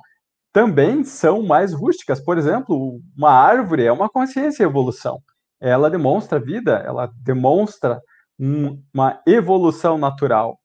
também 0.53 1.03
são 1.03 1.43
mais 1.43 1.73
rústicas. 1.73 2.23
Por 2.23 2.37
exemplo, 2.37 3.01
uma 3.17 3.31
árvore 3.31 3.85
é 3.85 3.91
uma 3.91 4.09
consciência 4.09 4.63
em 4.63 4.67
evolução. 4.67 5.19
Ela 5.59 5.89
demonstra 5.89 6.39
vida, 6.39 6.81
ela 6.85 7.11
demonstra 7.23 7.99
um, 8.39 8.81
uma 8.93 9.21
evolução 9.27 9.97
natural. 9.97 10.57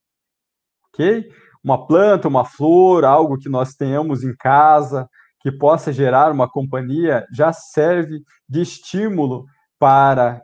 Ok? 0.89 1.29
Uma 1.63 1.87
planta, 1.87 2.29
uma 2.29 2.45
flor, 2.45 3.05
algo 3.05 3.37
que 3.37 3.49
nós 3.49 3.75
tenhamos 3.75 4.23
em 4.23 4.35
casa, 4.37 5.09
que 5.41 5.51
possa 5.51 5.93
gerar 5.93 6.31
uma 6.31 6.49
companhia, 6.49 7.27
já 7.33 7.53
serve 7.53 8.23
de 8.49 8.61
estímulo 8.61 9.45
para 9.79 10.43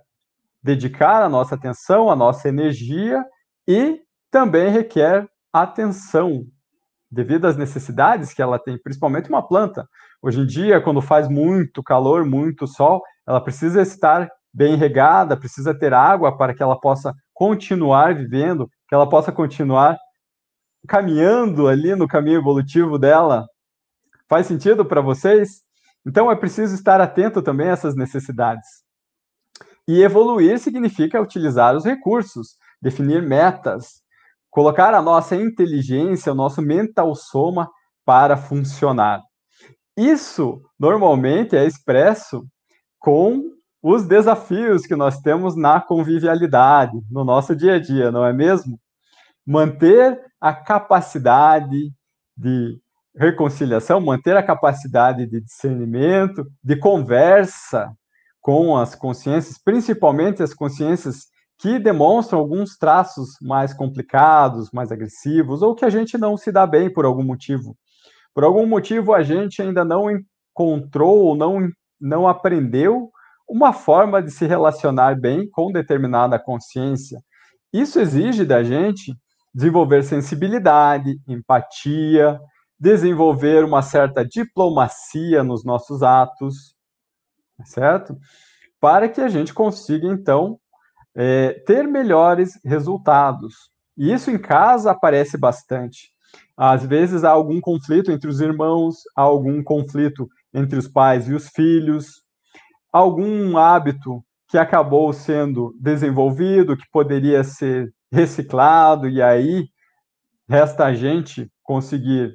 dedicar 0.66 1.22
a 1.22 1.28
nossa 1.28 1.54
atenção, 1.54 2.10
a 2.10 2.16
nossa 2.16 2.48
energia 2.48 3.24
e 3.68 4.00
também 4.32 4.68
requer 4.68 5.24
atenção 5.52 6.44
devido 7.08 7.46
às 7.46 7.56
necessidades 7.56 8.34
que 8.34 8.42
ela 8.42 8.58
tem, 8.58 8.76
principalmente 8.76 9.28
uma 9.28 9.46
planta. 9.46 9.86
Hoje 10.20 10.40
em 10.40 10.46
dia, 10.46 10.80
quando 10.80 11.00
faz 11.00 11.28
muito 11.28 11.84
calor, 11.84 12.24
muito 12.24 12.66
sol, 12.66 13.00
ela 13.24 13.40
precisa 13.40 13.80
estar 13.80 14.28
bem 14.52 14.74
regada, 14.74 15.36
precisa 15.36 15.72
ter 15.72 15.94
água 15.94 16.36
para 16.36 16.52
que 16.52 16.64
ela 16.64 16.78
possa 16.80 17.14
continuar 17.32 18.16
vivendo, 18.16 18.68
que 18.88 18.94
ela 18.94 19.08
possa 19.08 19.30
continuar 19.30 19.96
caminhando 20.88 21.68
ali 21.68 21.94
no 21.94 22.08
caminho 22.08 22.40
evolutivo 22.40 22.98
dela. 22.98 23.46
Faz 24.28 24.48
sentido 24.48 24.84
para 24.84 25.00
vocês? 25.00 25.62
Então 26.04 26.28
é 26.28 26.34
preciso 26.34 26.74
estar 26.74 27.00
atento 27.00 27.40
também 27.40 27.68
a 27.68 27.72
essas 27.72 27.94
necessidades. 27.94 28.85
E 29.88 30.02
evoluir 30.02 30.58
significa 30.58 31.20
utilizar 31.20 31.76
os 31.76 31.84
recursos, 31.84 32.56
definir 32.82 33.22
metas, 33.22 34.02
colocar 34.50 34.94
a 34.94 35.02
nossa 35.02 35.36
inteligência, 35.36 36.32
o 36.32 36.34
nosso 36.34 36.60
mental 36.60 37.14
soma 37.14 37.70
para 38.04 38.36
funcionar. 38.36 39.22
Isso 39.96 40.60
normalmente 40.78 41.56
é 41.56 41.64
expresso 41.64 42.46
com 42.98 43.42
os 43.82 44.04
desafios 44.04 44.82
que 44.82 44.96
nós 44.96 45.20
temos 45.20 45.56
na 45.56 45.80
convivialidade, 45.80 47.00
no 47.10 47.24
nosso 47.24 47.54
dia 47.54 47.74
a 47.74 47.78
dia, 47.78 48.10
não 48.10 48.24
é 48.24 48.32
mesmo? 48.32 48.80
Manter 49.46 50.20
a 50.40 50.52
capacidade 50.52 51.92
de 52.36 52.80
reconciliação, 53.14 54.00
manter 54.00 54.36
a 54.36 54.42
capacidade 54.42 55.26
de 55.26 55.40
discernimento, 55.40 56.46
de 56.62 56.76
conversa 56.76 57.94
com 58.46 58.76
as 58.76 58.94
consciências, 58.94 59.58
principalmente 59.58 60.40
as 60.40 60.54
consciências 60.54 61.26
que 61.58 61.80
demonstram 61.80 62.38
alguns 62.38 62.78
traços 62.78 63.30
mais 63.42 63.74
complicados, 63.74 64.70
mais 64.72 64.92
agressivos, 64.92 65.62
ou 65.62 65.74
que 65.74 65.84
a 65.84 65.90
gente 65.90 66.16
não 66.16 66.36
se 66.36 66.52
dá 66.52 66.64
bem 66.64 66.88
por 66.88 67.04
algum 67.04 67.24
motivo. 67.24 67.76
Por 68.32 68.44
algum 68.44 68.64
motivo 68.64 69.12
a 69.12 69.24
gente 69.24 69.60
ainda 69.60 69.84
não 69.84 70.06
encontrou 70.08 71.24
ou 71.24 71.34
não, 71.34 71.68
não 72.00 72.28
aprendeu 72.28 73.10
uma 73.48 73.72
forma 73.72 74.22
de 74.22 74.30
se 74.30 74.46
relacionar 74.46 75.18
bem 75.18 75.50
com 75.50 75.72
determinada 75.72 76.38
consciência. 76.38 77.18
Isso 77.72 77.98
exige 77.98 78.44
da 78.44 78.62
gente 78.62 79.12
desenvolver 79.52 80.04
sensibilidade, 80.04 81.18
empatia, 81.26 82.38
desenvolver 82.78 83.64
uma 83.64 83.82
certa 83.82 84.24
diplomacia 84.24 85.42
nos 85.42 85.64
nossos 85.64 86.04
atos, 86.04 86.75
certo? 87.64 88.16
Para 88.80 89.08
que 89.08 89.20
a 89.20 89.28
gente 89.28 89.54
consiga, 89.54 90.06
então, 90.08 90.58
é, 91.14 91.54
ter 91.66 91.86
melhores 91.86 92.58
resultados. 92.64 93.70
E 93.96 94.12
isso 94.12 94.30
em 94.30 94.38
casa 94.38 94.90
aparece 94.90 95.38
bastante. 95.38 96.10
Às 96.56 96.84
vezes 96.84 97.24
há 97.24 97.30
algum 97.30 97.60
conflito 97.60 98.12
entre 98.12 98.28
os 98.28 98.40
irmãos, 98.40 98.96
há 99.16 99.22
algum 99.22 99.62
conflito 99.62 100.28
entre 100.52 100.78
os 100.78 100.88
pais 100.88 101.28
e 101.28 101.34
os 101.34 101.48
filhos, 101.48 102.22
algum 102.92 103.56
hábito 103.56 104.22
que 104.48 104.58
acabou 104.58 105.12
sendo 105.12 105.74
desenvolvido, 105.80 106.76
que 106.76 106.88
poderia 106.92 107.42
ser 107.42 107.92
reciclado, 108.12 109.08
e 109.08 109.20
aí 109.20 109.68
resta 110.48 110.86
a 110.86 110.94
gente 110.94 111.50
conseguir 111.62 112.32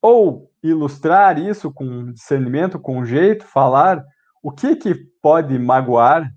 ou 0.00 0.50
ilustrar 0.62 1.38
isso 1.38 1.72
com 1.72 2.12
discernimento, 2.12 2.80
com 2.80 3.04
jeito, 3.04 3.44
falar 3.44 4.02
o 4.42 4.50
que, 4.50 4.74
que 4.76 4.94
pode 5.22 5.58
magoar, 5.58 6.28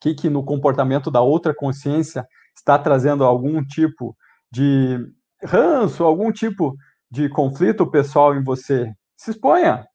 que, 0.00 0.14
que 0.14 0.30
no 0.30 0.44
comportamento 0.44 1.10
da 1.10 1.20
outra 1.20 1.54
consciência 1.54 2.26
está 2.56 2.78
trazendo 2.78 3.24
algum 3.24 3.62
tipo 3.64 4.16
de 4.50 4.98
ranço, 5.44 6.04
algum 6.04 6.32
tipo 6.32 6.74
de 7.10 7.28
conflito 7.28 7.90
pessoal 7.90 8.34
em 8.34 8.42
você, 8.42 8.92
se 9.16 9.32
exponha. 9.32 9.86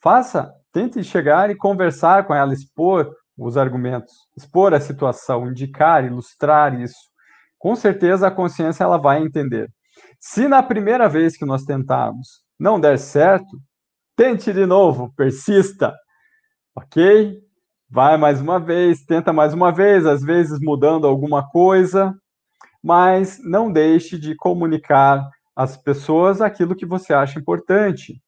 Faça, 0.00 0.54
tente 0.72 1.02
chegar 1.02 1.50
e 1.50 1.56
conversar 1.56 2.26
com 2.26 2.34
ela, 2.34 2.52
expor 2.52 3.12
os 3.36 3.56
argumentos, 3.56 4.12
expor 4.36 4.74
a 4.74 4.80
situação, 4.80 5.48
indicar, 5.48 6.04
ilustrar 6.04 6.78
isso. 6.80 7.08
Com 7.58 7.74
certeza 7.74 8.28
a 8.28 8.30
consciência 8.30 8.84
ela 8.84 8.98
vai 8.98 9.20
entender. 9.20 9.68
Se 10.20 10.46
na 10.46 10.62
primeira 10.62 11.08
vez 11.08 11.36
que 11.36 11.44
nós 11.44 11.64
tentarmos 11.64 12.44
não 12.58 12.80
der 12.80 12.98
certo, 12.98 13.60
tente 14.18 14.52
de 14.52 14.66
novo, 14.66 15.14
persista. 15.16 15.94
OK? 16.74 17.48
vai 17.90 18.18
mais 18.18 18.40
uma 18.40 18.60
vez, 18.60 19.04
tenta 19.04 19.32
mais 19.32 19.54
uma 19.54 19.72
vez, 19.72 20.04
às 20.04 20.22
vezes 20.22 20.58
mudando 20.60 21.06
alguma 21.06 21.48
coisa, 21.48 22.14
mas 22.82 23.38
não 23.42 23.72
deixe 23.72 24.18
de 24.18 24.34
comunicar 24.36 25.26
às 25.56 25.76
pessoas 25.76 26.40
aquilo 26.40 26.76
que 26.76 26.84
você 26.84 27.14
acha 27.14 27.38
importante. 27.38 28.20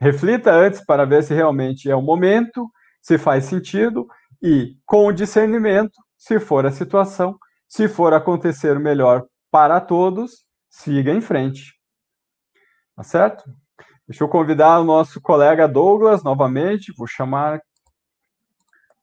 Reflita 0.00 0.52
antes 0.52 0.84
para 0.84 1.06
ver 1.06 1.22
se 1.22 1.32
realmente 1.32 1.90
é 1.90 1.96
o 1.96 2.02
momento, 2.02 2.70
se 3.00 3.16
faz 3.16 3.46
sentido 3.46 4.06
e, 4.42 4.76
com 4.84 5.06
o 5.06 5.12
discernimento, 5.12 5.98
se 6.16 6.38
for 6.38 6.66
a 6.66 6.70
situação, 6.70 7.38
se 7.66 7.88
for 7.88 8.12
acontecer 8.12 8.78
melhor 8.78 9.24
para 9.50 9.80
todos, 9.80 10.44
siga 10.68 11.10
em 11.10 11.20
frente. 11.20 11.72
Tá 12.94 13.02
certo? 13.02 13.44
Deixa 14.06 14.22
eu 14.22 14.28
convidar 14.28 14.80
o 14.80 14.84
nosso 14.84 15.18
colega 15.18 15.66
Douglas 15.66 16.22
novamente. 16.22 16.92
Vou 16.94 17.06
chamar. 17.06 17.62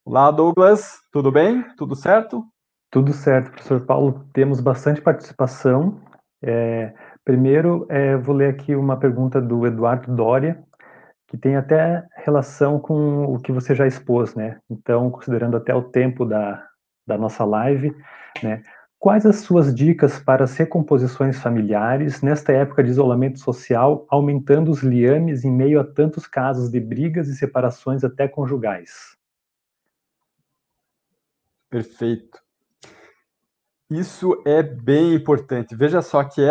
Olá, 0.06 0.30
Douglas. 0.30 1.00
Tudo 1.12 1.32
bem? 1.32 1.64
Tudo 1.76 1.96
certo? 1.96 2.46
Tudo 2.92 3.12
certo, 3.12 3.50
professor 3.50 3.84
Paulo. 3.84 4.24
Temos 4.32 4.62
bastante 4.62 5.02
participação. 5.02 6.00
É, 6.40 6.94
primeiro, 7.26 7.88
é, 7.90 8.16
vou 8.16 8.36
ler 8.36 8.52
aqui 8.52 8.76
uma 8.76 8.96
pergunta 8.96 9.42
do 9.42 9.66
Eduardo 9.66 10.16
Doria, 10.16 10.64
que 11.28 11.36
tem 11.36 11.56
até 11.56 12.06
relação 12.18 12.80
com 12.80 13.24
o 13.24 13.40
que 13.40 13.52
você 13.52 13.74
já 13.74 13.88
expôs, 13.88 14.36
né? 14.36 14.60
Então, 14.70 15.10
considerando 15.10 15.58
até 15.58 15.74
o 15.74 15.82
tempo 15.82 16.26
da, 16.26 16.64
da 17.08 17.18
nossa 17.18 17.44
live, 17.44 17.92
né? 18.44 18.62
Quais 19.02 19.26
as 19.26 19.38
suas 19.38 19.74
dicas 19.74 20.20
para 20.20 20.44
as 20.44 20.56
recomposições 20.56 21.40
familiares 21.40 22.22
nesta 22.22 22.52
época 22.54 22.84
de 22.84 22.92
isolamento 22.92 23.40
social, 23.40 24.06
aumentando 24.08 24.70
os 24.70 24.84
liames 24.84 25.44
em 25.44 25.52
meio 25.52 25.80
a 25.80 25.84
tantos 25.84 26.28
casos 26.28 26.70
de 26.70 26.80
brigas 26.80 27.28
e 27.28 27.36
separações 27.36 28.04
até 28.04 28.28
conjugais? 28.28 29.18
Perfeito. 31.68 32.40
Isso 33.90 34.40
é 34.46 34.62
bem 34.62 35.16
importante. 35.16 35.76
Veja 35.76 36.04
só 36.04 36.24
que 36.24 36.42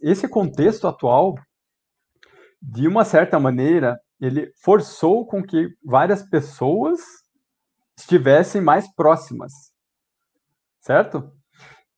esse 0.00 0.28
contexto 0.28 0.86
atual, 0.86 1.34
de 2.62 2.86
uma 2.86 3.04
certa 3.04 3.40
maneira, 3.40 4.00
ele 4.20 4.52
forçou 4.62 5.26
com 5.26 5.42
que 5.42 5.76
várias 5.84 6.22
pessoas 6.22 7.00
estivessem 7.98 8.60
mais 8.60 8.86
próximas, 8.94 9.52
certo? 10.80 11.35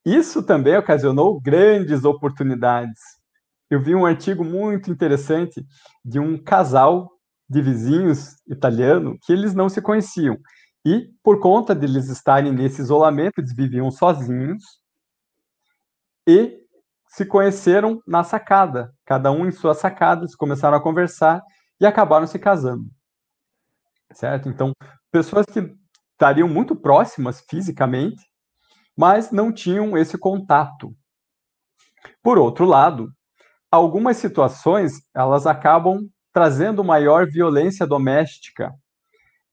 Isso 0.05 0.42
também 0.42 0.76
ocasionou 0.76 1.40
grandes 1.40 2.05
oportunidades. 2.05 3.01
Eu 3.70 3.82
vi 3.82 3.94
um 3.94 4.07
artigo 4.07 4.44
muito 4.44 4.90
interessante 4.90 5.64
de 6.05 6.18
um 6.18 6.42
casal 6.42 7.11
de 7.49 7.61
vizinhos 7.62 8.36
italiano 8.46 9.18
que 9.22 9.32
eles 9.32 9.55
não 9.55 9.68
se 9.68 9.80
conheciam. 9.82 10.38
E 10.84 11.11
por 11.22 11.40
conta 11.40 11.74
de 11.74 11.86
eles 11.86 12.09
estarem 12.09 12.53
nesse 12.53 12.80
isolamento, 12.80 13.40
eles 13.40 13.55
viviam 13.55 13.90
sozinhos 13.90 14.62
e 16.26 16.59
se 17.09 17.24
conheceram 17.24 18.03
na 18.07 18.22
sacada, 18.22 18.94
cada 19.05 19.32
um 19.32 19.46
em 19.46 19.51
suas 19.51 19.78
sacadas, 19.78 20.34
começaram 20.34 20.76
a 20.76 20.82
conversar 20.82 21.42
e 21.80 21.86
acabaram 21.86 22.26
se 22.26 22.38
casando. 22.38 22.84
Certo? 24.12 24.49
Então, 24.49 24.72
pessoas 25.11 25.46
que 25.46 25.74
estariam 26.12 26.49
muito 26.49 26.76
próximas 26.76 27.40
fisicamente, 27.49 28.22
mas 28.99 29.30
não 29.30 29.53
tinham 29.53 29.96
esse 29.96 30.18
contato. 30.18 30.92
Por 32.20 32.36
outro 32.36 32.64
lado, 32.64 33.12
algumas 33.70 34.16
situações 34.16 35.01
elas 35.14 35.46
acabam 35.46 36.09
trazendo 36.32 36.82
maior 36.82 37.24
violência 37.28 37.86
doméstica, 37.86 38.74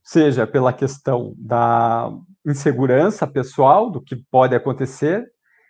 seja 0.03 0.47
pela 0.47 0.73
questão 0.73 1.35
da 1.37 2.09
insegurança 2.43 3.27
pessoal 3.27 3.91
do 3.91 4.01
que 4.01 4.15
pode 4.31 4.55
acontecer, 4.55 5.23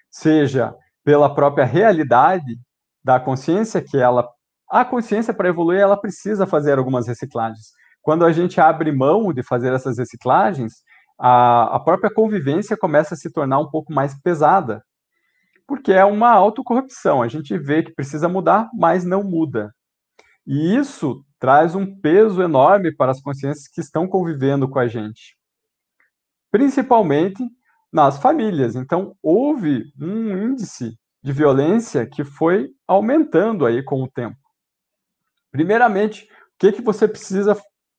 seja 0.09 0.73
pela 1.03 1.33
própria 1.35 1.65
realidade 1.65 2.57
da 3.03 3.19
consciência 3.19 3.81
que 3.81 3.97
ela 3.97 4.25
a 4.69 4.83
consciência 4.83 5.33
para 5.33 5.49
evoluir 5.49 5.79
ela 5.79 5.95
precisa 5.95 6.47
fazer 6.47 6.79
algumas 6.79 7.07
reciclagens. 7.07 7.67
Quando 8.01 8.25
a 8.25 8.31
gente 8.31 8.59
abre 8.59 8.91
mão 8.91 9.31
de 9.31 9.43
fazer 9.43 9.71
essas 9.73 9.97
reciclagens, 9.97 10.83
a, 11.17 11.75
a 11.75 11.79
própria 11.79 12.13
convivência 12.13 12.77
começa 12.77 13.13
a 13.13 13.17
se 13.17 13.31
tornar 13.31 13.59
um 13.59 13.69
pouco 13.69 13.93
mais 13.93 14.19
pesada, 14.21 14.83
porque 15.67 15.91
é 15.91 16.05
uma 16.05 16.31
autocorrupção. 16.31 17.21
A 17.21 17.27
gente 17.27 17.57
vê 17.57 17.83
que 17.83 17.93
precisa 17.93 18.27
mudar, 18.27 18.69
mas 18.73 19.03
não 19.03 19.23
muda. 19.23 19.73
E 20.45 20.75
isso 20.75 21.23
traz 21.39 21.75
um 21.75 21.99
peso 21.99 22.41
enorme 22.41 22.95
para 22.95 23.11
as 23.11 23.21
consciências 23.21 23.67
que 23.67 23.81
estão 23.81 24.07
convivendo 24.07 24.69
com 24.69 24.79
a 24.79 24.87
gente, 24.87 25.37
principalmente 26.51 27.43
nas 27.91 28.17
famílias. 28.19 28.75
Então, 28.75 29.15
houve 29.21 29.85
um 29.99 30.37
índice 30.49 30.97
de 31.23 31.31
violência 31.31 32.05
que 32.05 32.23
foi 32.23 32.69
aumentando 32.87 33.65
aí 33.65 33.83
com 33.83 34.03
o 34.03 34.07
tempo. 34.07 34.37
Primeiramente, 35.51 36.25
o 36.25 36.27
que, 36.59 36.71
que 36.73 36.81
você 36.81 37.07
precisa 37.07 37.57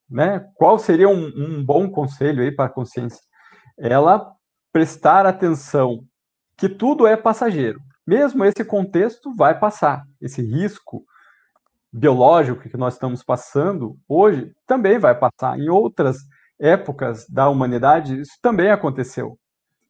né? 0.08 0.48
Qual 0.54 0.78
seria 0.78 1.08
um, 1.08 1.26
um 1.26 1.64
bom 1.64 1.90
conselho 1.90 2.42
aí 2.42 2.52
para 2.52 2.66
a 2.66 2.72
consciência? 2.72 3.20
Ela 3.78 4.32
prestar 4.72 5.26
atenção 5.26 6.04
que 6.56 6.68
tudo 6.68 7.06
é 7.06 7.16
passageiro. 7.16 7.80
Mesmo 8.06 8.44
esse 8.44 8.64
contexto 8.64 9.34
vai 9.34 9.58
passar. 9.58 10.04
Esse 10.20 10.40
risco 10.40 11.04
biológico 11.92 12.68
que 12.68 12.76
nós 12.76 12.94
estamos 12.94 13.22
passando 13.22 13.98
hoje 14.08 14.52
também 14.66 14.98
vai 14.98 15.18
passar. 15.18 15.58
Em 15.58 15.68
outras 15.68 16.18
épocas 16.58 17.26
da 17.28 17.48
humanidade, 17.48 18.20
isso 18.20 18.38
também 18.40 18.70
aconteceu. 18.70 19.38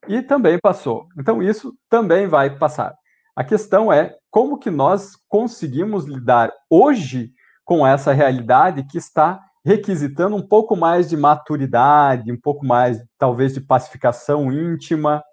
E 0.08 0.22
também 0.22 0.58
passou. 0.58 1.06
Então, 1.18 1.42
isso 1.42 1.74
também 1.88 2.26
vai 2.26 2.56
passar. 2.56 2.94
A 3.34 3.44
questão 3.44 3.92
é 3.92 4.16
como 4.30 4.58
que 4.58 4.70
nós 4.70 5.16
conseguimos 5.28 6.04
lidar 6.04 6.52
hoje 6.70 7.32
com 7.64 7.86
essa 7.86 8.12
realidade 8.12 8.84
que 8.84 8.98
está 8.98 9.44
requisitando 9.66 10.36
um 10.36 10.46
pouco 10.46 10.76
mais 10.76 11.08
de 11.08 11.16
maturidade, 11.16 12.30
um 12.30 12.40
pouco 12.40 12.64
mais, 12.64 13.02
talvez, 13.18 13.52
de 13.52 13.60
pacificação 13.60 14.52
íntima, 14.52 15.24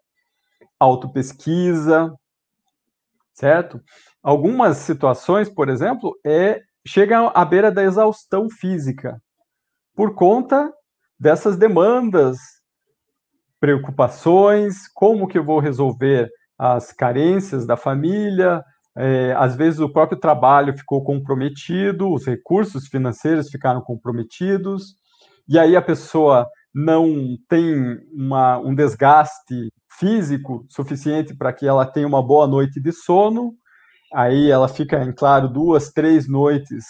autopesquisa, 0.80 2.12
certo? 3.32 3.80
Algumas 4.24 4.78
situações, 4.78 5.48
por 5.48 5.70
exemplo, 5.70 6.18
é, 6.26 6.60
chegam 6.84 7.32
à 7.36 7.46
beira 7.46 7.72
da 7.72 7.84
exaustão 7.84 8.50
física, 8.50 9.22
por 9.96 10.16
conta 10.16 10.74
dessas 11.20 11.56
demandas, 11.56 12.40
preocupações, 13.60 14.88
como 14.96 15.28
que 15.28 15.38
eu 15.38 15.44
vou 15.46 15.60
resolver 15.60 16.28
as 16.58 16.92
carências 16.92 17.68
da 17.68 17.78
família, 17.78 18.64
é, 18.96 19.34
às 19.34 19.56
vezes 19.56 19.80
o 19.80 19.90
próprio 19.92 20.20
trabalho 20.20 20.78
ficou 20.78 21.04
comprometido, 21.04 22.12
os 22.12 22.26
recursos 22.26 22.88
financeiros 22.88 23.50
ficaram 23.50 23.82
comprometidos, 23.82 24.96
e 25.48 25.58
aí 25.58 25.76
a 25.76 25.82
pessoa 25.82 26.48
não 26.74 27.38
tem 27.48 28.00
uma, 28.12 28.58
um 28.60 28.74
desgaste 28.74 29.72
físico 30.00 30.66
suficiente 30.70 31.36
para 31.36 31.54
que 31.54 31.68
ela 31.68 31.86
tenha 31.86 32.08
uma 32.08 32.26
boa 32.26 32.48
noite 32.48 32.80
de 32.82 32.92
sono, 32.92 33.54
aí 34.14 34.50
ela 34.50 34.68
fica, 34.68 35.04
em 35.04 35.12
claro, 35.12 35.48
duas, 35.48 35.92
três 35.92 36.28
noites 36.28 36.86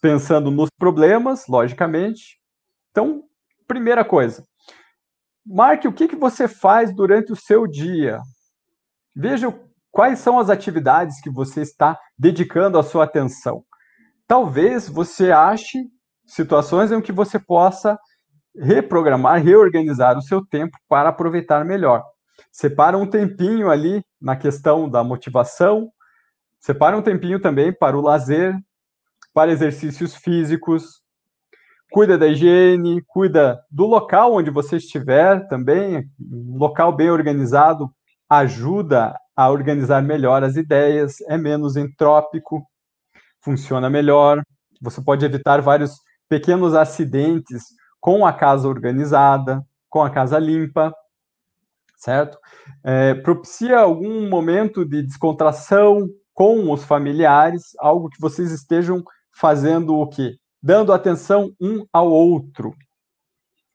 pensando 0.00 0.50
nos 0.50 0.68
problemas, 0.78 1.46
logicamente. 1.48 2.38
Então, 2.90 3.22
primeira 3.66 4.04
coisa, 4.04 4.44
marque 5.44 5.88
o 5.88 5.92
que, 5.92 6.06
que 6.06 6.16
você 6.16 6.46
faz 6.46 6.94
durante 6.94 7.32
o 7.32 7.36
seu 7.36 7.66
dia. 7.66 8.20
Veja 9.16 9.48
Quais 9.94 10.18
são 10.18 10.40
as 10.40 10.50
atividades 10.50 11.20
que 11.20 11.30
você 11.30 11.60
está 11.60 11.96
dedicando 12.18 12.76
a 12.76 12.82
sua 12.82 13.04
atenção? 13.04 13.62
Talvez 14.26 14.88
você 14.88 15.30
ache 15.30 15.84
situações 16.26 16.90
em 16.90 17.00
que 17.00 17.12
você 17.12 17.38
possa 17.38 17.96
reprogramar, 18.56 19.40
reorganizar 19.40 20.18
o 20.18 20.22
seu 20.22 20.44
tempo 20.44 20.76
para 20.88 21.10
aproveitar 21.10 21.64
melhor. 21.64 22.02
Separa 22.50 22.98
um 22.98 23.06
tempinho 23.06 23.70
ali 23.70 24.04
na 24.20 24.34
questão 24.34 24.90
da 24.90 25.04
motivação, 25.04 25.88
separa 26.58 26.96
um 26.96 27.02
tempinho 27.02 27.38
também 27.40 27.72
para 27.72 27.96
o 27.96 28.00
lazer, 28.00 28.52
para 29.32 29.52
exercícios 29.52 30.16
físicos, 30.16 31.02
cuida 31.92 32.18
da 32.18 32.26
higiene, 32.26 33.00
cuida 33.06 33.60
do 33.70 33.86
local 33.86 34.34
onde 34.34 34.50
você 34.50 34.74
estiver 34.74 35.46
também, 35.46 36.04
um 36.20 36.58
local 36.58 36.90
bem 36.96 37.12
organizado 37.12 37.88
ajuda 38.28 39.18
a 39.36 39.50
organizar 39.50 40.02
melhor 40.02 40.42
as 40.44 40.56
ideias, 40.56 41.20
é 41.22 41.36
menos 41.36 41.76
entrópico, 41.76 42.64
funciona 43.40 43.90
melhor. 43.90 44.42
Você 44.80 45.02
pode 45.02 45.24
evitar 45.24 45.60
vários 45.60 45.98
pequenos 46.28 46.74
acidentes 46.74 47.62
com 48.00 48.26
a 48.26 48.32
casa 48.32 48.68
organizada, 48.68 49.64
com 49.88 50.02
a 50.02 50.10
casa 50.10 50.38
limpa, 50.38 50.94
certo? 51.96 52.38
É, 52.82 53.14
propicia 53.14 53.78
algum 53.78 54.28
momento 54.28 54.84
de 54.84 55.02
descontração 55.02 56.08
com 56.32 56.70
os 56.70 56.84
familiares, 56.84 57.72
algo 57.78 58.10
que 58.10 58.20
vocês 58.20 58.50
estejam 58.50 59.02
fazendo 59.32 59.96
o 59.96 60.08
quê? 60.08 60.36
Dando 60.62 60.92
atenção 60.92 61.52
um 61.60 61.86
ao 61.92 62.10
outro. 62.10 62.74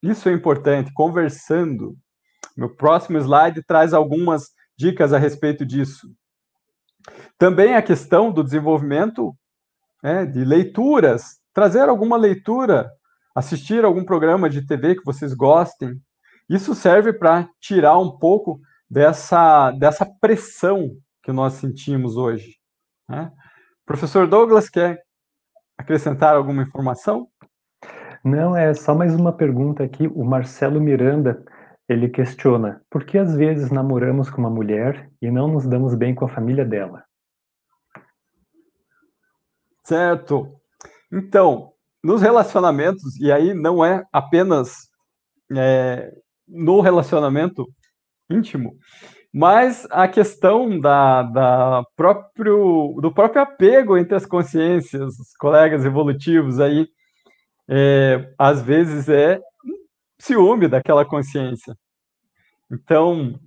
Isso 0.01 0.29
é 0.29 0.33
importante, 0.33 0.93
conversando. 0.93 1.95
Meu 2.57 2.75
próximo 2.75 3.17
slide 3.17 3.63
traz 3.63 3.93
algumas 3.93 4.49
dicas 4.77 5.13
a 5.13 5.17
respeito 5.17 5.65
disso. 5.65 6.07
Também 7.37 7.75
a 7.75 7.81
questão 7.81 8.31
do 8.31 8.43
desenvolvimento 8.43 9.35
né, 10.03 10.25
de 10.25 10.43
leituras, 10.43 11.39
trazer 11.53 11.89
alguma 11.89 12.17
leitura, 12.17 12.89
assistir 13.35 13.83
algum 13.83 14.03
programa 14.03 14.49
de 14.49 14.65
TV 14.65 14.95
que 14.95 15.05
vocês 15.05 15.33
gostem. 15.33 16.01
Isso 16.49 16.73
serve 16.73 17.13
para 17.13 17.47
tirar 17.59 17.97
um 17.97 18.17
pouco 18.17 18.59
dessa, 18.89 19.71
dessa 19.71 20.05
pressão 20.19 20.91
que 21.23 21.31
nós 21.31 21.53
sentimos 21.53 22.17
hoje. 22.17 22.55
Né? 23.07 23.31
Professor 23.85 24.27
Douglas 24.27 24.69
quer 24.69 25.01
acrescentar 25.77 26.35
alguma 26.35 26.63
informação? 26.63 27.27
Não, 28.23 28.55
é 28.55 28.73
só 28.73 28.93
mais 28.93 29.15
uma 29.15 29.31
pergunta 29.31 29.83
aqui. 29.83 30.07
O 30.07 30.25
Marcelo 30.25 30.81
Miranda, 30.81 31.43
ele 31.89 32.07
questiona: 32.07 32.81
por 32.89 33.03
que 33.03 33.17
às 33.17 33.35
vezes 33.35 33.71
namoramos 33.71 34.29
com 34.29 34.39
uma 34.39 34.49
mulher 34.49 35.09
e 35.19 35.31
não 35.31 35.47
nos 35.47 35.65
damos 35.65 35.95
bem 35.95 36.13
com 36.13 36.25
a 36.25 36.29
família 36.29 36.63
dela? 36.63 37.03
Certo. 39.83 40.55
Então, 41.11 41.73
nos 42.03 42.21
relacionamentos, 42.21 43.19
e 43.19 43.31
aí 43.31 43.55
não 43.55 43.83
é 43.83 44.05
apenas 44.13 44.87
é, 45.51 46.13
no 46.47 46.79
relacionamento 46.79 47.67
íntimo, 48.29 48.77
mas 49.33 49.87
a 49.89 50.07
questão 50.07 50.79
da, 50.79 51.23
da 51.23 51.83
próprio, 51.95 52.99
do 53.01 53.11
próprio 53.11 53.41
apego 53.41 53.97
entre 53.97 54.15
as 54.15 54.27
consciências, 54.27 55.17
os 55.19 55.35
colegas 55.39 55.83
evolutivos 55.83 56.59
aí, 56.59 56.87
é, 57.67 58.31
às 58.37 58.61
vezes 58.61 59.09
é 59.09 59.39
ciúme 60.19 60.67
daquela 60.67 61.05
consciência. 61.05 61.75
Então, 62.71 63.39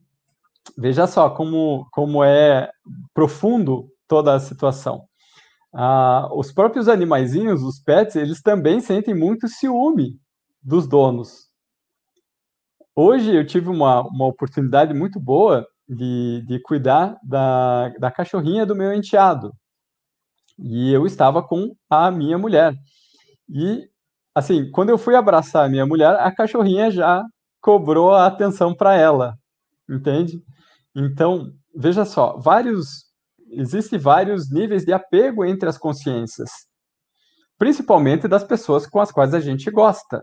veja 0.76 1.06
só 1.06 1.30
como, 1.30 1.86
como 1.92 2.24
é 2.24 2.70
profundo 3.14 3.88
toda 4.08 4.34
a 4.34 4.40
situação. 4.40 5.06
Ah, 5.72 6.28
os 6.32 6.52
próprios 6.52 6.88
animaizinhos, 6.88 7.62
os 7.62 7.78
pets, 7.80 8.16
eles 8.16 8.42
também 8.42 8.80
sentem 8.80 9.14
muito 9.14 9.48
ciúme 9.48 10.18
dos 10.62 10.86
donos. 10.86 11.50
Hoje 12.94 13.34
eu 13.34 13.46
tive 13.46 13.70
uma, 13.70 14.02
uma 14.02 14.26
oportunidade 14.26 14.92
muito 14.92 15.18
boa 15.18 15.66
de, 15.88 16.42
de 16.46 16.60
cuidar 16.60 17.18
da, 17.22 17.88
da 17.98 18.10
cachorrinha 18.10 18.66
do 18.66 18.76
meu 18.76 18.92
enteado. 18.92 19.52
E 20.58 20.92
eu 20.92 21.06
estava 21.06 21.42
com 21.42 21.74
a 21.88 22.10
minha 22.10 22.36
mulher. 22.36 22.74
E, 23.48 23.88
assim, 24.34 24.70
quando 24.70 24.90
eu 24.90 24.98
fui 24.98 25.14
abraçar 25.14 25.64
a 25.64 25.68
minha 25.68 25.86
mulher, 25.86 26.16
a 26.16 26.34
cachorrinha 26.34 26.90
já 26.90 27.24
cobrou 27.60 28.12
a 28.12 28.26
atenção 28.26 28.74
para 28.74 28.94
ela, 28.94 29.36
entende? 29.88 30.42
Então, 30.94 31.52
veja 31.74 32.04
só, 32.04 32.36
vários 32.38 33.10
existem 33.54 33.98
vários 33.98 34.50
níveis 34.50 34.84
de 34.84 34.92
apego 34.92 35.44
entre 35.44 35.68
as 35.68 35.76
consciências, 35.76 36.50
principalmente 37.58 38.26
das 38.26 38.42
pessoas 38.42 38.86
com 38.86 38.98
as 38.98 39.12
quais 39.12 39.34
a 39.34 39.40
gente 39.40 39.70
gosta. 39.70 40.22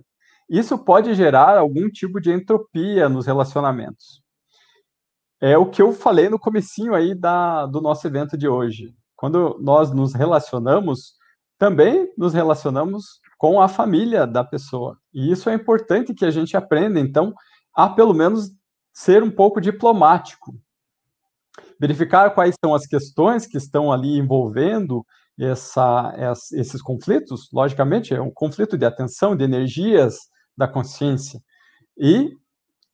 Isso 0.50 0.78
pode 0.80 1.14
gerar 1.14 1.58
algum 1.58 1.88
tipo 1.90 2.20
de 2.20 2.32
entropia 2.32 3.08
nos 3.08 3.28
relacionamentos 3.28 4.24
é 5.42 5.58
o 5.58 5.70
que 5.70 5.82
eu 5.82 5.94
falei 5.94 6.30
no 6.30 6.40
comecinho 6.40 6.94
aí 6.94 7.16
da, 7.16 7.66
do 7.66 7.80
nosso 7.82 8.06
evento 8.06 8.38
de 8.38 8.48
hoje. 8.48 8.94
Quando 9.16 9.58
nós 9.62 9.92
nos 9.92 10.14
relacionamos, 10.14 11.14
também 11.58 12.12
nos 12.18 12.34
relacionamos 12.34 13.20
com 13.40 13.62
a 13.62 13.70
família 13.70 14.28
da 14.28 14.44
pessoa. 14.44 15.00
E 15.14 15.32
isso 15.32 15.50
é 15.50 15.54
importante 15.54 16.14
que 16.14 16.26
a 16.26 16.30
gente 16.30 16.58
aprenda, 16.58 17.00
então, 17.00 17.34
a 17.74 17.90
pelo 17.90 18.14
menos 18.14 18.52
ser 18.94 19.24
um 19.24 19.32
pouco 19.32 19.62
diplomático. 19.62 20.54
Verificar 21.80 22.36
quais 22.36 22.54
são 22.64 22.76
as 22.76 22.86
questões 22.86 23.48
que 23.48 23.58
estão 23.58 23.94
ali 23.94 24.18
envolvendo 24.18 25.06
essa, 25.40 26.14
esses 26.52 26.82
conflitos, 26.82 27.48
logicamente, 27.54 28.14
é 28.14 28.22
um 28.22 28.30
conflito 28.30 28.78
de 28.78 28.86
atenção, 28.86 29.38
de 29.38 29.46
energias 29.46 30.18
da 30.58 30.68
consciência. 30.68 31.42
E, 31.98 32.34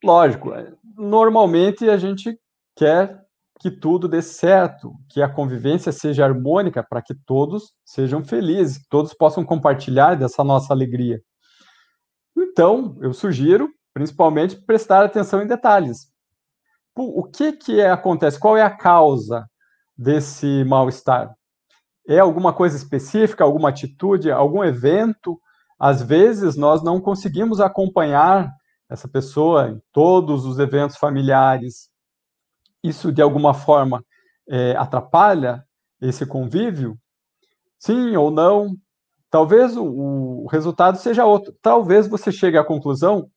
lógico, 0.03 0.51
normalmente 0.95 1.89
a 1.89 1.97
gente 1.97 2.39
quer 2.75 3.24
que 3.59 3.71
tudo 3.71 4.07
dê 4.07 4.21
certo, 4.21 4.93
que 5.09 5.21
a 5.21 5.29
convivência 5.29 5.91
seja 5.91 6.25
harmônica 6.25 6.83
para 6.83 7.01
que 7.01 7.15
todos 7.15 7.73
sejam 7.85 8.23
felizes, 8.23 8.77
que 8.77 8.89
todos 8.89 9.13
possam 9.13 9.45
compartilhar 9.45 10.15
dessa 10.15 10.43
nossa 10.43 10.73
alegria. 10.73 11.21
Então, 12.37 12.97
eu 13.01 13.13
sugiro, 13.13 13.69
principalmente, 13.93 14.57
prestar 14.65 15.05
atenção 15.05 15.41
em 15.41 15.47
detalhes. 15.47 16.09
O 16.97 17.23
que 17.23 17.51
que 17.53 17.79
é, 17.81 17.89
acontece? 17.89 18.39
Qual 18.39 18.55
é 18.55 18.61
a 18.61 18.69
causa 18.69 19.45
desse 19.97 20.63
mal-estar? 20.63 21.33
É 22.07 22.19
alguma 22.19 22.53
coisa 22.53 22.77
específica, 22.77 23.43
alguma 23.43 23.69
atitude, 23.69 24.31
algum 24.31 24.63
evento? 24.63 25.39
Às 25.79 26.01
vezes 26.01 26.55
nós 26.55 26.83
não 26.83 27.01
conseguimos 27.01 27.59
acompanhar 27.59 28.49
essa 28.89 29.07
pessoa 29.07 29.69
em 29.69 29.81
todos 29.91 30.45
os 30.45 30.59
eventos 30.59 30.95
familiares. 30.97 31.89
Isso, 32.87 33.11
de 33.11 33.21
alguma 33.21 33.53
forma, 33.53 34.03
é, 34.47 34.75
atrapalha 34.75 35.63
esse 36.01 36.25
convívio? 36.25 36.97
Sim 37.79 38.15
ou 38.15 38.29
não? 38.29 38.75
Talvez 39.31 39.75
o, 39.75 39.83
o 39.83 40.47
resultado 40.47 40.97
seja 40.97 41.25
outro. 41.25 41.53
Talvez 41.61 42.07
você 42.07 42.31
chegue 42.31 42.57
à 42.57 42.63
conclusão 42.63 43.27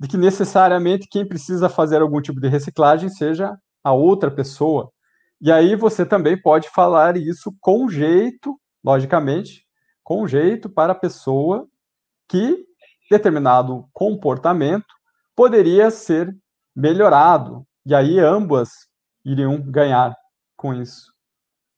de 0.00 0.08
que 0.08 0.16
necessariamente 0.16 1.06
quem 1.08 1.26
precisa 1.26 1.68
fazer 1.68 2.00
algum 2.00 2.20
tipo 2.20 2.40
de 2.40 2.48
reciclagem 2.48 3.08
seja 3.08 3.56
a 3.82 3.92
outra 3.92 4.30
pessoa. 4.30 4.90
E 5.40 5.52
aí 5.52 5.76
você 5.76 6.06
também 6.06 6.40
pode 6.40 6.70
falar 6.70 7.16
isso 7.16 7.54
com 7.60 7.88
jeito, 7.88 8.58
logicamente, 8.82 9.64
com 10.02 10.26
jeito 10.26 10.70
para 10.70 10.92
a 10.92 10.98
pessoa 10.98 11.68
que 12.26 12.64
determinado 13.10 13.86
comportamento 13.92 14.86
poderia 15.36 15.90
ser 15.90 16.34
melhorado. 16.74 17.66
E 17.84 17.94
aí 17.94 18.18
ambas 18.18 18.70
iriam 19.24 19.60
ganhar 19.60 20.14
com 20.56 20.74
isso. 20.74 21.12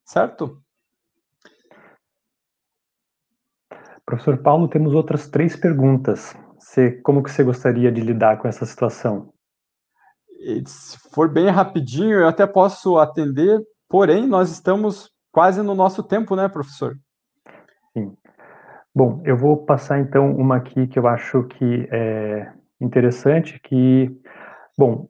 Certo? 0.04 0.62
Professor 4.04 4.38
Paulo, 4.38 4.68
temos 4.68 4.94
outras 4.94 5.28
três 5.28 5.56
perguntas. 5.56 6.34
Você, 6.58 6.92
como 7.02 7.22
que 7.22 7.30
você 7.30 7.42
gostaria 7.42 7.90
de 7.90 8.00
lidar 8.00 8.38
com 8.38 8.46
essa 8.46 8.64
situação? 8.64 9.32
Se 10.64 10.98
for 11.12 11.28
bem 11.28 11.48
rapidinho, 11.48 12.20
eu 12.20 12.28
até 12.28 12.46
posso 12.46 12.98
atender, 12.98 13.60
porém, 13.88 14.26
nós 14.26 14.50
estamos 14.50 15.10
quase 15.32 15.62
no 15.62 15.74
nosso 15.74 16.02
tempo, 16.02 16.36
né, 16.36 16.48
professor? 16.48 16.96
Sim. 17.92 18.16
Bom, 18.94 19.22
eu 19.24 19.36
vou 19.36 19.64
passar 19.64 19.98
então 19.98 20.34
uma 20.36 20.56
aqui 20.56 20.86
que 20.86 20.98
eu 20.98 21.06
acho 21.06 21.44
que 21.44 21.88
é 21.90 22.52
interessante, 22.80 23.60
que, 23.60 24.10
bom, 24.76 25.08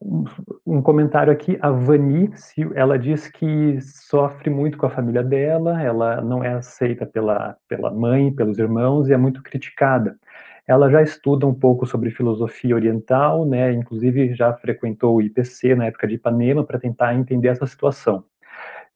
um 0.64 0.80
comentário 0.80 1.32
aqui, 1.32 1.58
a 1.60 1.70
Vani, 1.70 2.30
ela 2.74 2.98
diz 2.98 3.28
que 3.28 3.80
sofre 3.80 4.48
muito 4.50 4.78
com 4.78 4.86
a 4.86 4.90
família 4.90 5.22
dela, 5.22 5.82
ela 5.82 6.20
não 6.20 6.42
é 6.44 6.54
aceita 6.54 7.04
pela, 7.04 7.56
pela 7.68 7.90
mãe, 7.90 8.32
pelos 8.32 8.58
irmãos 8.58 9.08
e 9.08 9.12
é 9.12 9.16
muito 9.16 9.42
criticada. 9.42 10.18
Ela 10.66 10.90
já 10.90 11.02
estuda 11.02 11.46
um 11.46 11.54
pouco 11.54 11.86
sobre 11.86 12.10
filosofia 12.10 12.74
oriental, 12.74 13.44
né, 13.46 13.72
inclusive 13.72 14.34
já 14.34 14.52
frequentou 14.54 15.16
o 15.16 15.22
IPC 15.22 15.74
na 15.74 15.86
época 15.86 16.06
de 16.06 16.14
Ipanema 16.14 16.64
para 16.64 16.78
tentar 16.78 17.14
entender 17.14 17.48
essa 17.48 17.66
situação. 17.66 18.24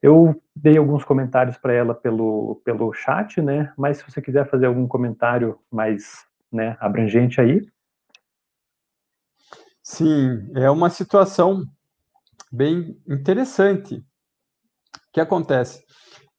Eu 0.03 0.41
dei 0.57 0.79
alguns 0.79 1.05
comentários 1.05 1.59
para 1.59 1.75
ela 1.75 1.95
pelo, 1.95 2.61
pelo 2.65 2.93
chat, 2.93 3.41
né? 3.43 3.71
Mas 3.77 3.99
se 3.99 4.11
você 4.11 4.23
quiser 4.23 4.49
fazer 4.49 4.67
algum 4.67 4.87
comentário 4.89 5.59
mais 5.71 6.25
né, 6.51 6.77
abrangente 6.81 7.41
aí. 7.41 7.61
Sim, 9.83 10.51
é 10.55 10.71
uma 10.71 10.91
situação 10.91 11.65
bem 12.53 13.01
interessante. 13.09 14.05
Que 15.13 15.21
acontece? 15.21 15.83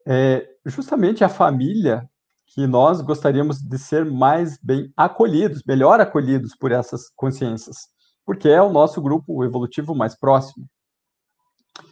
É 0.07 0.47
justamente 0.65 1.23
a 1.23 1.29
família 1.29 2.07
que 2.47 2.67
nós 2.67 3.01
gostaríamos 3.01 3.59
de 3.59 3.77
ser 3.79 4.05
mais 4.05 4.57
bem 4.61 4.91
acolhidos, 4.95 5.63
melhor 5.65 6.01
acolhidos 6.01 6.55
por 6.55 6.71
essas 6.71 7.09
consciências, 7.15 7.77
porque 8.25 8.49
é 8.49 8.61
o 8.61 8.71
nosso 8.71 9.01
grupo 9.01 9.43
evolutivo 9.43 9.95
mais 9.95 10.17
próximo. 10.17 10.67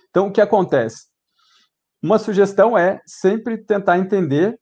Então, 0.09 0.27
o 0.27 0.31
que 0.31 0.41
acontece? 0.41 1.07
Uma 2.01 2.19
sugestão 2.19 2.77
é 2.77 3.01
sempre 3.05 3.57
tentar 3.57 3.97
entender 3.97 4.59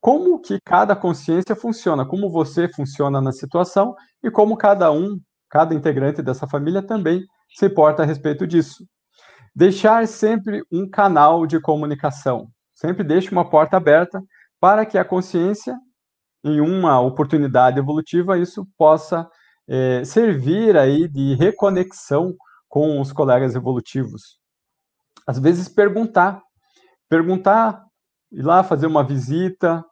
como 0.00 0.40
que 0.40 0.60
cada 0.64 0.94
consciência 0.94 1.56
funciona, 1.56 2.06
como 2.06 2.30
você 2.30 2.68
funciona 2.68 3.20
na 3.20 3.32
situação 3.32 3.94
e 4.22 4.30
como 4.30 4.56
cada 4.56 4.92
um, 4.92 5.20
cada 5.50 5.74
integrante 5.74 6.22
dessa 6.22 6.46
família 6.46 6.82
também 6.82 7.24
se 7.54 7.68
porta 7.68 8.02
a 8.02 8.06
respeito 8.06 8.46
disso. 8.46 8.84
Deixar 9.54 10.06
sempre 10.06 10.62
um 10.70 10.88
canal 10.88 11.46
de 11.46 11.60
comunicação, 11.60 12.48
sempre 12.74 13.02
deixe 13.02 13.30
uma 13.30 13.48
porta 13.48 13.76
aberta 13.76 14.22
para 14.60 14.84
que 14.84 14.98
a 14.98 15.04
consciência, 15.04 15.76
em 16.44 16.60
uma 16.60 17.00
oportunidade 17.00 17.78
evolutiva, 17.78 18.38
isso 18.38 18.66
possa 18.76 19.28
é, 19.68 20.04
servir 20.04 20.76
aí 20.76 21.08
de 21.08 21.34
reconexão 21.34 22.34
com 22.68 23.00
os 23.00 23.12
colegas 23.12 23.54
evolutivos. 23.54 24.38
Às 25.26 25.38
vezes 25.38 25.68
perguntar 25.68 26.40
perguntar, 27.08 27.84
ir 28.32 28.42
lá 28.42 28.62
fazer 28.62 28.86
uma 28.86 29.04
visita, 29.04 29.84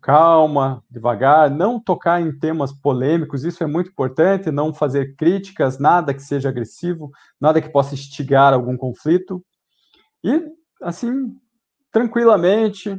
calma, 0.00 0.82
devagar, 0.90 1.50
não 1.50 1.80
tocar 1.80 2.20
em 2.20 2.36
temas 2.38 2.72
polêmicos, 2.72 3.44
isso 3.44 3.62
é 3.64 3.66
muito 3.66 3.90
importante, 3.90 4.50
não 4.50 4.72
fazer 4.72 5.16
críticas, 5.16 5.78
nada 5.78 6.14
que 6.14 6.22
seja 6.22 6.48
agressivo, 6.50 7.10
nada 7.40 7.60
que 7.60 7.68
possa 7.70 7.94
instigar 7.94 8.52
algum 8.54 8.76
conflito. 8.76 9.42
E, 10.24 10.42
assim, 10.82 11.12
tranquilamente, 11.92 12.98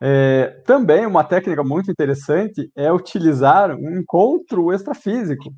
É, 0.00 0.62
também 0.66 1.06
uma 1.06 1.24
técnica 1.24 1.64
muito 1.64 1.90
interessante 1.90 2.70
é 2.76 2.92
utilizar 2.92 3.74
um 3.74 3.98
encontro 3.98 4.72
extrafísico 4.72 5.50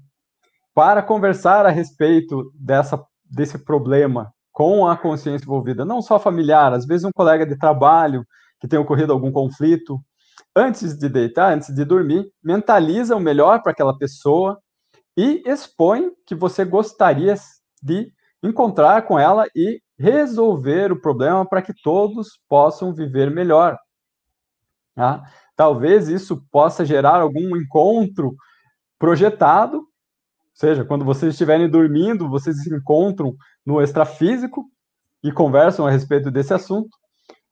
para 0.75 1.03
conversar 1.03 1.67
a 1.67 1.71
respeito 1.71 2.53
dessa, 2.55 3.03
desse 3.25 3.59
problema 3.59 4.33
com 4.53 4.87
a 4.89 4.97
consciência 4.97 5.45
envolvida, 5.45 5.85
não 5.85 6.03
só 6.03 6.19
familiar, 6.21 6.73
às 6.73 6.87
vezes 6.87 7.05
um 7.05 7.13
colega 7.15 7.47
de 7.47 7.57
trabalho 7.59 8.25
que 8.61 8.69
tem 8.69 8.79
ocorrido 8.79 9.13
algum 9.13 9.33
conflito, 9.33 10.01
antes 10.55 10.97
de 10.97 11.09
deitar, 11.09 11.53
antes 11.53 11.75
de 11.75 11.85
dormir, 11.85 12.31
mentaliza 12.43 13.17
o 13.17 13.21
melhor 13.21 13.63
para 13.63 13.73
aquela 13.73 13.97
pessoa 13.97 14.59
e 15.17 15.43
expõe 15.47 16.13
que 16.27 16.35
você 16.35 16.65
gostaria 16.65 17.35
de 17.83 18.13
encontrar 18.43 19.03
com 19.03 19.19
ela 19.19 19.47
e 19.55 19.81
resolver 19.99 20.93
o 20.93 21.01
problema 21.01 21.45
para 21.45 21.61
que 21.61 21.75
todos 21.83 22.41
possam 22.49 22.95
viver 22.95 23.31
melhor. 23.31 23.77
Tá? 24.95 25.23
Talvez 25.57 26.09
isso 26.09 26.45
possa 26.51 26.85
gerar 26.85 27.21
algum 27.21 27.57
encontro 27.57 28.35
projetado, 28.99 29.79
ou 29.79 29.87
seja, 30.55 30.85
quando 30.85 31.05
vocês 31.05 31.35
estiverem 31.35 31.69
dormindo, 31.69 32.29
vocês 32.29 32.63
se 32.63 32.73
encontram 32.73 33.35
no 33.65 33.81
extrafísico 33.81 34.65
e 35.23 35.33
conversam 35.33 35.87
a 35.87 35.91
respeito 35.91 36.31
desse 36.31 36.55
assunto. 36.55 36.91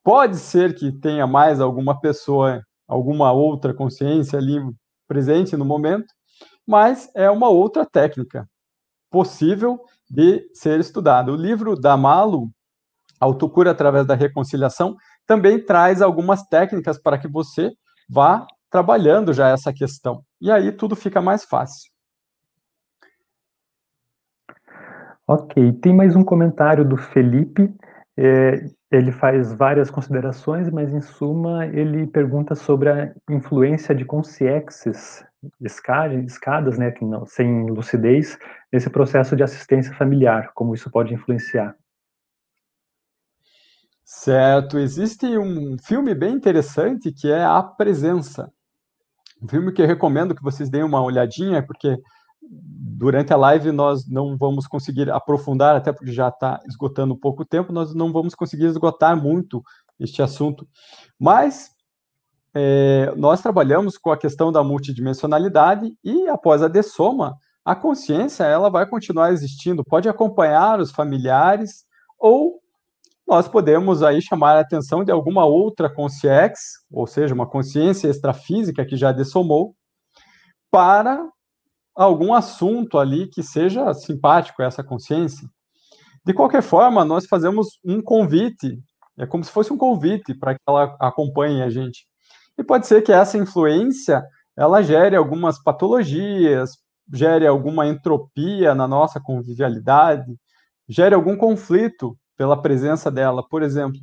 Pode 0.02 0.36
ser 0.36 0.74
que 0.74 0.92
tenha 0.92 1.26
mais 1.26 1.60
alguma 1.60 2.00
pessoa, 2.00 2.62
alguma 2.86 3.32
outra 3.32 3.74
consciência 3.74 4.38
ali 4.38 4.60
presente 5.08 5.56
no 5.56 5.64
momento, 5.64 6.06
mas 6.66 7.10
é 7.14 7.30
uma 7.30 7.48
outra 7.48 7.86
técnica 7.86 8.48
possível 9.10 9.80
de 10.10 10.48
ser 10.52 10.80
estudada. 10.80 11.32
O 11.32 11.36
livro 11.36 11.76
da 11.76 11.96
Malu, 11.96 12.50
Autocura 13.18 13.70
através 13.70 14.06
da 14.06 14.14
reconciliação, 14.14 14.96
também 15.26 15.64
traz 15.64 16.02
algumas 16.02 16.42
técnicas 16.44 17.00
para 17.00 17.18
que 17.18 17.26
você 17.26 17.72
vá 18.08 18.46
trabalhando 18.70 19.32
já 19.32 19.48
essa 19.48 19.72
questão. 19.72 20.22
E 20.40 20.50
aí 20.50 20.70
tudo 20.70 20.94
fica 20.94 21.20
mais 21.20 21.44
fácil. 21.44 21.90
Ok, 25.26 25.72
tem 25.80 25.94
mais 25.94 26.14
um 26.14 26.22
comentário 26.22 26.86
do 26.86 26.96
Felipe. 26.96 27.74
É, 28.16 28.66
ele 28.90 29.10
faz 29.10 29.52
várias 29.52 29.90
considerações, 29.90 30.70
mas 30.70 30.92
em 30.92 31.00
suma 31.00 31.66
ele 31.66 32.06
pergunta 32.06 32.54
sobre 32.54 32.88
a 32.88 33.14
influência 33.28 33.94
de 33.94 34.04
consciexes, 34.04 35.24
escadas, 35.60 36.78
né, 36.78 36.94
não, 37.02 37.26
sem 37.26 37.66
lucidez, 37.68 38.38
nesse 38.72 38.88
processo 38.88 39.34
de 39.34 39.42
assistência 39.42 39.94
familiar, 39.94 40.52
como 40.54 40.74
isso 40.74 40.90
pode 40.90 41.12
influenciar. 41.12 41.76
Certo, 44.04 44.78
existe 44.78 45.26
um 45.36 45.76
filme 45.78 46.14
bem 46.14 46.32
interessante 46.34 47.12
que 47.12 47.30
é 47.30 47.44
A 47.44 47.60
Presença. 47.62 48.52
Um 49.42 49.48
filme 49.48 49.72
que 49.72 49.82
eu 49.82 49.86
recomendo 49.86 50.34
que 50.34 50.42
vocês 50.42 50.70
deem 50.70 50.84
uma 50.84 51.02
olhadinha, 51.02 51.60
porque 51.60 51.98
durante 52.50 53.32
a 53.32 53.36
live 53.36 53.72
nós 53.72 54.08
não 54.08 54.36
vamos 54.36 54.66
conseguir 54.66 55.10
aprofundar, 55.10 55.76
até 55.76 55.92
porque 55.92 56.12
já 56.12 56.28
está 56.28 56.60
esgotando 56.66 57.16
pouco 57.16 57.44
tempo, 57.44 57.72
nós 57.72 57.94
não 57.94 58.12
vamos 58.12 58.34
conseguir 58.34 58.66
esgotar 58.66 59.20
muito 59.20 59.62
este 60.00 60.22
assunto. 60.22 60.66
Mas 61.18 61.70
é, 62.54 63.12
nós 63.16 63.42
trabalhamos 63.42 63.98
com 63.98 64.10
a 64.10 64.16
questão 64.16 64.50
da 64.50 64.64
multidimensionalidade 64.64 65.94
e 66.02 66.28
após 66.28 66.62
a 66.62 66.68
dessoma, 66.68 67.36
a 67.64 67.74
consciência 67.74 68.44
ela 68.44 68.70
vai 68.70 68.86
continuar 68.86 69.32
existindo, 69.32 69.84
pode 69.84 70.08
acompanhar 70.08 70.80
os 70.80 70.90
familiares 70.90 71.84
ou 72.18 72.60
nós 73.26 73.48
podemos 73.48 74.02
aí 74.02 74.22
chamar 74.22 74.56
a 74.56 74.60
atenção 74.60 75.04
de 75.04 75.10
alguma 75.10 75.44
outra 75.44 75.92
consciex, 75.92 76.60
ou 76.90 77.06
seja, 77.08 77.34
uma 77.34 77.46
consciência 77.46 78.08
extrafísica 78.08 78.86
que 78.86 78.96
já 78.96 79.10
dessomou, 79.10 79.74
para 80.70 81.28
algum 81.96 82.34
assunto 82.34 82.98
ali 82.98 83.26
que 83.26 83.42
seja 83.42 83.92
simpático 83.94 84.62
a 84.62 84.66
essa 84.66 84.84
consciência. 84.84 85.48
De 86.24 86.34
qualquer 86.34 86.62
forma, 86.62 87.04
nós 87.04 87.26
fazemos 87.26 87.78
um 87.84 88.02
convite, 88.02 88.78
é 89.16 89.26
como 89.26 89.42
se 89.42 89.50
fosse 89.50 89.72
um 89.72 89.78
convite 89.78 90.34
para 90.34 90.54
que 90.54 90.60
ela 90.68 90.96
acompanhe 91.00 91.62
a 91.62 91.70
gente. 91.70 92.06
E 92.58 92.64
pode 92.64 92.86
ser 92.86 93.02
que 93.02 93.12
essa 93.12 93.38
influência 93.38 94.22
ela 94.56 94.82
gere 94.82 95.14
algumas 95.14 95.62
patologias, 95.62 96.72
gere 97.12 97.46
alguma 97.46 97.86
entropia 97.86 98.74
na 98.74 98.88
nossa 98.88 99.20
convivialidade, 99.20 100.34
gere 100.88 101.14
algum 101.14 101.36
conflito 101.36 102.16
pela 102.36 102.60
presença 102.60 103.10
dela. 103.10 103.46
Por 103.46 103.62
exemplo, 103.62 104.00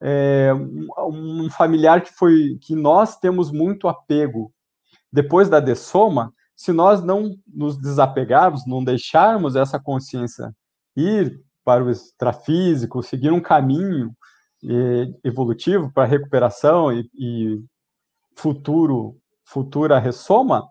é, 0.00 0.52
um 0.98 1.48
familiar 1.50 2.00
que 2.00 2.12
foi 2.12 2.58
que 2.60 2.74
nós 2.74 3.18
temos 3.18 3.52
muito 3.52 3.86
apego 3.86 4.52
depois 5.12 5.48
da 5.48 5.60
dessoma, 5.60 6.32
se 6.56 6.72
nós 6.72 7.02
não 7.02 7.34
nos 7.46 7.76
desapegarmos, 7.76 8.66
não 8.66 8.84
deixarmos 8.84 9.56
essa 9.56 9.80
consciência 9.80 10.52
ir 10.96 11.40
para 11.64 11.82
o 11.84 11.90
extrafísico, 11.90 13.02
seguir 13.02 13.30
um 13.30 13.40
caminho 13.40 14.12
eh, 14.64 15.06
evolutivo 15.24 15.92
para 15.92 16.04
recuperação 16.04 16.92
e, 16.92 17.08
e 17.14 17.64
futuro 18.36 19.16
futura 19.44 19.98
ressoma, 19.98 20.66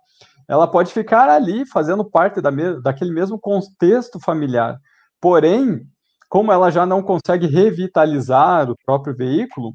ela 0.48 0.68
pode 0.68 0.92
ficar 0.92 1.30
ali 1.30 1.66
fazendo 1.66 2.04
parte 2.04 2.42
da 2.42 2.52
me 2.52 2.82
daquele 2.82 3.12
mesmo 3.12 3.40
contexto 3.40 4.20
familiar. 4.20 4.78
Porém, 5.20 5.86
como 6.28 6.52
ela 6.52 6.72
já 6.72 6.86
não 6.86 7.04
consegue 7.04 7.46
revitalizar 7.46 8.70
o 8.70 8.76
próprio 8.86 9.16
veículo, 9.16 9.74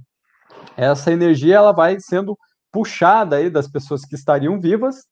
essa 0.77 1.13
energia 1.13 1.57
ela 1.57 1.73
vai 1.73 1.99
sendo 2.01 2.37
puxada 2.73 3.37
aí 3.37 3.49
das 3.49 3.69
pessoas 3.69 4.05
que 4.05 4.15
estariam 4.15 4.61
vivas 4.61 5.05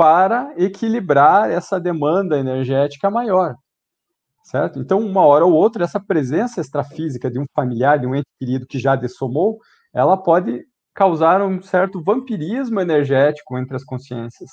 para 0.00 0.54
equilibrar 0.56 1.50
essa 1.50 1.78
demanda 1.78 2.38
energética 2.38 3.10
maior, 3.10 3.54
certo? 4.42 4.78
Então, 4.78 4.98
uma 4.98 5.26
hora 5.26 5.44
ou 5.44 5.52
outra, 5.52 5.84
essa 5.84 6.00
presença 6.00 6.58
extrafísica 6.58 7.30
de 7.30 7.38
um 7.38 7.44
familiar, 7.54 7.98
de 7.98 8.06
um 8.06 8.14
ente 8.14 8.30
querido 8.38 8.66
que 8.66 8.78
já 8.78 8.96
dessomou, 8.96 9.58
ela 9.92 10.16
pode 10.16 10.64
causar 10.94 11.42
um 11.42 11.60
certo 11.60 12.02
vampirismo 12.02 12.80
energético 12.80 13.58
entre 13.58 13.76
as 13.76 13.84
consciências. 13.84 14.48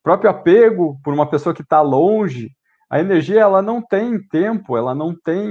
O 0.00 0.02
próprio 0.02 0.28
apego 0.28 1.00
por 1.02 1.14
uma 1.14 1.30
pessoa 1.30 1.54
que 1.54 1.62
está 1.62 1.80
longe, 1.80 2.50
a 2.90 3.00
energia 3.00 3.40
ela 3.40 3.62
não 3.62 3.80
tem 3.80 4.20
tempo, 4.28 4.76
ela 4.76 4.94
não 4.94 5.14
tem 5.18 5.48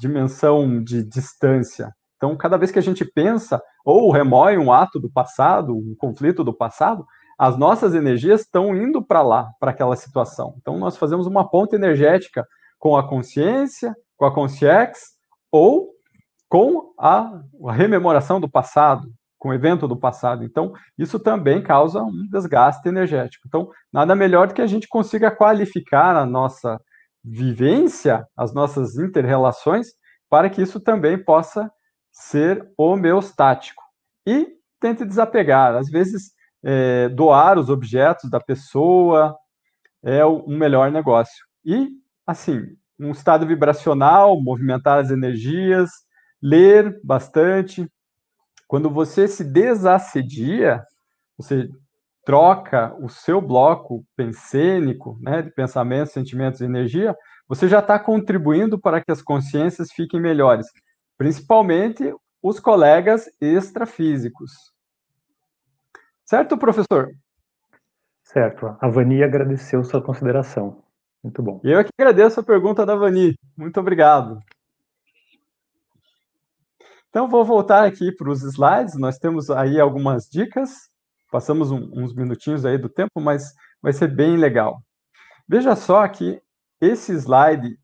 dimensão 0.00 0.82
de 0.82 1.04
distância. 1.04 1.92
Então, 2.16 2.36
cada 2.36 2.56
vez 2.56 2.72
que 2.72 2.78
a 2.80 2.82
gente 2.82 3.04
pensa 3.04 3.62
ou 3.84 4.10
remói 4.10 4.58
um 4.58 4.72
ato 4.72 4.98
do 4.98 5.08
passado, 5.08 5.76
um 5.76 5.94
conflito 5.96 6.42
do 6.42 6.52
passado, 6.52 7.06
as 7.38 7.56
nossas 7.58 7.94
energias 7.94 8.42
estão 8.42 8.74
indo 8.74 9.04
para 9.04 9.22
lá, 9.22 9.50
para 9.60 9.70
aquela 9.70 9.96
situação. 9.96 10.54
Então, 10.58 10.78
nós 10.78 10.96
fazemos 10.96 11.26
uma 11.26 11.48
ponte 11.48 11.74
energética 11.74 12.46
com 12.78 12.96
a 12.96 13.06
consciência, 13.06 13.94
com 14.16 14.24
a 14.24 14.34
consciex, 14.34 15.16
ou 15.52 15.90
com 16.48 16.94
a, 16.98 17.40
a 17.66 17.72
rememoração 17.72 18.40
do 18.40 18.48
passado, 18.48 19.08
com 19.38 19.50
o 19.50 19.54
evento 19.54 19.86
do 19.86 19.96
passado. 19.96 20.44
Então, 20.44 20.72
isso 20.96 21.18
também 21.18 21.62
causa 21.62 22.02
um 22.02 22.26
desgaste 22.30 22.88
energético. 22.88 23.46
Então, 23.46 23.68
nada 23.92 24.14
melhor 24.14 24.48
do 24.48 24.54
que 24.54 24.62
a 24.62 24.66
gente 24.66 24.88
consiga 24.88 25.30
qualificar 25.30 26.16
a 26.16 26.24
nossa 26.24 26.80
vivência, 27.22 28.26
as 28.36 28.54
nossas 28.54 28.96
interrelações, 28.96 29.88
para 30.30 30.48
que 30.48 30.62
isso 30.62 30.80
também 30.80 31.22
possa 31.22 31.70
ser 32.12 32.66
homeostático. 32.78 33.82
E 34.26 34.56
tente 34.80 35.04
desapegar. 35.04 35.74
Às 35.74 35.88
vezes, 35.88 36.35
é, 36.68 37.08
doar 37.10 37.60
os 37.60 37.70
objetos 37.70 38.28
da 38.28 38.40
pessoa 38.40 39.36
é 40.02 40.26
um 40.26 40.58
melhor 40.58 40.90
negócio. 40.90 41.46
E, 41.64 41.90
assim, 42.26 42.60
um 42.98 43.12
estado 43.12 43.46
vibracional, 43.46 44.42
movimentar 44.42 44.98
as 44.98 45.12
energias, 45.12 45.88
ler 46.42 47.00
bastante. 47.04 47.88
Quando 48.66 48.90
você 48.90 49.28
se 49.28 49.44
desassedia, 49.44 50.82
você 51.38 51.68
troca 52.24 52.92
o 53.00 53.08
seu 53.08 53.40
bloco 53.40 54.04
pensênico, 54.16 55.16
né, 55.22 55.42
de 55.42 55.52
pensamentos, 55.52 56.12
sentimentos 56.12 56.60
e 56.60 56.64
energia, 56.64 57.14
você 57.46 57.68
já 57.68 57.78
está 57.78 57.96
contribuindo 57.96 58.76
para 58.76 59.00
que 59.00 59.12
as 59.12 59.22
consciências 59.22 59.92
fiquem 59.92 60.20
melhores, 60.20 60.66
principalmente 61.16 62.12
os 62.42 62.58
colegas 62.58 63.26
extrafísicos. 63.40 64.75
Certo, 66.26 66.58
professor? 66.58 67.12
Certo. 68.24 68.76
A 68.80 68.88
Vani 68.88 69.22
agradeceu 69.22 69.84
sua 69.84 70.02
consideração. 70.02 70.82
Muito 71.22 71.40
bom. 71.40 71.60
Eu 71.62 71.82
que 71.84 71.90
agradeço 71.96 72.40
a 72.40 72.42
pergunta 72.42 72.84
da 72.84 72.96
Vani. 72.96 73.38
Muito 73.56 73.78
obrigado. 73.78 74.40
Então, 77.08 77.28
vou 77.28 77.44
voltar 77.44 77.84
aqui 77.84 78.10
para 78.10 78.28
os 78.28 78.42
slides. 78.42 78.96
Nós 78.96 79.18
temos 79.18 79.48
aí 79.50 79.80
algumas 79.80 80.28
dicas. 80.28 80.90
Passamos 81.30 81.70
um, 81.70 81.90
uns 81.94 82.12
minutinhos 82.12 82.64
aí 82.64 82.76
do 82.76 82.88
tempo, 82.88 83.20
mas 83.20 83.54
vai 83.80 83.92
ser 83.92 84.08
bem 84.08 84.36
legal. 84.36 84.82
Veja 85.48 85.76
só 85.76 86.06
que 86.08 86.42
esse 86.80 87.12
slide, 87.12 87.78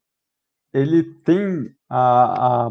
ele 0.72 1.14
tem 1.20 1.72
a, 1.88 2.66
a 2.66 2.70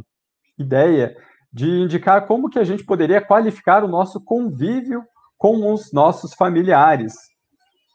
ideia 0.57 1.15
de 1.51 1.65
indicar 1.65 2.27
como 2.27 2.49
que 2.49 2.59
a 2.59 2.63
gente 2.65 2.83
poderia 2.83 3.21
qualificar 3.21 3.85
o 3.85 3.87
nosso 3.87 4.19
convívio 4.19 5.05
com 5.41 5.73
os 5.73 5.91
nossos 5.91 6.35
familiares, 6.35 7.15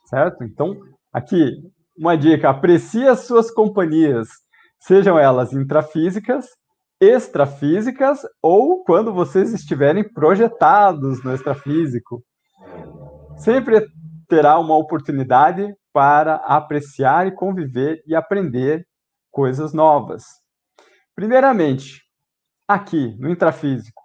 certo? 0.09 0.43
Então, 0.43 0.77
aqui, 1.13 1.63
uma 1.97 2.17
dica, 2.17 2.49
aprecie 2.49 3.07
as 3.07 3.21
suas 3.21 3.49
companhias, 3.49 4.27
sejam 4.81 5.17
elas 5.17 5.53
intrafísicas, 5.53 6.45
extrafísicas 6.99 8.19
ou 8.41 8.83
quando 8.83 9.13
vocês 9.13 9.53
estiverem 9.53 10.03
projetados 10.11 11.23
no 11.23 11.33
extrafísico. 11.33 12.21
Sempre 13.37 13.87
terá 14.27 14.59
uma 14.59 14.75
oportunidade 14.75 15.73
para 15.93 16.35
apreciar 16.35 17.27
e 17.27 17.31
conviver 17.31 18.03
e 18.05 18.13
aprender 18.13 18.85
coisas 19.31 19.71
novas. 19.71 20.25
Primeiramente, 21.15 22.01
aqui 22.67 23.15
no 23.17 23.29
intrafísico, 23.29 24.01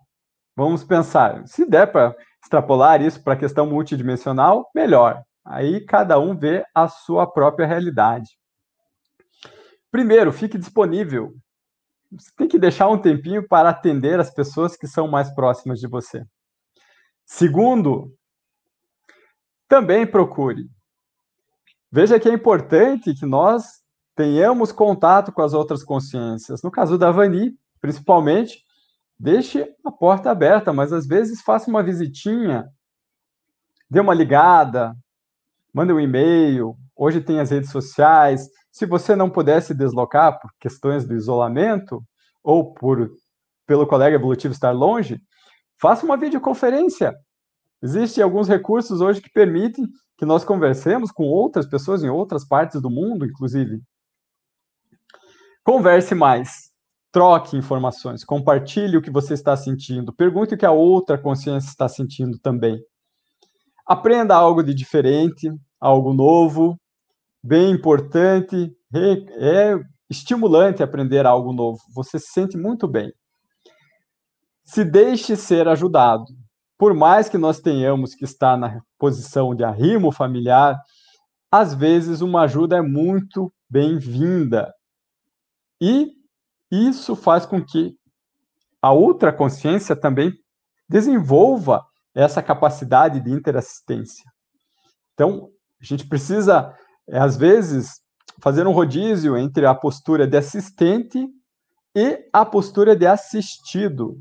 vamos 0.56 0.84
pensar, 0.84 1.44
se 1.48 1.68
der 1.68 1.90
para 1.90 2.14
extrapolar 2.52 3.00
isso 3.00 3.22
para 3.22 3.32
a 3.32 3.36
questão 3.36 3.66
multidimensional, 3.66 4.70
melhor. 4.74 5.24
Aí 5.42 5.80
cada 5.80 6.18
um 6.18 6.36
vê 6.36 6.64
a 6.74 6.86
sua 6.86 7.26
própria 7.26 7.66
realidade. 7.66 8.38
Primeiro, 9.90 10.30
fique 10.32 10.58
disponível. 10.58 11.34
Você 12.10 12.30
tem 12.36 12.46
que 12.46 12.58
deixar 12.58 12.88
um 12.88 12.98
tempinho 12.98 13.48
para 13.48 13.70
atender 13.70 14.20
as 14.20 14.30
pessoas 14.30 14.76
que 14.76 14.86
são 14.86 15.08
mais 15.08 15.34
próximas 15.34 15.80
de 15.80 15.88
você. 15.88 16.22
Segundo, 17.24 18.14
também 19.66 20.06
procure. 20.06 20.68
Veja 21.90 22.20
que 22.20 22.28
é 22.28 22.32
importante 22.32 23.14
que 23.14 23.24
nós 23.24 23.80
tenhamos 24.14 24.72
contato 24.72 25.32
com 25.32 25.40
as 25.40 25.54
outras 25.54 25.82
consciências. 25.82 26.62
No 26.62 26.70
caso 26.70 26.98
da 26.98 27.10
Vani, 27.10 27.56
principalmente, 27.80 28.62
deixe 29.22 29.72
a 29.84 29.92
porta 29.92 30.32
aberta, 30.32 30.72
mas 30.72 30.92
às 30.92 31.06
vezes 31.06 31.42
faça 31.42 31.70
uma 31.70 31.80
visitinha, 31.80 32.68
dê 33.88 34.00
uma 34.00 34.12
ligada, 34.12 34.96
mande 35.72 35.92
um 35.92 36.00
e-mail. 36.00 36.76
Hoje 36.96 37.20
tem 37.20 37.38
as 37.38 37.50
redes 37.50 37.70
sociais. 37.70 38.48
Se 38.72 38.84
você 38.84 39.14
não 39.14 39.30
puder 39.30 39.62
se 39.62 39.72
deslocar 39.74 40.40
por 40.40 40.50
questões 40.58 41.04
do 41.04 41.14
isolamento 41.14 42.02
ou 42.42 42.74
por 42.74 43.12
pelo 43.64 43.86
colega 43.86 44.16
evolutivo 44.16 44.52
estar 44.52 44.72
longe, 44.72 45.20
faça 45.80 46.04
uma 46.04 46.16
videoconferência. 46.16 47.14
Existem 47.80 48.24
alguns 48.24 48.48
recursos 48.48 49.00
hoje 49.00 49.20
que 49.20 49.30
permitem 49.30 49.86
que 50.18 50.26
nós 50.26 50.44
conversemos 50.44 51.12
com 51.12 51.22
outras 51.22 51.64
pessoas 51.64 52.02
em 52.02 52.10
outras 52.10 52.44
partes 52.44 52.82
do 52.82 52.90
mundo, 52.90 53.24
inclusive. 53.24 53.80
Converse 55.62 56.12
mais. 56.12 56.71
Troque 57.12 57.58
informações, 57.58 58.24
compartilhe 58.24 58.96
o 58.96 59.02
que 59.02 59.10
você 59.10 59.34
está 59.34 59.54
sentindo, 59.54 60.14
pergunte 60.14 60.54
o 60.54 60.58
que 60.58 60.64
a 60.64 60.72
outra 60.72 61.18
consciência 61.18 61.68
está 61.68 61.86
sentindo 61.86 62.38
também. 62.38 62.82
Aprenda 63.86 64.34
algo 64.34 64.62
de 64.62 64.72
diferente, 64.72 65.50
algo 65.78 66.14
novo, 66.14 66.80
bem 67.44 67.70
importante, 67.72 68.74
é 68.94 69.78
estimulante 70.08 70.82
aprender 70.82 71.26
algo 71.26 71.52
novo. 71.52 71.80
Você 71.94 72.18
se 72.18 72.32
sente 72.32 72.56
muito 72.56 72.88
bem. 72.88 73.12
Se 74.64 74.82
deixe 74.84 75.36
ser 75.36 75.68
ajudado. 75.68 76.24
Por 76.78 76.94
mais 76.94 77.28
que 77.28 77.36
nós 77.36 77.60
tenhamos 77.60 78.14
que 78.14 78.24
estar 78.24 78.56
na 78.56 78.80
posição 78.98 79.54
de 79.54 79.64
arrimo 79.64 80.10
familiar, 80.10 80.80
às 81.50 81.74
vezes 81.74 82.22
uma 82.22 82.42
ajuda 82.44 82.78
é 82.78 82.82
muito 82.82 83.52
bem-vinda. 83.68 84.72
E 85.80 86.21
isso 86.72 87.14
faz 87.14 87.44
com 87.44 87.62
que 87.62 87.94
a 88.80 88.90
outra 88.90 89.30
consciência 89.30 89.94
também 89.94 90.32
desenvolva 90.88 91.84
essa 92.14 92.42
capacidade 92.42 93.20
de 93.20 93.30
interassistência. 93.30 94.24
Então, 95.12 95.50
a 95.80 95.84
gente 95.84 96.08
precisa, 96.08 96.74
é, 97.06 97.18
às 97.18 97.36
vezes, 97.36 98.00
fazer 98.40 98.66
um 98.66 98.72
rodízio 98.72 99.36
entre 99.36 99.66
a 99.66 99.74
postura 99.74 100.26
de 100.26 100.36
assistente 100.36 101.28
e 101.94 102.26
a 102.32 102.44
postura 102.44 102.96
de 102.96 103.06
assistido. 103.06 104.16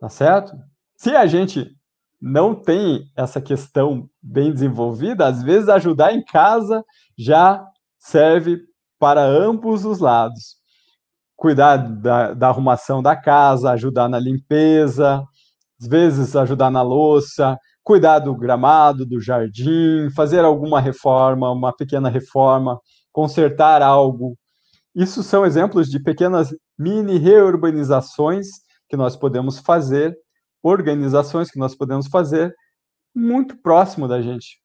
Tá 0.00 0.08
certo? 0.08 0.56
Se 0.96 1.14
a 1.14 1.26
gente 1.26 1.70
não 2.20 2.54
tem 2.54 3.04
essa 3.14 3.40
questão 3.40 4.08
bem 4.20 4.52
desenvolvida, 4.52 5.26
às 5.26 5.42
vezes 5.42 5.68
ajudar 5.68 6.12
em 6.14 6.24
casa 6.24 6.82
já 7.16 7.62
serve 7.98 8.60
para 8.98 9.22
ambos 9.22 9.84
os 9.84 10.00
lados 10.00 10.57
cuidar 11.38 11.76
da, 11.76 12.34
da 12.34 12.48
arrumação 12.48 13.00
da 13.00 13.14
casa, 13.14 13.70
ajudar 13.70 14.08
na 14.08 14.18
limpeza, 14.18 15.24
às 15.80 15.86
vezes 15.86 16.34
ajudar 16.34 16.68
na 16.68 16.82
louça, 16.82 17.56
cuidar 17.84 18.18
do 18.18 18.34
gramado, 18.34 19.06
do 19.06 19.20
jardim, 19.20 20.10
fazer 20.16 20.44
alguma 20.44 20.80
reforma, 20.80 21.48
uma 21.52 21.72
pequena 21.72 22.08
reforma, 22.08 22.80
consertar 23.12 23.82
algo. 23.82 24.36
Isso 24.92 25.22
são 25.22 25.46
exemplos 25.46 25.88
de 25.88 26.02
pequenas 26.02 26.52
mini 26.76 27.18
reurbanizações 27.18 28.48
que 28.88 28.96
nós 28.96 29.14
podemos 29.16 29.60
fazer, 29.60 30.18
organizações 30.60 31.52
que 31.52 31.58
nós 31.58 31.72
podemos 31.72 32.08
fazer 32.08 32.52
muito 33.14 33.56
próximo 33.62 34.08
da 34.08 34.20
gente. 34.20 34.60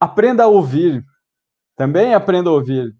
Aprenda 0.00 0.42
a 0.42 0.48
ouvir. 0.48 1.04
Também 1.76 2.12
aprenda 2.12 2.50
a 2.50 2.52
ouvir 2.52 2.92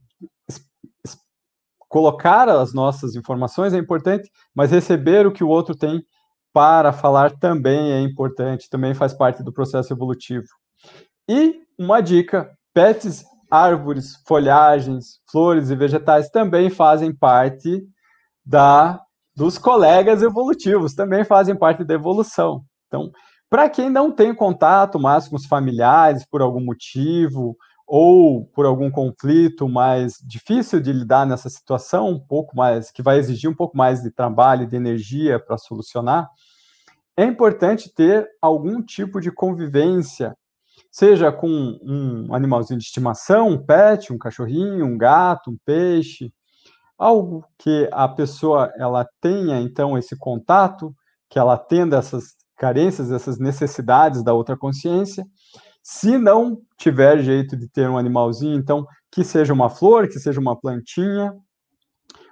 colocar 1.92 2.48
as 2.48 2.72
nossas 2.72 3.14
informações 3.14 3.74
é 3.74 3.76
importante, 3.76 4.30
mas 4.54 4.70
receber 4.70 5.26
o 5.26 5.30
que 5.30 5.44
o 5.44 5.48
outro 5.48 5.76
tem 5.76 6.02
para 6.50 6.90
falar 6.90 7.32
também 7.32 7.92
é 7.92 8.00
importante, 8.00 8.70
também 8.70 8.94
faz 8.94 9.12
parte 9.12 9.42
do 9.42 9.52
processo 9.52 9.92
evolutivo. 9.92 10.46
E 11.28 11.60
uma 11.78 12.00
dica: 12.00 12.50
pets, 12.72 13.22
árvores, 13.50 14.16
folhagens, 14.26 15.20
flores 15.30 15.68
e 15.68 15.76
vegetais 15.76 16.30
também 16.30 16.70
fazem 16.70 17.14
parte 17.14 17.86
da 18.42 18.98
dos 19.36 19.58
colegas 19.58 20.22
evolutivos, 20.22 20.94
também 20.94 21.24
fazem 21.24 21.54
parte 21.54 21.84
da 21.84 21.92
evolução. 21.92 22.64
Então, 22.86 23.10
para 23.50 23.68
quem 23.68 23.90
não 23.90 24.10
tem 24.10 24.34
contato 24.34 24.98
mais 24.98 25.28
com 25.28 25.36
os 25.36 25.44
familiares 25.44 26.24
por 26.24 26.40
algum 26.40 26.64
motivo, 26.64 27.54
ou 27.94 28.46
por 28.46 28.64
algum 28.64 28.90
conflito 28.90 29.68
mais 29.68 30.14
difícil 30.26 30.80
de 30.80 30.90
lidar 30.90 31.26
nessa 31.26 31.50
situação, 31.50 32.08
um 32.08 32.18
pouco 32.18 32.56
mais, 32.56 32.90
que 32.90 33.02
vai 33.02 33.18
exigir 33.18 33.50
um 33.50 33.54
pouco 33.54 33.76
mais 33.76 34.02
de 34.02 34.10
trabalho, 34.10 34.66
de 34.66 34.74
energia 34.74 35.38
para 35.38 35.58
solucionar, 35.58 36.26
é 37.14 37.22
importante 37.26 37.94
ter 37.94 38.26
algum 38.40 38.82
tipo 38.82 39.20
de 39.20 39.30
convivência, 39.30 40.34
seja 40.90 41.30
com 41.30 41.46
um 41.82 42.34
animalzinho 42.34 42.78
de 42.78 42.86
estimação, 42.86 43.50
um 43.50 43.62
pet, 43.62 44.10
um 44.10 44.16
cachorrinho, 44.16 44.86
um 44.86 44.96
gato, 44.96 45.50
um 45.50 45.58
peixe, 45.62 46.32
algo 46.96 47.44
que 47.58 47.90
a 47.92 48.08
pessoa 48.08 48.72
ela 48.78 49.06
tenha 49.20 49.60
então 49.60 49.98
esse 49.98 50.16
contato, 50.16 50.96
que 51.28 51.38
ela 51.38 51.56
atenda 51.56 51.98
essas 51.98 52.36
carências, 52.56 53.12
essas 53.12 53.38
necessidades 53.38 54.24
da 54.24 54.32
outra 54.32 54.56
consciência, 54.56 55.26
se 55.82 56.16
não 56.16 56.58
tiver 56.78 57.18
jeito 57.18 57.56
de 57.56 57.68
ter 57.68 57.88
um 57.88 57.98
animalzinho, 57.98 58.56
então 58.56 58.86
que 59.10 59.24
seja 59.24 59.52
uma 59.52 59.68
flor, 59.68 60.08
que 60.08 60.18
seja 60.18 60.40
uma 60.40 60.58
plantinha, 60.58 61.34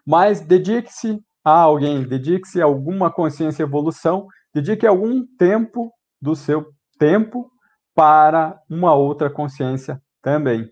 mas 0.06 0.40
dedique-se 0.40 1.20
a 1.44 1.52
alguém, 1.60 2.02
dedique-se 2.02 2.60
a 2.60 2.64
alguma 2.64 3.10
consciência 3.10 3.62
evolução, 3.62 4.26
dedique 4.54 4.86
algum 4.86 5.26
tempo 5.36 5.92
do 6.20 6.36
seu 6.36 6.72
tempo 6.98 7.50
para 7.94 8.60
uma 8.68 8.94
outra 8.94 9.28
consciência 9.28 10.00
também. 10.22 10.70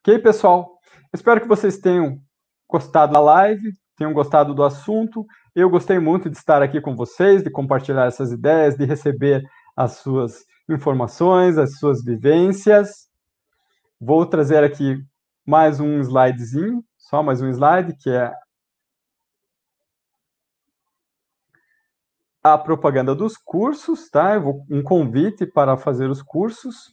Ok, 0.00 0.18
pessoal? 0.20 0.78
Espero 1.12 1.40
que 1.40 1.48
vocês 1.48 1.78
tenham 1.78 2.18
gostado 2.68 3.12
da 3.12 3.20
live, 3.20 3.72
tenham 3.96 4.12
gostado 4.12 4.54
do 4.54 4.62
assunto. 4.62 5.26
Eu 5.54 5.68
gostei 5.68 5.98
muito 5.98 6.30
de 6.30 6.36
estar 6.36 6.62
aqui 6.62 6.80
com 6.80 6.94
vocês, 6.94 7.42
de 7.42 7.50
compartilhar 7.50 8.06
essas 8.06 8.30
ideias, 8.30 8.76
de 8.76 8.84
receber 8.84 9.42
as 9.76 9.92
suas 9.92 10.44
informações, 10.68 11.56
as 11.56 11.78
suas 11.78 12.04
vivências. 12.04 13.08
Vou 14.00 14.26
trazer 14.26 14.62
aqui 14.62 15.02
mais 15.46 15.80
um 15.80 16.00
slidezinho, 16.00 16.84
só 16.96 17.22
mais 17.22 17.40
um 17.40 17.48
slide, 17.48 17.96
que 17.96 18.10
é 18.10 18.32
a 22.42 22.56
propaganda 22.56 23.14
dos 23.14 23.36
cursos, 23.36 24.08
tá? 24.10 24.38
Vou, 24.38 24.64
um 24.70 24.82
convite 24.82 25.46
para 25.46 25.76
fazer 25.76 26.10
os 26.10 26.22
cursos. 26.22 26.92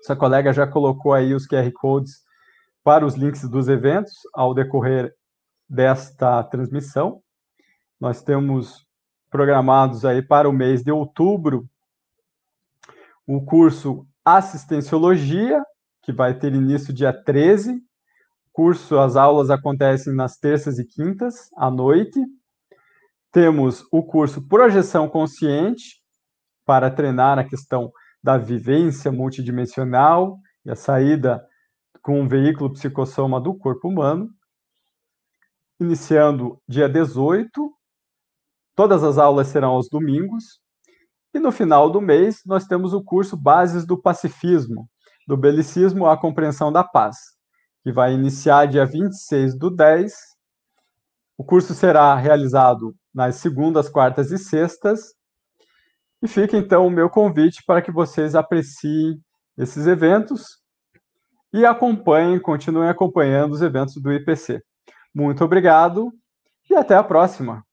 Essa 0.00 0.16
colega 0.16 0.52
já 0.52 0.66
colocou 0.66 1.12
aí 1.12 1.34
os 1.34 1.46
QR 1.46 1.70
Codes 1.72 2.20
para 2.82 3.06
os 3.06 3.14
links 3.14 3.48
dos 3.48 3.68
eventos 3.68 4.14
ao 4.34 4.52
decorrer 4.54 5.14
desta 5.68 6.42
transmissão. 6.44 7.22
Nós 8.00 8.22
temos 8.22 8.84
programados 9.30 10.04
aí 10.04 10.20
para 10.20 10.48
o 10.48 10.52
mês 10.52 10.82
de 10.82 10.90
outubro 10.90 11.68
o 13.26 13.44
curso 13.44 14.06
Assistenciologia, 14.24 15.60
que 16.02 16.12
vai 16.12 16.38
ter 16.38 16.54
início 16.54 16.92
dia 16.92 17.12
13. 17.12 17.80
Curso, 18.52 18.98
as 18.98 19.16
aulas 19.16 19.50
acontecem 19.50 20.14
nas 20.14 20.36
terças 20.36 20.78
e 20.78 20.84
quintas 20.84 21.48
à 21.56 21.70
noite. 21.70 22.20
Temos 23.32 23.84
o 23.90 24.02
curso 24.02 24.46
Projeção 24.46 25.08
Consciente, 25.08 26.02
para 26.64 26.90
treinar 26.90 27.38
a 27.38 27.44
questão 27.44 27.92
da 28.22 28.38
vivência 28.38 29.10
multidimensional 29.10 30.38
e 30.64 30.70
a 30.70 30.76
saída 30.76 31.44
com 32.00 32.20
um 32.20 32.28
veículo 32.28 32.72
psicossoma 32.72 33.40
do 33.40 33.54
corpo 33.54 33.88
humano, 33.88 34.30
iniciando 35.80 36.60
dia 36.68 36.88
18. 36.88 37.50
Todas 38.74 39.02
as 39.04 39.18
aulas 39.18 39.48
serão 39.48 39.72
aos 39.72 39.88
domingos. 39.88 40.61
E 41.34 41.38
no 41.38 41.50
final 41.50 41.90
do 41.90 42.00
mês, 42.00 42.42
nós 42.44 42.66
temos 42.66 42.92
o 42.92 43.02
curso 43.02 43.36
Bases 43.36 43.86
do 43.86 44.00
Pacifismo, 44.00 44.88
do 45.26 45.36
Belicismo 45.36 46.06
à 46.06 46.16
Compreensão 46.16 46.70
da 46.70 46.84
Paz, 46.84 47.16
que 47.82 47.90
vai 47.90 48.12
iniciar 48.12 48.66
dia 48.66 48.84
26 48.84 49.58
do 49.58 49.70
10. 49.70 50.12
O 51.38 51.44
curso 51.44 51.74
será 51.74 52.14
realizado 52.14 52.94
nas 53.14 53.36
segundas, 53.36 53.88
quartas 53.88 54.30
e 54.30 54.38
sextas. 54.38 55.14
E 56.22 56.28
fica 56.28 56.56
então 56.56 56.86
o 56.86 56.90
meu 56.90 57.08
convite 57.08 57.62
para 57.66 57.80
que 57.80 57.90
vocês 57.90 58.34
apreciem 58.34 59.18
esses 59.56 59.86
eventos 59.86 60.60
e 61.52 61.64
acompanhem, 61.64 62.38
continuem 62.40 62.88
acompanhando 62.88 63.52
os 63.52 63.62
eventos 63.62 63.94
do 64.00 64.12
IPC. 64.12 64.62
Muito 65.14 65.44
obrigado 65.44 66.12
e 66.70 66.74
até 66.74 66.94
a 66.94 67.02
próxima! 67.02 67.64